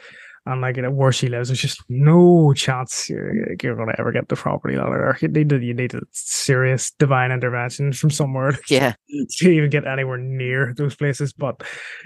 and 0.47 0.63
like 0.63 0.77
you 0.77 0.83
know, 0.83 0.91
where 0.91 1.13
she 1.13 1.29
lives, 1.29 1.51
there's 1.51 1.61
just 1.61 1.83
no 1.91 2.55
chance 2.55 3.11
you're, 3.11 3.53
you're 3.63 3.77
going 3.77 3.89
to 3.89 4.01
ever 4.01 4.11
get 4.13 4.29
the 4.29 4.37
property 4.37 4.77
ladder. 4.77 5.19
You 5.21 5.29
need 5.29 5.51
to, 5.51 5.61
you 5.61 5.75
need 5.75 5.93
a 5.95 6.01
serious 6.13 6.91
divine 6.93 7.31
intervention 7.31 7.93
from 7.93 8.11
somewhere. 8.11 8.59
Yeah, 8.69 8.95
to 9.09 9.51
even 9.51 9.71
get 9.71 9.87
anywhere 9.87 10.19
near 10.19 10.73
those 10.75 10.97
places. 10.97 11.33
But 11.35 11.63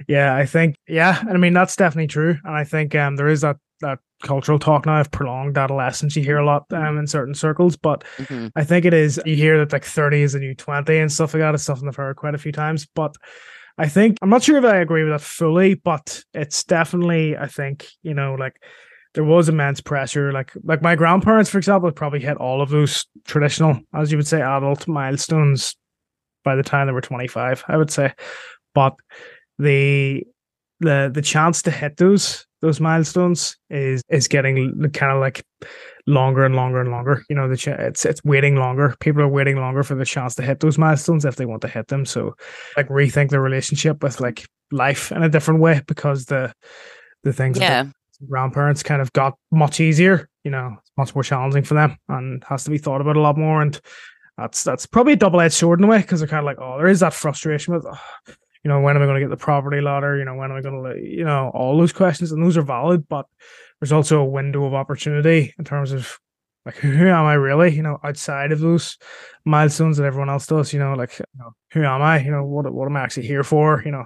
yeah, 0.09 0.35
I 0.35 0.47
think 0.47 0.77
yeah, 0.89 1.23
I 1.29 1.37
mean 1.37 1.53
that's 1.53 1.77
definitely 1.77 2.09
true, 2.09 2.39
and 2.43 2.57
I 2.57 2.65
think 2.65 2.95
um 2.97 3.15
there 3.17 3.29
is 3.29 3.43
that 3.43 3.57
that 3.83 3.99
cultural 4.23 4.59
talk 4.59 4.87
now 4.87 5.01
of 5.01 5.11
prolonged 5.11 5.59
adolescence. 5.59 6.17
You 6.17 6.23
hear 6.23 6.39
a 6.39 6.47
lot 6.47 6.65
um, 6.73 6.99
in 6.99 7.07
certain 7.07 7.35
circles, 7.35 7.77
but 7.77 8.05
mm-hmm. 8.17 8.49
I 8.57 8.65
think 8.65 8.85
it 8.85 8.95
is 8.95 9.21
you 9.27 9.37
hear 9.37 9.59
that 9.59 9.73
like 9.73 9.85
30 9.85 10.23
is 10.23 10.35
a 10.35 10.39
new 10.39 10.55
20 10.55 10.97
and 10.97 11.13
stuff 11.13 11.35
like 11.35 11.43
that. 11.43 11.55
It's 11.55 11.65
something 11.65 11.89
I've 11.89 11.97
heard 11.97 12.17
quite 12.17 12.35
a 12.35 12.39
few 12.39 12.53
times. 12.53 12.87
But 12.95 13.17
I 13.79 13.89
think 13.89 14.19
I'm 14.23 14.31
not 14.31 14.43
sure 14.43 14.57
if 14.57 14.65
I 14.65 14.79
agree 14.79 15.05
with 15.05 15.13
that 15.13 15.21
fully, 15.21 15.75
but 15.75 16.23
it's 16.33 16.65
definitely 16.65 17.37
I 17.37 17.47
think, 17.47 17.87
you 18.03 18.15
know, 18.15 18.35
like 18.35 18.57
there 19.15 19.25
was 19.25 19.49
immense 19.49 19.81
pressure. 19.81 20.33
Like 20.33 20.53
like 20.65 20.83
my 20.83 20.95
grandparents, 20.95 21.51
for 21.51 21.59
example, 21.59 21.91
probably 21.93 22.21
hit 22.21 22.37
all 22.39 22.63
of 22.63 22.71
those 22.71 23.07
traditional, 23.27 23.79
as 23.95 24.11
you 24.11 24.19
would 24.19 24.27
say, 24.27 24.41
adult 24.41 24.89
milestones 24.89 25.77
by 26.45 26.57
the 26.57 26.63
time 26.63 26.87
they 26.87 26.93
were 26.93 27.01
25, 27.01 27.65
I 27.69 27.77
would 27.77 27.91
say. 27.91 28.15
But 28.75 28.95
the 29.59 30.25
the 30.81 31.11
the 31.13 31.23
chance 31.23 31.63
to 31.63 31.71
hit 31.71 31.97
those 31.97 32.47
those 32.63 32.81
milestones 32.81 33.57
is 33.69 34.03
is 34.09 34.29
getting 34.29 34.91
kind 34.93 35.13
of 35.13 35.21
like 35.21 35.45
longer 36.07 36.45
and 36.45 36.55
longer 36.55 36.81
and 36.81 36.91
longer. 36.91 37.25
You 37.29 37.37
know, 37.37 37.49
the 37.49 37.57
ch- 37.57 37.69
it's 37.69 38.07
it's 38.07 38.25
waiting 38.25 38.57
longer. 38.57 38.95
People 39.01 39.23
are 39.23 39.29
waiting 39.29 39.57
longer 39.57 39.83
for 39.83 39.97
the 39.97 40.05
chance 40.05 40.37
to 40.37 40.43
hit 40.43 40.61
those 40.61 40.79
milestones 40.79 41.25
if 41.25 41.37
they 41.37 41.45
want 41.45 41.63
to 41.63 41.69
hit 41.69 41.89
them. 41.89 42.07
So, 42.07 42.35
like 42.77 42.89
rethink 42.89 43.31
their 43.31 43.43
relationship 43.43 44.03
with 44.03 44.21
like 44.21 44.47
life 44.71 45.13
in 45.13 45.23
a 45.23 45.29
different 45.29 45.61
way 45.61 45.83
because 45.87 46.27
the 46.27 46.55
the 47.25 47.33
things 47.33 47.59
yeah. 47.59 47.87
grandparents 48.29 48.83
kind 48.83 49.03
of 49.03 49.13
got 49.13 49.35
much 49.51 49.81
easier. 49.81 50.29
You 50.45 50.53
know, 50.53 50.77
it's 50.79 50.93
much 50.97 51.15
more 51.15 51.25
challenging 51.25 51.65
for 51.65 51.75
them 51.75 51.97
and 52.09 52.43
has 52.45 52.65
to 52.65 52.71
be 52.71 52.79
thought 52.79 53.01
about 53.01 53.17
a 53.17 53.21
lot 53.21 53.37
more. 53.37 53.61
And 53.61 53.79
that's 54.39 54.63
that's 54.63 54.87
probably 54.87 55.15
a 55.15 55.17
double 55.17 55.41
edged 55.41 55.55
sword 55.55 55.81
in 55.81 55.85
a 55.85 55.89
way 55.89 55.99
because 55.99 56.21
they're 56.21 56.29
kind 56.29 56.41
of 56.41 56.47
like, 56.47 56.59
oh, 56.61 56.79
there 56.79 56.89
is 56.89 57.01
that 57.01 57.13
frustration 57.13 57.75
with. 57.75 57.87
Oh, 57.87 58.35
you 58.65 58.69
know, 58.69 58.81
when 58.81 58.97
am 58.97 59.03
I 59.03 59.07
going 59.07 59.21
to 59.21 59.27
get 59.27 59.31
the 59.31 59.37
property 59.37 59.81
ladder? 59.81 60.17
You 60.17 60.25
know, 60.25 60.35
when 60.35 60.51
am 60.51 60.57
I 60.57 60.61
going 60.61 60.85
to, 60.85 61.01
you 61.01 61.25
know, 61.25 61.51
all 61.55 61.77
those 61.79 61.93
questions, 61.93 62.33
and 62.33 62.45
those 62.45 62.57
are 62.57 62.63
valid, 62.63 63.09
but 63.09 63.27
there's 63.81 63.93
also 63.93 64.21
a 64.21 64.25
window 64.25 64.65
of 64.65 64.75
opportunity 64.75 65.55
in 65.59 65.65
terms 65.65 65.93
of 65.93 66.19
like 66.65 66.77
who 66.77 67.09
am 67.09 67.25
I 67.25 67.35
really? 67.35 67.75
You 67.75 67.83
know, 67.83 67.99
outside 68.05 68.53
of 68.53 68.61
those 68.61 68.97
milestones 69.45 69.97
that 69.97 70.05
everyone 70.05 70.31
else 70.31 70.47
does. 70.47 70.73
You 70.73 70.79
know, 70.79 70.95
like 70.95 71.19
you 71.19 71.25
know, 71.39 71.53
who 71.73 71.83
am 71.83 72.03
I? 72.03 72.23
You 72.23 72.31
know, 72.31 72.45
what 72.45 72.73
what 72.73 72.87
am 72.87 72.97
I 72.97 73.01
actually 73.01 73.27
here 73.27 73.43
for? 73.43 73.83
You 73.85 73.91
know, 73.91 74.05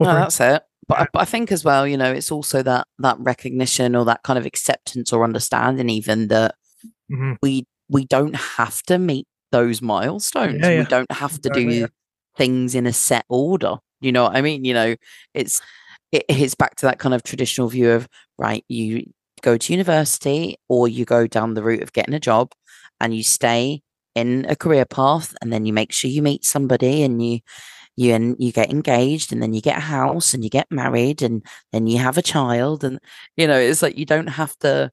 no, 0.00 0.14
that's 0.14 0.40
it. 0.40 0.62
But 0.86 1.00
I, 1.00 1.06
but 1.12 1.22
I 1.22 1.24
think 1.26 1.52
as 1.52 1.64
well, 1.64 1.86
you 1.86 1.98
know, 1.98 2.10
it's 2.10 2.32
also 2.32 2.62
that 2.62 2.86
that 3.00 3.18
recognition 3.20 3.94
or 3.94 4.06
that 4.06 4.22
kind 4.22 4.38
of 4.38 4.46
acceptance 4.46 5.12
or 5.12 5.22
understanding, 5.22 5.90
even 5.90 6.28
that 6.28 6.54
mm-hmm. 7.12 7.34
we 7.42 7.66
we 7.90 8.06
don't 8.06 8.36
have 8.36 8.82
to 8.84 8.98
meet 8.98 9.26
those 9.52 9.82
milestones. 9.82 10.60
Yeah, 10.62 10.70
yeah. 10.70 10.78
We 10.80 10.86
don't 10.86 11.12
have 11.12 11.32
to 11.42 11.48
exactly, 11.48 11.64
do 11.64 11.70
yeah. 11.80 11.86
things 12.36 12.74
in 12.74 12.86
a 12.86 12.92
set 12.92 13.26
order. 13.28 13.76
You 14.00 14.12
know 14.12 14.24
what 14.24 14.36
I 14.36 14.42
mean? 14.42 14.64
You 14.64 14.74
know, 14.74 14.96
it's 15.34 15.60
it 16.12 16.30
hits 16.30 16.54
back 16.54 16.76
to 16.76 16.86
that 16.86 16.98
kind 16.98 17.14
of 17.14 17.22
traditional 17.22 17.68
view 17.68 17.90
of 17.90 18.08
right, 18.38 18.64
you 18.68 19.04
go 19.42 19.56
to 19.56 19.72
university 19.72 20.56
or 20.68 20.88
you 20.88 21.04
go 21.04 21.26
down 21.26 21.54
the 21.54 21.62
route 21.62 21.82
of 21.82 21.92
getting 21.92 22.14
a 22.14 22.20
job 22.20 22.52
and 23.00 23.14
you 23.14 23.22
stay 23.22 23.82
in 24.14 24.46
a 24.48 24.56
career 24.56 24.84
path 24.84 25.34
and 25.40 25.52
then 25.52 25.64
you 25.64 25.72
make 25.72 25.92
sure 25.92 26.10
you 26.10 26.22
meet 26.22 26.44
somebody 26.44 27.02
and 27.02 27.24
you 27.24 27.40
you 27.96 28.14
and 28.14 28.36
you 28.38 28.52
get 28.52 28.70
engaged 28.70 29.32
and 29.32 29.42
then 29.42 29.52
you 29.52 29.60
get 29.60 29.78
a 29.78 29.80
house 29.80 30.32
and 30.32 30.44
you 30.44 30.50
get 30.50 30.66
married 30.70 31.20
and 31.20 31.44
then 31.72 31.86
you 31.86 31.98
have 31.98 32.16
a 32.16 32.22
child 32.22 32.84
and 32.84 32.98
you 33.36 33.46
know 33.46 33.58
it's 33.58 33.82
like 33.82 33.98
you 33.98 34.06
don't 34.06 34.28
have 34.28 34.56
to 34.58 34.90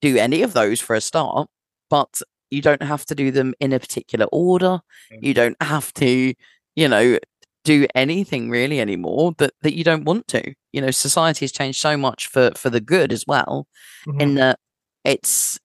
do 0.00 0.16
any 0.16 0.42
of 0.42 0.52
those 0.52 0.80
for 0.80 0.94
a 0.96 1.00
start 1.00 1.48
but 1.88 2.22
you 2.50 2.60
don't 2.60 2.82
have 2.82 3.04
to 3.04 3.14
do 3.14 3.30
them 3.30 3.54
in 3.60 3.72
a 3.72 3.78
particular 3.78 4.26
order 4.32 4.80
you 5.10 5.32
mm-hmm. 5.32 5.32
don't 5.32 5.62
have 5.62 5.92
to 5.94 6.34
you 6.74 6.88
know 6.88 7.18
do 7.64 7.86
anything 7.94 8.50
really 8.50 8.80
anymore 8.80 9.34
that 9.38 9.52
that 9.62 9.76
you 9.76 9.84
don't 9.84 10.04
want 10.04 10.26
to 10.28 10.54
you 10.72 10.80
know 10.80 10.90
society 10.90 11.44
has 11.44 11.52
changed 11.52 11.80
so 11.80 11.96
much 11.96 12.26
for 12.26 12.50
for 12.56 12.70
the 12.70 12.80
good 12.80 13.12
as 13.12 13.24
well 13.26 13.66
mm-hmm. 14.06 14.20
in 14.20 14.34
that 14.34 14.58
it's 15.04 15.58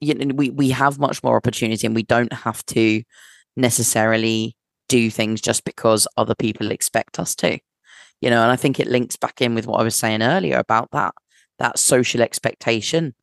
you 0.00 0.14
know 0.14 0.34
we 0.34 0.50
we 0.50 0.70
have 0.70 0.98
much 0.98 1.22
more 1.22 1.36
opportunity 1.36 1.86
and 1.86 1.94
we 1.94 2.02
don't 2.02 2.32
have 2.32 2.64
to 2.66 3.02
necessarily 3.56 4.56
do 4.88 5.10
things 5.10 5.40
just 5.40 5.64
because 5.64 6.08
other 6.16 6.34
people 6.34 6.70
expect 6.70 7.18
us 7.18 7.34
to 7.34 7.58
you 8.20 8.30
know 8.30 8.42
and 8.42 8.50
i 8.50 8.56
think 8.56 8.80
it 8.80 8.88
links 8.88 9.16
back 9.16 9.40
in 9.40 9.54
with 9.54 9.66
what 9.66 9.80
i 9.80 9.84
was 9.84 9.96
saying 9.96 10.22
earlier 10.22 10.58
about 10.58 10.90
that 10.90 11.14
that 11.58 11.78
social 11.78 12.22
expectation 12.22 13.14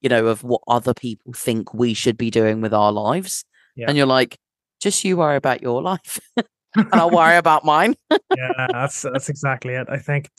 you 0.00 0.08
know 0.08 0.26
of 0.26 0.42
what 0.42 0.62
other 0.68 0.92
people 0.92 1.32
think 1.32 1.72
we 1.72 1.94
should 1.94 2.18
be 2.18 2.30
doing 2.30 2.60
with 2.60 2.74
our 2.74 2.92
lives 2.92 3.44
yeah. 3.76 3.86
and 3.88 3.96
you're 3.96 4.06
like 4.06 4.36
just 4.80 5.04
you 5.04 5.16
worry 5.16 5.36
about 5.36 5.62
your 5.62 5.80
life 5.80 6.18
and 6.76 6.88
I'll 6.92 7.10
worry 7.10 7.36
about 7.36 7.64
mine. 7.64 7.94
yeah, 8.10 8.66
that's 8.70 9.02
that's 9.02 9.28
exactly 9.28 9.74
it. 9.74 9.86
I 9.90 9.98
think 9.98 10.30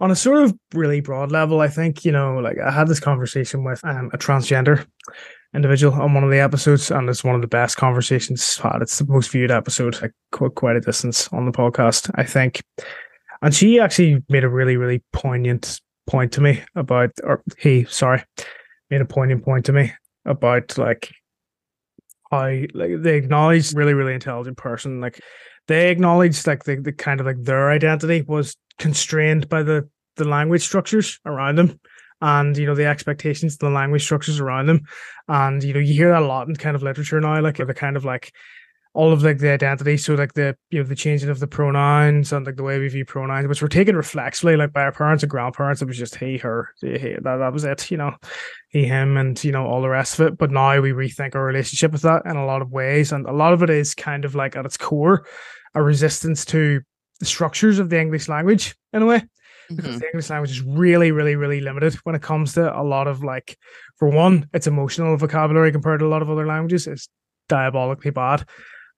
on 0.00 0.10
a 0.10 0.16
sort 0.16 0.42
of 0.42 0.54
really 0.74 1.00
broad 1.00 1.30
level, 1.30 1.60
I 1.60 1.68
think, 1.68 2.04
you 2.04 2.12
know, 2.12 2.38
like 2.38 2.58
I 2.58 2.70
had 2.70 2.88
this 2.88 3.00
conversation 3.00 3.64
with 3.64 3.84
um, 3.84 4.10
a 4.14 4.18
transgender 4.18 4.86
individual 5.54 5.92
on 6.00 6.14
one 6.14 6.24
of 6.24 6.30
the 6.30 6.40
episodes, 6.40 6.90
and 6.90 7.08
it's 7.08 7.22
one 7.22 7.34
of 7.34 7.42
the 7.42 7.46
best 7.46 7.76
conversations 7.76 8.56
had. 8.56 8.80
It's 8.80 8.98
the 8.98 9.06
most 9.06 9.30
viewed 9.30 9.50
episode, 9.50 10.00
like 10.00 10.12
quite, 10.32 10.76
a 10.76 10.80
distance 10.80 11.28
on 11.32 11.44
the 11.44 11.52
podcast, 11.52 12.10
I 12.14 12.24
think. 12.24 12.62
And 13.42 13.54
she 13.54 13.78
actually 13.78 14.22
made 14.28 14.44
a 14.44 14.48
really, 14.48 14.76
really 14.76 15.02
poignant 15.12 15.80
point 16.06 16.32
to 16.32 16.40
me 16.40 16.62
about, 16.74 17.10
or 17.22 17.42
he, 17.58 17.84
sorry, 17.84 18.24
made 18.90 19.02
a 19.02 19.06
poignant 19.06 19.44
point 19.44 19.66
to 19.66 19.72
me 19.72 19.92
about 20.24 20.76
like 20.78 21.12
how 22.30 22.46
like 22.74 23.02
they 23.02 23.16
acknowledged 23.16 23.76
really, 23.76 23.94
really 23.94 24.14
intelligent 24.14 24.56
person. 24.56 25.00
Like 25.00 25.20
they 25.70 25.88
acknowledged 25.90 26.48
like 26.48 26.64
the, 26.64 26.74
the 26.74 26.92
kind 26.92 27.20
of 27.20 27.26
like 27.26 27.44
their 27.44 27.70
identity 27.70 28.22
was 28.22 28.56
constrained 28.78 29.48
by 29.48 29.62
the 29.62 29.88
the 30.16 30.24
language 30.24 30.62
structures 30.62 31.20
around 31.24 31.56
them. 31.56 31.78
And 32.20 32.56
you 32.56 32.66
know 32.66 32.74
the 32.74 32.86
expectations 32.86 33.56
the 33.56 33.70
language 33.70 34.02
structures 34.02 34.40
around 34.40 34.66
them. 34.66 34.80
And 35.28 35.62
you 35.62 35.72
know 35.72 35.78
you 35.80 35.94
hear 35.94 36.10
that 36.10 36.22
a 36.22 36.26
lot 36.26 36.48
in 36.48 36.56
kind 36.56 36.74
of 36.74 36.82
literature 36.82 37.20
now 37.20 37.40
like 37.40 37.58
the 37.58 37.72
kind 37.72 37.96
of 37.96 38.04
like 38.04 38.32
all 38.94 39.12
of 39.12 39.22
like 39.22 39.38
the 39.38 39.52
identity. 39.52 39.96
So 39.96 40.16
like 40.16 40.34
the 40.34 40.56
you 40.70 40.80
know 40.80 40.88
the 40.88 40.96
changing 40.96 41.28
of 41.30 41.38
the 41.38 41.46
pronouns 41.46 42.32
and 42.32 42.44
like 42.44 42.56
the 42.56 42.64
way 42.64 42.80
we 42.80 42.88
view 42.88 43.04
pronouns 43.04 43.46
which 43.46 43.62
were 43.62 43.68
taken 43.68 43.94
reflexively 43.94 44.56
like 44.56 44.72
by 44.72 44.82
our 44.82 44.92
parents 44.92 45.22
and 45.22 45.30
grandparents. 45.30 45.82
It 45.82 45.86
was 45.86 45.96
just 45.98 46.16
he 46.16 46.36
her 46.38 46.74
he, 46.80 47.14
that, 47.22 47.22
that 47.22 47.52
was 47.52 47.62
it 47.62 47.92
you 47.92 47.96
know 47.96 48.16
he 48.70 48.86
him 48.86 49.16
and 49.16 49.42
you 49.44 49.52
know 49.52 49.66
all 49.66 49.82
the 49.82 49.88
rest 49.88 50.18
of 50.18 50.26
it. 50.26 50.36
But 50.36 50.50
now 50.50 50.80
we 50.80 50.90
rethink 50.90 51.36
our 51.36 51.44
relationship 51.44 51.92
with 51.92 52.02
that 52.02 52.26
in 52.26 52.36
a 52.36 52.44
lot 52.44 52.60
of 52.60 52.72
ways. 52.72 53.12
And 53.12 53.24
a 53.26 53.32
lot 53.32 53.52
of 53.52 53.62
it 53.62 53.70
is 53.70 53.94
kind 53.94 54.24
of 54.24 54.34
like 54.34 54.56
at 54.56 54.66
its 54.66 54.76
core 54.76 55.24
a 55.74 55.82
resistance 55.82 56.44
to 56.44 56.80
the 57.20 57.26
structures 57.26 57.78
of 57.78 57.90
the 57.90 58.00
english 58.00 58.28
language 58.28 58.74
in 58.92 59.02
a 59.02 59.06
way 59.06 59.22
because 59.76 59.92
mm-hmm. 59.92 59.98
the 59.98 60.06
English 60.06 60.30
language 60.30 60.50
is 60.50 60.62
really, 60.62 61.12
really, 61.12 61.36
really 61.36 61.60
limited 61.60 61.94
when 62.04 62.14
it 62.14 62.22
comes 62.22 62.54
to 62.54 62.76
a 62.76 62.82
lot 62.82 63.06
of 63.06 63.22
like, 63.22 63.56
for 63.98 64.08
one, 64.08 64.48
it's 64.52 64.66
emotional 64.66 65.16
vocabulary 65.16 65.72
compared 65.72 66.00
to 66.00 66.06
a 66.06 66.08
lot 66.08 66.22
of 66.22 66.30
other 66.30 66.46
languages. 66.46 66.86
It's 66.86 67.08
diabolically 67.48 68.10
bad. 68.10 68.44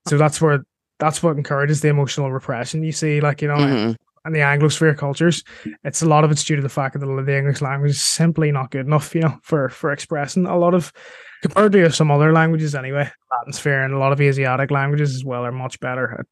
So 0.07 0.17
that's 0.17 0.41
where 0.41 0.65
that's 0.99 1.21
what 1.21 1.37
encourages 1.37 1.81
the 1.81 1.89
emotional 1.89 2.31
repression 2.31 2.83
you 2.83 2.91
see, 2.91 3.21
like 3.21 3.41
you 3.41 3.47
know, 3.47 3.55
mm-hmm. 3.55 3.93
and 4.25 4.35
the 4.35 4.39
Anglosphere 4.39 4.97
cultures. 4.97 5.43
It's 5.83 6.01
a 6.01 6.07
lot 6.07 6.23
of 6.23 6.31
it's 6.31 6.43
due 6.43 6.55
to 6.55 6.61
the 6.61 6.69
fact 6.69 6.99
that 6.99 7.05
the 7.05 7.37
English 7.37 7.61
language 7.61 7.91
is 7.91 8.01
simply 8.01 8.51
not 8.51 8.71
good 8.71 8.85
enough, 8.85 9.13
you 9.15 9.21
know, 9.21 9.37
for 9.43 9.69
for 9.69 9.91
expressing 9.91 10.45
a 10.45 10.57
lot 10.57 10.73
of 10.73 10.91
compared 11.41 11.71
to 11.73 11.91
some 11.91 12.11
other 12.11 12.33
languages 12.33 12.75
anyway. 12.75 13.09
Latin 13.31 13.53
sphere 13.53 13.83
and 13.83 13.93
a 13.93 13.99
lot 13.99 14.11
of 14.11 14.21
Asiatic 14.21 14.71
languages 14.71 15.15
as 15.15 15.23
well 15.23 15.45
are 15.45 15.51
much 15.51 15.79
better 15.79 16.17
at 16.19 16.25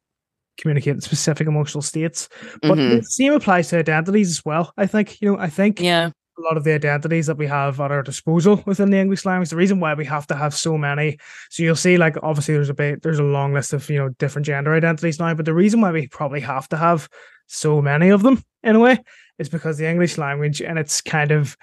communicating 0.58 1.00
specific 1.00 1.46
emotional 1.46 1.82
states. 1.82 2.28
But 2.60 2.78
mm-hmm. 2.78 2.96
the 2.96 3.02
same 3.02 3.32
applies 3.32 3.68
to 3.68 3.78
identities 3.78 4.30
as 4.30 4.44
well. 4.44 4.72
I 4.76 4.86
think, 4.86 5.20
you 5.20 5.32
know, 5.32 5.38
I 5.38 5.48
think 5.48 5.80
yeah. 5.80 6.10
a 6.38 6.40
lot 6.40 6.56
of 6.56 6.64
the 6.64 6.72
identities 6.72 7.26
that 7.26 7.38
we 7.38 7.46
have 7.46 7.80
at 7.80 7.90
our 7.90 8.02
disposal 8.02 8.62
within 8.66 8.90
the 8.90 8.98
English 8.98 9.24
language, 9.24 9.50
the 9.50 9.56
reason 9.56 9.80
why 9.80 9.94
we 9.94 10.04
have 10.04 10.26
to 10.28 10.36
have 10.36 10.54
so 10.54 10.76
many. 10.76 11.18
So 11.50 11.62
you'll 11.62 11.76
see, 11.76 11.96
like, 11.96 12.16
obviously 12.22 12.54
there's 12.54 12.70
a 12.70 12.74
bit 12.74 13.02
there's 13.02 13.18
a 13.18 13.24
long 13.24 13.54
list 13.54 13.72
of, 13.72 13.88
you 13.88 13.98
know, 13.98 14.10
different 14.10 14.46
gender 14.46 14.74
identities 14.74 15.18
now, 15.18 15.34
but 15.34 15.46
the 15.46 15.54
reason 15.54 15.80
why 15.80 15.92
we 15.92 16.08
probably 16.08 16.40
have 16.40 16.68
to 16.68 16.76
have 16.76 17.08
so 17.46 17.82
many 17.82 18.10
of 18.10 18.22
them 18.22 18.42
in 18.62 18.76
a 18.76 18.80
way 18.80 18.98
is 19.38 19.48
because 19.48 19.78
the 19.78 19.88
English 19.88 20.18
language 20.18 20.62
and 20.62 20.78
it's 20.78 21.00
kind 21.00 21.30
of 21.30 21.56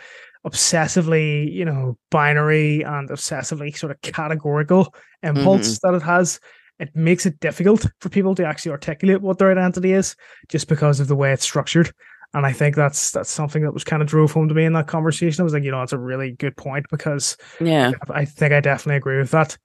obsessively, 0.46 1.52
you 1.52 1.66
know, 1.66 1.98
binary 2.12 2.82
and 2.82 3.10
obsessively 3.10 3.76
sort 3.76 3.92
of 3.92 4.02
categorical 4.02 4.94
impulse 5.24 5.78
mm-hmm. 5.78 5.92
that 5.92 5.98
it 5.98 6.04
has 6.04 6.40
it 6.80 6.96
makes 6.96 7.26
it 7.26 7.40
difficult 7.40 7.86
for 8.00 8.10
people 8.10 8.36
to 8.36 8.46
actually 8.46 8.72
articulate 8.72 9.22
what 9.22 9.38
their 9.38 9.52
identity 9.52 9.94
is 9.94 10.16
just 10.48 10.68
because 10.68 11.00
of 11.00 11.08
the 11.08 11.16
way 11.16 11.34
it's 11.34 11.44
structured. 11.44 11.92
And 12.34 12.46
I 12.46 12.54
think 12.54 12.76
that's 12.76 13.12
that's 13.12 13.30
something 13.30 13.64
that 13.64 13.74
was 13.74 13.84
kind 13.84 14.02
of 14.02 14.08
drove 14.08 14.32
home 14.32 14.48
to 14.50 14.54
me 14.54 14.66
in 14.66 14.74
that 14.74 14.88
conversation. 14.88 15.42
I 15.42 15.44
was 15.44 15.54
like, 15.54 15.64
you 15.64 15.72
know, 15.72 15.82
it's 15.82 15.94
a 15.94 15.98
really 15.98 16.32
good 16.34 16.56
point 16.56 16.86
because 16.92 17.36
yeah, 17.60 17.92
I 18.10 18.26
think 18.26 18.54
I 18.54 18.60
definitely 18.60 18.98
agree 18.98 19.18
with 19.18 19.32
that. 19.32 19.58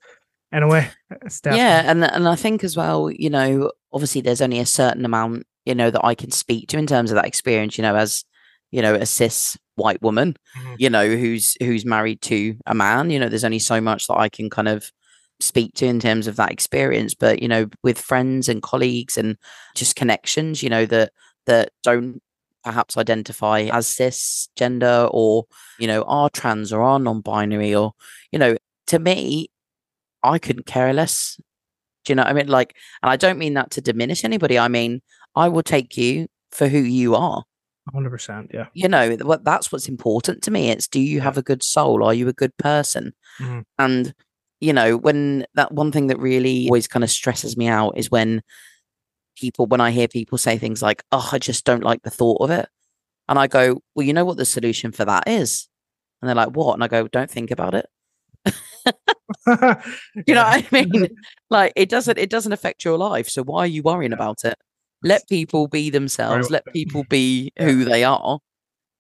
Anyway, 0.51 0.89
way, 1.11 1.31
yeah, 1.45 1.83
and 1.85 2.05
and 2.05 2.27
I 2.27 2.37
think 2.37 2.65
as 2.65 2.77
well, 2.77 3.11
you 3.11 3.29
know, 3.29 3.71
obviously 3.93 4.23
there's 4.23 4.41
only 4.41 4.61
a 4.61 4.67
certain 4.67 5.05
amount, 5.05 5.47
you 5.67 5.75
know, 5.75 5.91
that 5.91 6.05
I 6.05 6.15
can 6.15 6.31
speak 6.31 6.69
to 6.69 6.79
in 6.79 6.87
terms 6.87 7.11
of 7.11 7.17
that 7.17 7.27
experience. 7.27 7.77
You 7.77 7.83
know, 7.83 7.97
as 7.97 8.25
you 8.71 8.81
know, 8.81 8.95
a 8.95 9.05
cis 9.05 9.59
white 9.75 10.01
woman, 10.01 10.35
mm-hmm. 10.57 10.75
you 10.79 10.89
know, 10.89 11.07
who's 11.07 11.57
who's 11.61 11.85
married 11.85 12.23
to 12.23 12.57
a 12.67 12.75
man. 12.75 13.11
You 13.11 13.19
know, 13.19 13.29
there's 13.29 13.45
only 13.45 13.59
so 13.59 13.81
much 13.81 14.07
that 14.07 14.17
I 14.17 14.31
can 14.31 14.49
kind 14.49 14.69
of 14.69 14.91
speak 15.41 15.75
to 15.75 15.87
in 15.87 16.01
terms 16.01 16.27
of 16.27 16.37
that 16.37 16.53
experience 16.53 17.15
but 17.15 17.43
you 17.43 17.49
know 17.49 17.69
with 17.83 17.99
friends 17.99 18.49
and 18.49 18.63
colleagues 18.63 19.19
and 19.19 19.37
just 19.75 19.97
connections 19.97 20.63
you 20.63 20.71
know 20.71 20.87
that 20.87 21.13
that 21.47 21.71
don't 21.83 22.23
perhaps 22.63 22.97
identify 22.97 23.69
as 23.73 23.87
cis 23.87 24.49
gender 24.57 25.09
or 25.11 25.45
you 25.79 25.87
know 25.87 26.03
are 26.05 26.31
trans 26.31 26.73
or 26.73 26.83
are 26.83 26.99
non-binary 26.99 27.75
or 27.75 27.93
you 28.33 28.39
know 28.39 28.57
to 28.87 28.99
me 28.99 29.49
i 30.23 30.39
couldn't 30.39 30.67
care 30.67 30.93
less. 30.93 31.39
Do 32.05 32.13
you 32.13 32.17
know 32.17 32.23
what 32.23 32.31
i 32.31 32.33
mean? 32.33 32.49
Like 32.49 32.75
and 33.03 33.11
i 33.11 33.17
don't 33.17 33.39
mean 33.39 33.55
that 33.55 33.71
to 33.73 33.81
diminish 33.81 34.25
anybody 34.25 34.59
i 34.59 34.69
mean 34.69 35.03
i 35.37 35.49
will 35.49 35.63
take 35.63 35.97
you 35.97 36.27
for 36.51 36.69
who 36.69 36.79
you 36.79 37.15
are. 37.15 37.45
100% 37.93 38.55
yeah. 38.55 38.67
You 38.73 38.89
know 38.89 39.17
what 39.17 39.45
that's 39.45 39.71
what's 39.71 39.89
important 39.89 40.43
to 40.45 40.51
me 40.51 40.71
it's 40.71 40.89
do 40.89 41.01
you 41.01 41.21
have 41.21 41.37
a 41.37 41.43
good 41.43 41.63
soul? 41.63 42.03
Are 42.03 42.15
you 42.15 42.29
a 42.29 42.33
good 42.33 42.57
person? 42.57 43.13
Mm-hmm. 43.41 43.61
and 43.79 44.15
you 44.65 44.73
know, 44.73 44.97
when 44.97 45.45
that 45.57 45.73
one 45.73 45.93
thing 45.93 46.07
that 46.07 46.19
really 46.19 46.67
always 46.69 46.89
kind 46.89 47.05
of 47.05 47.11
stresses 47.11 47.55
me 47.55 47.69
out 47.69 47.99
is 47.99 48.11
when 48.11 48.41
people, 49.37 49.67
when 49.67 49.83
I 49.83 49.91
hear 49.91 50.09
people 50.09 50.39
say 50.39 50.57
things 50.57 50.81
like, 50.81 51.05
oh, 51.13 51.29
I 51.33 51.39
just 51.39 51.67
don't 51.67 51.83
like 51.83 52.03
the 52.03 52.11
thought 52.11 52.41
of 52.41 52.51
it. 52.51 52.67
And 53.29 53.39
I 53.39 53.47
go, 53.47 53.83
well, 53.95 54.07
you 54.07 54.15
know 54.15 54.25
what 54.25 54.39
the 54.39 54.47
solution 54.47 54.91
for 54.91 55.05
that 55.05 55.29
is? 55.29 55.69
And 56.23 56.29
they're 56.29 56.35
like, 56.35 56.57
what? 56.57 56.73
And 56.73 56.83
I 56.83 56.89
go, 56.89 57.07
don't 57.09 57.31
think 57.31 57.51
about 57.51 57.75
it. 57.75 57.87
you 59.47 60.35
know 60.35 60.45
what 60.45 60.65
I 60.65 60.67
mean? 60.73 61.09
like 61.51 61.73
it 61.77 61.89
doesn't 61.89 62.19
it 62.19 62.31
doesn't 62.31 62.53
affect 62.53 62.85
your 62.85 62.97
life. 62.99 63.29
So 63.29 63.43
why 63.43 63.61
are 63.61 63.67
you 63.67 63.83
worrying 63.83 64.13
about 64.13 64.45
it? 64.45 64.55
Let 65.03 65.29
people 65.29 65.69
be 65.69 65.91
themselves, 65.91 66.51
let 66.51 66.65
people 66.73 67.05
be 67.11 67.53
who 67.59 67.85
they 67.85 68.05
are 68.05 68.39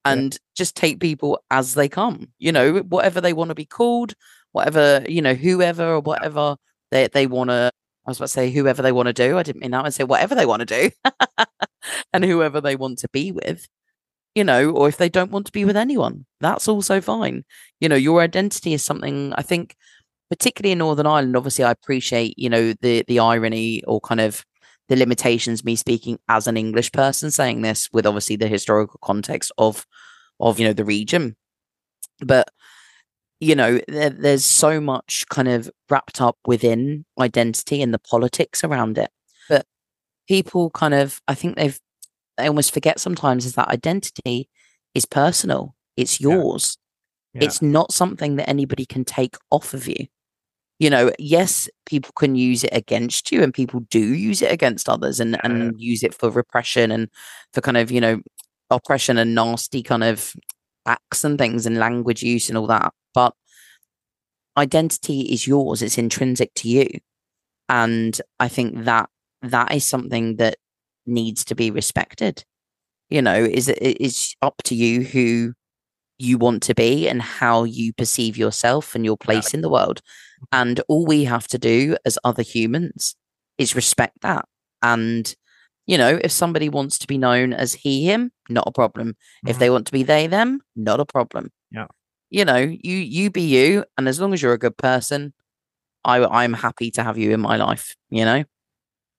and 0.04 0.38
just 0.54 0.76
take 0.76 1.00
people 1.00 1.42
as 1.50 1.74
they 1.74 1.88
come. 1.88 2.28
You 2.38 2.52
know, 2.52 2.78
whatever 2.80 3.20
they 3.22 3.32
want 3.32 3.48
to 3.48 3.54
be 3.54 3.64
called, 3.64 4.14
whatever 4.54 5.04
you 5.08 5.20
know, 5.20 5.34
whoever 5.34 5.84
or 5.94 6.00
whatever 6.00 6.56
they 6.90 7.08
they 7.08 7.26
want 7.26 7.50
to. 7.50 7.70
I 8.06 8.10
was 8.10 8.18
about 8.18 8.26
to 8.26 8.32
say 8.32 8.50
whoever 8.50 8.82
they 8.82 8.92
want 8.92 9.06
to 9.08 9.12
do. 9.12 9.36
I 9.36 9.42
didn't 9.42 9.62
mean 9.62 9.72
that. 9.72 9.84
I 9.84 9.88
say 9.88 10.04
whatever 10.04 10.34
they 10.34 10.46
want 10.46 10.60
to 10.60 10.66
do, 10.66 10.90
and 12.12 12.24
whoever 12.24 12.60
they 12.60 12.76
want 12.76 12.98
to 13.00 13.08
be 13.12 13.32
with. 13.32 13.68
You 14.34 14.44
know, 14.44 14.70
or 14.70 14.88
if 14.88 14.96
they 14.96 15.08
don't 15.08 15.30
want 15.30 15.46
to 15.46 15.52
be 15.52 15.64
with 15.64 15.76
anyone, 15.76 16.26
that's 16.40 16.66
also 16.66 17.00
fine. 17.00 17.44
You 17.80 17.88
know, 17.88 17.96
your 17.96 18.20
identity 18.20 18.74
is 18.74 18.82
something 18.82 19.32
I 19.34 19.42
think, 19.42 19.76
particularly 20.30 20.72
in 20.72 20.78
Northern 20.78 21.06
Ireland. 21.06 21.36
Obviously, 21.36 21.64
I 21.64 21.70
appreciate 21.72 22.38
you 22.38 22.48
know 22.48 22.74
the 22.80 23.04
the 23.08 23.18
irony 23.18 23.82
or 23.84 24.00
kind 24.00 24.20
of 24.20 24.44
the 24.88 24.96
limitations 24.96 25.64
me 25.64 25.76
speaking 25.76 26.18
as 26.28 26.46
an 26.46 26.58
english 26.58 26.92
person 26.92 27.30
saying 27.30 27.62
this 27.62 27.88
with 27.90 28.04
obviously 28.04 28.36
the 28.36 28.46
historical 28.46 29.00
context 29.02 29.50
of 29.56 29.86
of 30.40 30.58
you 30.58 30.66
know 30.66 30.74
the 30.74 30.84
region 30.84 31.34
but 32.20 32.48
you 33.44 33.54
know, 33.54 33.78
there, 33.88 34.10
there's 34.10 34.44
so 34.44 34.80
much 34.80 35.26
kind 35.28 35.48
of 35.48 35.70
wrapped 35.90 36.20
up 36.20 36.38
within 36.46 37.04
identity 37.20 37.82
and 37.82 37.92
the 37.92 37.98
politics 37.98 38.64
around 38.64 38.96
it. 38.96 39.10
But 39.48 39.66
people 40.26 40.70
kind 40.70 40.94
of, 40.94 41.20
I 41.28 41.34
think 41.34 41.56
they've, 41.56 41.78
they 42.38 42.46
almost 42.46 42.72
forget 42.72 42.98
sometimes 42.98 43.44
is 43.44 43.54
that 43.54 43.68
identity 43.68 44.48
is 44.94 45.04
personal. 45.04 45.74
It's 45.96 46.20
yours. 46.20 46.78
Yeah. 47.34 47.42
Yeah. 47.42 47.46
It's 47.48 47.60
not 47.60 47.92
something 47.92 48.36
that 48.36 48.48
anybody 48.48 48.86
can 48.86 49.04
take 49.04 49.36
off 49.50 49.74
of 49.74 49.86
you. 49.86 50.06
You 50.78 50.88
know, 50.88 51.12
yes, 51.18 51.68
people 51.84 52.12
can 52.16 52.36
use 52.36 52.64
it 52.64 52.72
against 52.72 53.30
you 53.30 53.42
and 53.42 53.52
people 53.52 53.80
do 53.90 54.00
use 54.00 54.40
it 54.40 54.52
against 54.52 54.88
others 54.88 55.20
and, 55.20 55.32
yeah. 55.32 55.40
and 55.44 55.74
use 55.78 56.02
it 56.02 56.14
for 56.14 56.30
repression 56.30 56.90
and 56.90 57.08
for 57.52 57.60
kind 57.60 57.76
of, 57.76 57.90
you 57.90 58.00
know, 58.00 58.20
oppression 58.70 59.18
and 59.18 59.34
nasty 59.34 59.82
kind 59.82 60.02
of 60.02 60.32
acts 60.86 61.24
and 61.24 61.38
things 61.38 61.66
and 61.66 61.78
language 61.78 62.22
use 62.22 62.48
and 62.48 62.58
all 62.58 62.66
that. 62.66 62.92
But 63.14 63.34
identity 64.56 65.22
is 65.22 65.46
yours, 65.46 65.82
it's 65.82 65.98
intrinsic 65.98 66.52
to 66.54 66.68
you. 66.68 66.88
And 67.68 68.20
I 68.38 68.48
think 68.48 68.84
that 68.84 69.08
that 69.42 69.72
is 69.72 69.84
something 69.84 70.36
that 70.36 70.56
needs 71.06 71.44
to 71.46 71.54
be 71.54 71.70
respected. 71.70 72.44
You 73.10 73.22
know, 73.22 73.34
is 73.34 73.68
it 73.68 74.00
is 74.00 74.34
up 74.42 74.62
to 74.64 74.74
you 74.74 75.02
who 75.02 75.54
you 76.18 76.38
want 76.38 76.62
to 76.62 76.74
be 76.74 77.08
and 77.08 77.20
how 77.20 77.64
you 77.64 77.92
perceive 77.92 78.36
yourself 78.36 78.94
and 78.94 79.04
your 79.04 79.16
place 79.16 79.52
in 79.52 79.60
the 79.60 79.68
world. 79.68 80.00
And 80.52 80.80
all 80.88 81.04
we 81.04 81.24
have 81.24 81.48
to 81.48 81.58
do 81.58 81.96
as 82.04 82.18
other 82.24 82.42
humans 82.42 83.16
is 83.58 83.74
respect 83.74 84.20
that. 84.22 84.46
And 84.82 85.34
you 85.86 85.98
know, 85.98 86.18
if 86.22 86.32
somebody 86.32 86.68
wants 86.68 86.98
to 86.98 87.06
be 87.06 87.18
known 87.18 87.52
as 87.52 87.74
he, 87.74 88.04
him, 88.04 88.32
not 88.48 88.64
a 88.66 88.72
problem. 88.72 89.08
Mm-hmm. 89.08 89.48
If 89.48 89.58
they 89.58 89.70
want 89.70 89.86
to 89.86 89.92
be 89.92 90.02
they, 90.02 90.26
them, 90.26 90.60
not 90.76 91.00
a 91.00 91.04
problem. 91.04 91.50
Yeah. 91.70 91.86
You 92.30 92.44
know, 92.44 92.56
you 92.58 92.96
you 92.96 93.30
be 93.30 93.42
you, 93.42 93.84
and 93.96 94.08
as 94.08 94.20
long 94.20 94.32
as 94.32 94.42
you're 94.42 94.54
a 94.54 94.58
good 94.58 94.76
person, 94.76 95.32
I 96.04 96.24
I'm 96.24 96.52
happy 96.52 96.90
to 96.92 97.02
have 97.02 97.16
you 97.18 97.32
in 97.32 97.40
my 97.40 97.56
life. 97.56 97.94
You 98.10 98.24
know. 98.24 98.44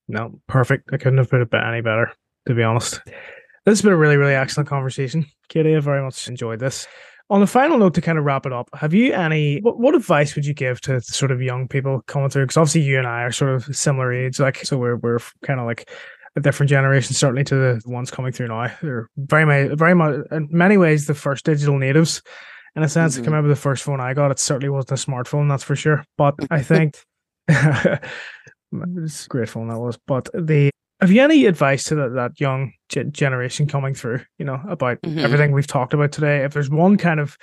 No, 0.07 0.39
perfect. 0.47 0.89
I 0.93 0.97
couldn't 0.97 1.18
have 1.18 1.30
put 1.30 1.41
it 1.41 1.53
any 1.53 1.82
better, 1.82 2.11
to 2.47 2.53
be 2.53 2.63
honest. 2.63 2.99
This 3.05 3.80
has 3.80 3.82
been 3.82 3.93
a 3.93 3.97
really, 3.97 4.18
really 4.18 4.36
excellent 4.36 4.70
conversation. 4.70 5.26
Katie, 5.49 5.76
I 5.76 5.80
very 5.80 6.03
much 6.03 6.28
enjoyed 6.28 6.59
this. 6.59 6.88
On 7.32 7.39
the 7.39 7.47
final 7.47 7.80
note, 7.80 7.95
to 7.95 8.01
kind 8.01 8.20
of 8.20 8.24
wrap 8.24 8.45
it 8.45 8.53
up, 8.53 8.70
have 8.76 8.93
you 8.93 9.11
any 9.13 9.59
what, 9.61 9.80
what 9.80 9.95
advice 9.95 10.36
would 10.36 10.45
you 10.45 10.53
give 10.53 10.80
to 10.82 11.01
sort 11.01 11.32
of 11.32 11.41
young 11.41 11.68
people 11.68 12.03
coming 12.05 12.30
through? 12.30 12.43
Because 12.43 12.57
obviously 12.57 12.82
you 12.82 12.99
and 12.99 13.07
I 13.07 13.24
are 13.24 13.32
sort 13.32 13.55
of 13.55 13.76
similar 13.76 14.13
age, 14.13 14.39
like 14.39 14.63
so 14.63 14.78
we're 14.78 14.97
we're 14.97 15.18
kind 15.43 15.59
of 15.59 15.66
like 15.66 15.89
a 16.36 16.41
different 16.41 16.69
generation, 16.69 17.13
certainly 17.13 17.43
to 17.45 17.55
the 17.55 17.81
ones 17.86 18.11
coming 18.11 18.31
through 18.31 18.49
now. 18.49 18.71
They're 18.81 19.09
very 19.17 19.75
very 19.75 19.93
much 19.93 20.25
in 20.31 20.47
many 20.51 20.77
ways 20.77 21.07
the 21.07 21.13
first 21.13 21.45
digital 21.45 21.77
natives. 21.77 22.21
In 22.75 22.83
a 22.83 22.89
sense, 22.89 23.13
mm-hmm. 23.13 23.21
I 23.21 23.23
can 23.23 23.33
remember 23.33 23.49
the 23.49 23.55
first 23.55 23.83
phone 23.83 24.01
I 24.01 24.13
got. 24.13 24.31
It 24.31 24.39
certainly 24.39 24.69
wasn't 24.69 24.99
a 24.99 25.09
smartphone, 25.09 25.47
that's 25.47 25.63
for 25.63 25.75
sure. 25.75 26.03
But 26.17 26.36
I 26.51 26.61
think 26.61 26.97
it's 27.47 29.25
a 29.25 29.29
great 29.29 29.49
phone 29.49 29.69
that 29.69 29.79
was. 29.79 29.97
But 30.05 30.27
the 30.33 30.71
have 30.99 31.11
you 31.11 31.21
any 31.21 31.45
advice 31.45 31.86
to 31.86 31.95
that, 31.95 32.13
that 32.15 32.39
young 32.39 32.73
g- 32.89 33.03
generation 33.05 33.67
coming 33.67 33.93
through, 33.93 34.21
you 34.38 34.45
know, 34.45 34.61
about 34.67 35.01
mm-hmm. 35.01 35.19
everything 35.19 35.51
we've 35.51 35.67
talked 35.67 35.93
about 35.93 36.11
today? 36.11 36.43
If 36.43 36.53
there's 36.53 36.69
one 36.69 36.97
kind 36.97 37.19
of 37.19 37.38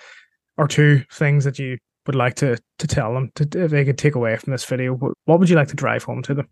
or 0.59 0.69
two 0.69 1.03
things 1.13 1.45
that 1.45 1.59
you 1.59 1.79
would 2.07 2.15
like 2.15 2.35
to 2.35 2.59
to 2.79 2.87
tell 2.87 3.15
them 3.15 3.31
to 3.37 3.65
if 3.65 3.71
they 3.71 3.85
could 3.85 3.99
take 3.99 4.15
away 4.15 4.37
from 4.37 4.51
this 4.51 4.65
video, 4.65 4.95
what, 4.95 5.13
what 5.25 5.39
would 5.39 5.49
you 5.49 5.57
like 5.57 5.69
to 5.69 5.77
drive 5.77 6.05
home 6.05 6.23
to 6.23 6.35
them? 6.35 6.49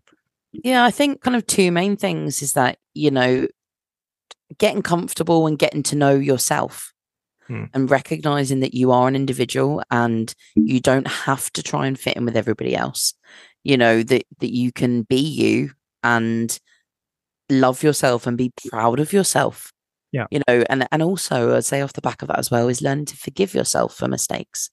Yeah, 0.51 0.83
I 0.83 0.91
think 0.91 1.21
kind 1.21 1.35
of 1.35 1.47
two 1.47 1.71
main 1.71 1.95
things 1.95 2.41
is 2.41 2.53
that, 2.53 2.77
you 2.93 3.11
know, 3.11 3.47
getting 4.57 4.81
comfortable 4.81 5.47
and 5.47 5.57
getting 5.57 5.83
to 5.83 5.95
know 5.95 6.15
yourself 6.15 6.93
hmm. 7.47 7.65
and 7.73 7.89
recognizing 7.89 8.59
that 8.59 8.73
you 8.73 8.91
are 8.91 9.07
an 9.07 9.15
individual 9.15 9.81
and 9.91 10.33
you 10.55 10.79
don't 10.79 11.07
have 11.07 11.51
to 11.53 11.63
try 11.63 11.87
and 11.87 11.99
fit 11.99 12.17
in 12.17 12.25
with 12.25 12.35
everybody 12.35 12.75
else. 12.75 13.13
You 13.63 13.77
know, 13.77 14.03
that 14.03 14.25
that 14.39 14.53
you 14.53 14.71
can 14.71 15.03
be 15.03 15.19
you 15.19 15.71
and 16.03 16.57
love 17.49 17.83
yourself 17.83 18.25
and 18.25 18.37
be 18.37 18.51
proud 18.69 18.99
of 18.99 19.13
yourself. 19.13 19.71
Yeah. 20.11 20.25
You 20.31 20.41
know, 20.47 20.63
and 20.69 20.87
and 20.91 21.01
also 21.01 21.55
I'd 21.55 21.65
say 21.65 21.81
off 21.81 21.93
the 21.93 22.01
back 22.01 22.21
of 22.21 22.27
that 22.27 22.39
as 22.39 22.51
well 22.51 22.67
is 22.67 22.81
learning 22.81 23.05
to 23.05 23.17
forgive 23.17 23.53
yourself 23.53 23.95
for 23.95 24.07
mistakes. 24.07 24.69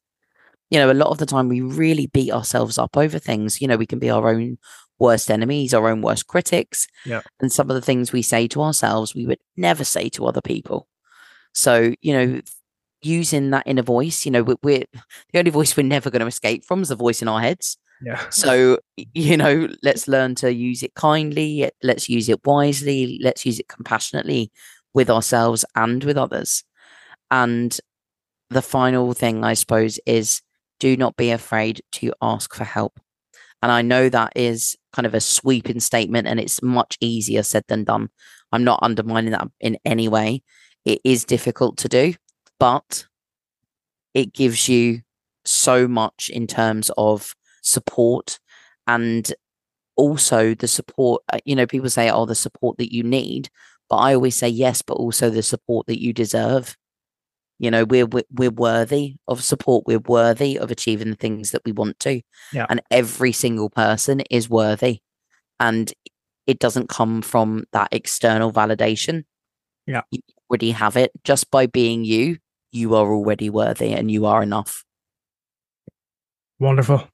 You 0.71 0.79
know, 0.79 0.91
a 0.91 0.95
lot 0.95 1.11
of 1.11 1.19
the 1.19 1.27
time 1.27 1.49
we 1.49 1.61
really 1.61 2.07
beat 2.07 2.33
ourselves 2.33 2.79
up 2.79 2.97
over 2.97 3.19
things. 3.19 3.61
You 3.61 3.69
know, 3.69 3.77
we 3.77 3.87
can 3.87 3.99
be 3.99 4.11
our 4.11 4.29
own 4.29 4.59
worst 4.99 5.31
enemies, 5.31 5.75
our 5.75 5.89
own 5.89 6.03
worst 6.03 6.27
critics. 6.27 6.87
Yeah. 7.05 7.23
And 7.41 7.53
some 7.53 7.71
of 7.71 7.75
the 7.75 7.83
things 7.83 8.13
we 8.13 8.23
say 8.23 8.49
to 8.49 8.63
ourselves, 8.63 9.15
we 9.15 9.27
would 9.27 9.41
never 9.57 9.85
say 9.85 10.09
to 10.11 10.27
other 10.27 10.41
people. 10.41 10.89
So, 11.53 11.95
you 12.01 12.13
know, 12.13 12.41
using 13.03 13.51
that 13.51 13.67
inner 13.67 13.83
voice, 13.83 14.25
you 14.25 14.33
know, 14.33 14.43
we're, 14.43 14.57
we're 14.63 14.85
the 15.33 15.39
only 15.39 15.51
voice 15.51 15.77
we're 15.77 15.85
never 15.85 16.11
going 16.11 16.21
to 16.21 16.27
escape 16.27 16.65
from 16.65 16.83
is 16.83 16.89
the 16.89 16.97
voice 16.97 17.23
in 17.23 17.29
our 17.29 17.41
heads. 17.41 17.79
Yeah. 18.03 18.21
So, 18.31 18.79
you 18.97 19.37
know, 19.37 19.69
let's 19.83 20.07
learn 20.07 20.35
to 20.37 20.53
use 20.53 20.83
it 20.83 20.95
kindly. 20.95 21.71
Let's 21.83 22.09
use 22.09 22.29
it 22.29 22.45
wisely. 22.45 23.19
Let's 23.23 23.45
use 23.45 23.59
it 23.59 23.69
compassionately 23.69 24.53
with 24.95 25.11
ourselves 25.11 25.65
and 25.75 26.03
with 26.05 26.17
others. 26.17 26.65
And 27.31 27.77
the 28.51 28.63
final 28.63 29.13
thing, 29.13 29.45
I 29.45 29.55
suppose, 29.55 29.99
is 30.07 30.43
do 30.81 30.97
not 30.97 31.17
be 31.17 31.31
afraid 31.31 31.83
to 31.93 32.13
ask 32.23 32.55
for 32.55 32.65
help. 32.65 33.01
And 33.63 33.73
I 33.73 33.83
know 33.83 34.09
that 34.09 34.33
is 34.37 34.77
kind 34.93 35.07
of 35.07 35.15
a 35.15 35.21
sweeping 35.21 35.81
statement 35.81 36.29
and 36.29 36.39
it's 36.39 36.63
much 36.63 36.97
easier 37.01 37.43
said 37.43 37.65
than 37.69 37.85
done. 37.85 38.09
I'm 38.53 38.65
not 38.65 38.81
undermining 38.83 39.33
that 39.33 39.49
in 39.61 39.79
any 39.85 40.09
way. 40.09 40.43
It 40.85 41.01
is 41.05 41.25
difficult 41.25 41.77
to 41.79 41.89
do, 41.89 42.15
but 42.59 43.07
it 44.15 44.33
gives 44.33 44.69
you 44.69 45.03
so 45.45 45.89
much 45.89 46.31
in 46.33 46.47
terms 46.47 46.91
of 46.97 47.35
support 47.63 48.39
and 48.87 49.33
also 49.97 50.55
the 50.55 50.69
support 50.69 51.23
uh, 51.33 51.39
you 51.45 51.57
know 51.57 51.67
people 51.67 51.91
say 51.91 52.09
oh 52.09 52.25
the 52.25 52.35
support 52.35 52.79
that 52.79 52.95
you 52.95 53.03
need 53.03 53.51
but 53.91 53.97
i 53.97 54.15
always 54.15 54.37
say 54.37 54.49
yes 54.49 54.81
but 54.81 54.95
also 54.95 55.29
the 55.29 55.43
support 55.43 55.87
that 55.87 56.01
you 56.01 56.13
deserve 56.13 56.77
you 57.59 57.71
know 57.71 57.85
we're 57.85 58.07
we're 58.31 58.51
worthy 58.51 59.17
of 59.27 59.43
support 59.43 59.85
we're 59.87 59.99
worthy 60.01 60.59
of 60.59 60.71
achieving 60.71 61.11
the 61.11 61.17
things 61.17 61.51
that 61.51 61.63
we 61.65 61.73
want 61.73 61.99
to 61.99 62.21
yeah. 62.53 62.67
and 62.69 62.81
every 62.91 63.33
single 63.33 63.71
person 63.71 64.21
is 64.31 64.49
worthy 64.49 65.01
and 65.61 65.93
it 66.47 66.59
doesn't 66.59 66.89
come 66.89 67.21
from 67.21 67.65
that 67.73 67.89
external 67.93 68.53
validation 68.53 69.25
yeah 69.87 70.03
you 70.11 70.21
already 70.51 70.71
have 70.71 70.97
it 70.97 71.11
just 71.25 71.51
by 71.51 71.67
being 71.67 72.05
you 72.05 72.39
you 72.71 72.95
are 72.95 73.13
already 73.13 73.51
worthy 73.51 73.93
and 73.93 74.11
you 74.11 74.27
are 74.27 74.43
enough 74.43 74.85
wonderful 76.59 77.09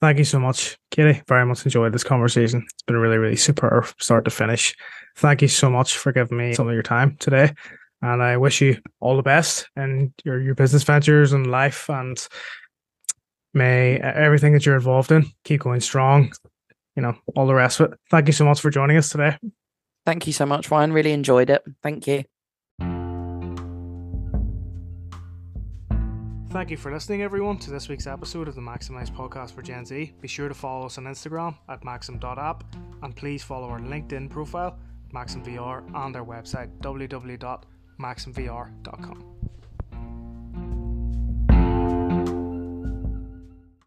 Thank 0.00 0.18
you 0.18 0.24
so 0.24 0.38
much, 0.38 0.76
Katie. 0.90 1.22
Very 1.28 1.46
much 1.46 1.64
enjoyed 1.64 1.94
this 1.94 2.04
conversation. 2.04 2.62
It's 2.62 2.82
been 2.82 2.98
really, 2.98 3.16
really 3.16 3.36
superb 3.36 3.86
start 3.98 4.26
to 4.26 4.30
finish. 4.30 4.76
Thank 5.16 5.40
you 5.40 5.48
so 5.48 5.70
much 5.70 5.96
for 5.96 6.12
giving 6.12 6.36
me 6.36 6.52
some 6.52 6.68
of 6.68 6.74
your 6.74 6.82
time 6.82 7.16
today. 7.20 7.54
And 8.04 8.22
I 8.22 8.36
wish 8.36 8.60
you 8.60 8.76
all 9.00 9.16
the 9.16 9.22
best 9.22 9.66
in 9.76 10.12
your, 10.24 10.38
your 10.38 10.54
business 10.54 10.82
ventures 10.82 11.32
and 11.32 11.46
life. 11.46 11.88
And 11.88 12.18
may 13.54 13.96
everything 13.96 14.52
that 14.52 14.66
you're 14.66 14.74
involved 14.74 15.10
in 15.10 15.24
keep 15.42 15.62
going 15.62 15.80
strong. 15.80 16.30
You 16.96 17.02
know, 17.02 17.16
all 17.34 17.46
the 17.46 17.54
rest 17.54 17.80
of 17.80 17.92
it. 17.92 17.98
Thank 18.10 18.26
you 18.26 18.34
so 18.34 18.44
much 18.44 18.60
for 18.60 18.68
joining 18.68 18.98
us 18.98 19.08
today. 19.08 19.38
Thank 20.04 20.26
you 20.26 20.34
so 20.34 20.44
much, 20.44 20.70
Ryan. 20.70 20.92
Really 20.92 21.12
enjoyed 21.12 21.48
it. 21.48 21.64
Thank 21.82 22.06
you. 22.06 22.24
Thank 26.50 26.70
you 26.70 26.76
for 26.76 26.92
listening, 26.92 27.22
everyone, 27.22 27.56
to 27.60 27.70
this 27.70 27.88
week's 27.88 28.06
episode 28.06 28.48
of 28.48 28.54
the 28.54 28.60
Maximize 28.60 29.10
podcast 29.10 29.54
for 29.54 29.62
Gen 29.62 29.86
Z. 29.86 30.12
Be 30.20 30.28
sure 30.28 30.48
to 30.48 30.54
follow 30.54 30.84
us 30.86 30.98
on 30.98 31.04
Instagram 31.04 31.56
at 31.70 31.82
maxim.app 31.82 32.64
and 33.02 33.16
please 33.16 33.42
follow 33.42 33.68
our 33.70 33.80
LinkedIn 33.80 34.28
profile, 34.28 34.78
MaximVR, 35.14 35.90
and 36.04 36.14
our 36.14 36.24
website, 36.24 36.68
www.maximvr.com. 37.98 39.33